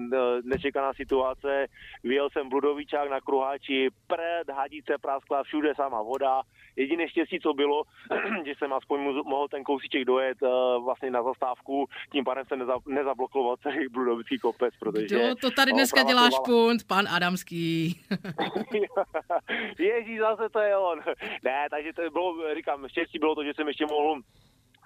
nečekaná 0.45 0.93
situace, 0.93 1.67
vyjel 2.05 2.31
jsem 2.31 2.49
Bludovičák 2.49 3.11
na 3.11 3.21
kruháči, 3.21 3.89
pred, 4.07 4.57
hadice 4.57 4.93
praskla, 5.01 5.43
všude 5.43 5.75
sama 5.75 6.03
voda, 6.03 6.43
jediné 6.77 7.09
štěstí, 7.09 7.41
co 7.41 7.55
bylo, 7.55 7.83
že 8.47 8.53
jsem 8.59 8.73
aspoň 8.73 9.01
mohl 9.25 9.49
ten 9.49 9.65
kousíček 9.65 10.05
dojet 10.05 10.39
eh, 10.43 10.49
vlastně 10.85 11.11
na 11.11 11.23
zastávku, 11.23 11.87
tím 12.13 12.25
pádem 12.25 12.45
se 12.49 12.57
neza, 12.57 12.75
nezablokoval 12.87 13.57
celý 13.57 13.89
Bludovický 13.89 14.39
kopec, 14.39 14.75
protože... 14.81 15.17
Jo, 15.17 15.35
to 15.41 15.51
tady 15.51 15.73
dneska 15.73 16.03
děláš 16.03 16.35
punt, 16.45 16.87
pan 16.87 17.09
Adamský. 17.09 18.01
Ježíš, 19.79 20.19
zase 20.19 20.49
to 20.49 20.61
je 20.61 20.74
on. 20.77 21.01
Ne, 21.45 21.67
takže 21.71 21.93
to 21.93 22.11
bylo, 22.11 22.55
říkám, 22.57 22.89
štěstí 22.89 23.19
bylo 23.19 23.35
to, 23.35 23.45
že 23.45 23.53
jsem 23.55 23.69
ještě 23.69 23.87
mohl 23.87 24.21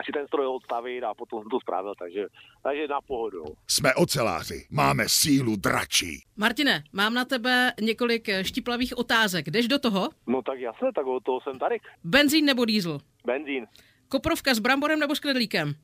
si 0.05 0.13
ten 0.13 0.27
stroj 0.27 0.47
odstavit 0.47 1.05
a 1.05 1.15
potom 1.15 1.43
jsem 1.43 1.51
to 1.51 1.61
spravil, 1.61 1.95
takže, 1.99 2.27
takže 2.63 2.89
na 2.89 3.01
pohodu. 3.01 3.45
Jsme 3.67 3.95
oceláři, 3.95 4.67
máme 4.71 5.05
sílu 5.09 5.57
dračí. 5.57 6.25
Martine, 6.37 6.85
mám 6.93 7.15
na 7.15 7.25
tebe 7.25 7.73
několik 7.81 8.29
štiplavých 8.43 8.99
otázek. 8.99 9.47
Jdeš 9.51 9.69
do 9.69 9.79
toho? 9.79 10.11
No 10.27 10.43
tak 10.43 10.61
jasně, 10.61 10.89
tak 10.95 11.07
od 11.07 11.25
toho 11.25 11.41
jsem 11.41 11.59
tady. 11.59 11.77
Benzín 12.05 12.45
nebo 12.45 12.65
diesel? 12.65 13.01
Benzín. 13.25 13.67
Koprovka 14.09 14.55
s 14.55 14.59
bramborem 14.59 14.99
nebo 15.01 15.15
s 15.17 15.21
kredlíkem? 15.21 15.75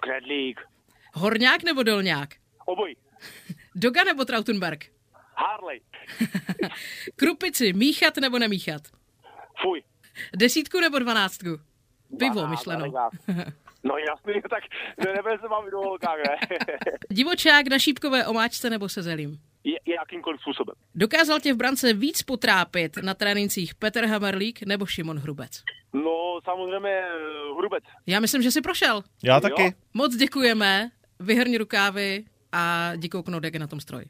Kredlík. 0.00 0.60
Horňák 1.14 1.62
nebo 1.62 1.82
dolňák? 1.82 2.28
Obojí. 2.66 2.96
Doga 3.74 4.04
nebo 4.04 4.24
Trautenberg? 4.24 4.84
Harley. 5.34 5.80
Krupici, 7.16 7.72
míchat 7.72 8.16
nebo 8.16 8.38
nemíchat? 8.38 8.82
Fuj. 9.62 9.82
Desítku 10.36 10.80
nebo 10.80 10.98
dvanáctku? 10.98 11.48
Pivo, 12.18 12.46
myšleno. 12.46 12.92
No 13.84 13.94
jasný, 13.96 14.42
tak 14.50 14.62
nebude 15.14 15.38
se 15.40 15.48
mám 15.48 15.70
do 15.70 15.78
holkách, 15.78 16.16
ne? 16.28 16.58
Divočák 17.10 17.66
na 17.66 17.78
šípkové 17.78 18.26
omáčce 18.26 18.70
nebo 18.70 18.88
se 18.88 19.02
zelím? 19.02 19.38
Je, 19.64 19.78
jakýmkoliv 20.00 20.40
způsobem. 20.40 20.74
Dokázal 20.94 21.40
tě 21.40 21.54
v 21.54 21.56
brance 21.56 21.92
víc 21.92 22.22
potrápit 22.22 22.96
na 22.96 23.14
trénincích 23.14 23.74
Petr 23.74 24.06
Hamerlík 24.06 24.62
nebo 24.62 24.86
Šimon 24.86 25.18
Hrubec? 25.18 25.62
No, 25.92 26.38
samozřejmě 26.44 27.02
Hrubec. 27.58 27.84
Já 28.06 28.20
myslím, 28.20 28.42
že 28.42 28.50
jsi 28.50 28.60
prošel. 28.60 29.02
Já 29.24 29.40
taky. 29.40 29.62
Jo. 29.62 29.70
Moc 29.94 30.16
děkujeme, 30.16 30.90
vyhrni 31.20 31.58
rukávy 31.58 32.24
a 32.52 32.92
děkuji 32.96 33.22
Knodek 33.22 33.56
na 33.56 33.66
tom 33.66 33.80
stroji 33.80 34.06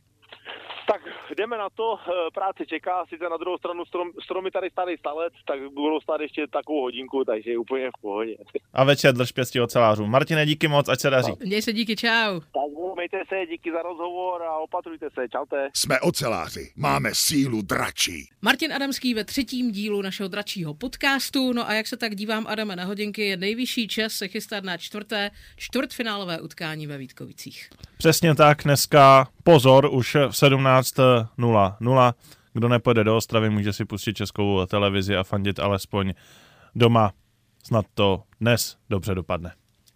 jdeme 1.35 1.59
na 1.59 1.71
to, 1.71 1.99
eh, 1.99 2.31
práce 2.35 2.67
čeká, 2.67 3.05
sice 3.09 3.25
na 3.29 3.37
druhou 3.37 3.59
stranu 3.59 3.85
strom, 3.85 4.09
stromy 4.25 4.51
tady 4.51 4.71
starý 4.71 4.97
stalec, 4.97 5.33
tak 5.47 5.59
budou 5.73 6.01
stát 6.01 6.21
ještě 6.21 6.47
takovou 6.47 6.81
hodinku, 6.83 7.25
takže 7.25 7.51
je 7.51 7.59
úplně 7.59 7.89
v 7.89 8.01
pohodě. 8.01 8.37
A 8.73 8.85
večer 8.85 9.15
drž 9.15 9.33
pěstí 9.33 9.61
ocelářů. 9.61 10.07
Martine, 10.07 10.47
díky 10.47 10.69
moc, 10.69 10.89
ať 10.89 11.01
se 11.01 11.11
daří. 11.11 11.33
Měj 11.45 11.63
se 11.63 11.73
díky, 11.73 11.97
čau. 11.97 12.41
Tak 12.41 12.71
mějte 13.01 13.23
se, 13.29 13.47
díky 13.47 13.73
za 13.73 13.83
rozhovor 13.83 14.43
a 14.43 14.59
opatrujte 14.59 15.09
se, 15.15 15.29
čaute. 15.29 15.69
Jsme 15.75 16.01
oceláři, 16.01 16.73
máme 16.77 17.11
sílu 17.13 17.63
dračí. 17.63 18.29
Martin 18.43 18.73
Adamský 18.73 19.15
ve 19.15 19.25
třetím 19.25 19.73
dílu 19.73 20.03
našeho 20.03 20.29
dračího 20.29 20.75
podcastu, 20.75 21.53
no 21.53 21.69
a 21.69 21.73
jak 21.73 21.87
se 21.87 21.97
tak 21.97 22.15
dívám, 22.15 22.47
Adame, 22.47 22.77
na 22.77 22.85
hodinky, 22.85 23.27
je 23.27 23.37
nejvyšší 23.37 23.89
čas 23.89 24.13
se 24.13 24.29
chystat 24.29 24.65
na 24.65 24.77
čtvrté, 24.77 25.31
čtvrtfinálové 25.57 26.41
utkání 26.41 26.87
ve 26.87 26.99
Vítkovicích. 26.99 27.71
Přesně 27.99 28.35
tak, 28.35 28.63
dneska 28.65 29.29
pozor, 29.45 29.89
už 29.93 30.17
v 30.31 30.37
17.00. 31.39 32.15
Kdo 32.53 32.69
nepojede 32.69 33.05
do 33.05 33.17
Ostravy, 33.17 33.51
může 33.51 33.73
si 33.73 33.85
pustit 33.85 34.17
českou 34.17 34.67
televizi 34.67 35.17
a 35.17 35.23
fandit 35.23 35.59
alespoň 35.59 36.15
doma. 36.75 37.13
Snad 37.63 37.87
to 37.95 38.23
dnes 38.41 38.77
dobře 38.91 39.15
dopadne. 39.15 39.55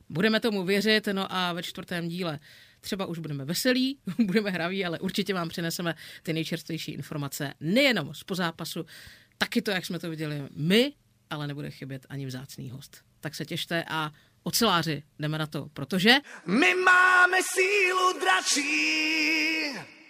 Budeme 0.09 0.41
tomu 0.41 0.65
věřit, 0.65 1.09
no 1.13 1.27
a 1.33 1.53
ve 1.53 1.63
čtvrtém 1.63 2.09
díle 2.09 2.39
třeba 2.81 3.07
už 3.07 3.19
budeme 3.19 3.45
veselí, 3.45 3.99
budeme 4.19 4.51
hraví, 4.51 4.85
ale 4.85 4.99
určitě 4.99 5.35
vám 5.35 5.49
přineseme 5.49 5.95
ty 6.23 6.33
nejčerstvější 6.33 6.93
informace 6.93 7.55
nejenom 7.61 8.15
z 8.15 8.25
pozápasu, 8.25 8.87
taky 9.39 9.63
to, 9.63 9.71
jak 9.71 9.87
jsme 9.87 9.99
to 9.99 10.11
viděli 10.11 10.43
my, 10.57 10.93
ale 11.31 11.47
nebude 11.47 11.71
chybět 11.71 12.07
ani 12.09 12.27
vzácný 12.27 12.71
host. 12.71 13.05
Tak 13.21 13.35
se 13.35 13.45
těšte 13.45 13.85
a 13.89 14.11
oceláři, 14.43 15.03
jdeme 15.19 15.39
na 15.39 15.47
to, 15.47 15.69
protože... 15.73 16.15
My 16.47 16.75
máme 16.75 17.37
sílu 17.43 18.21
dračí! 18.21 20.04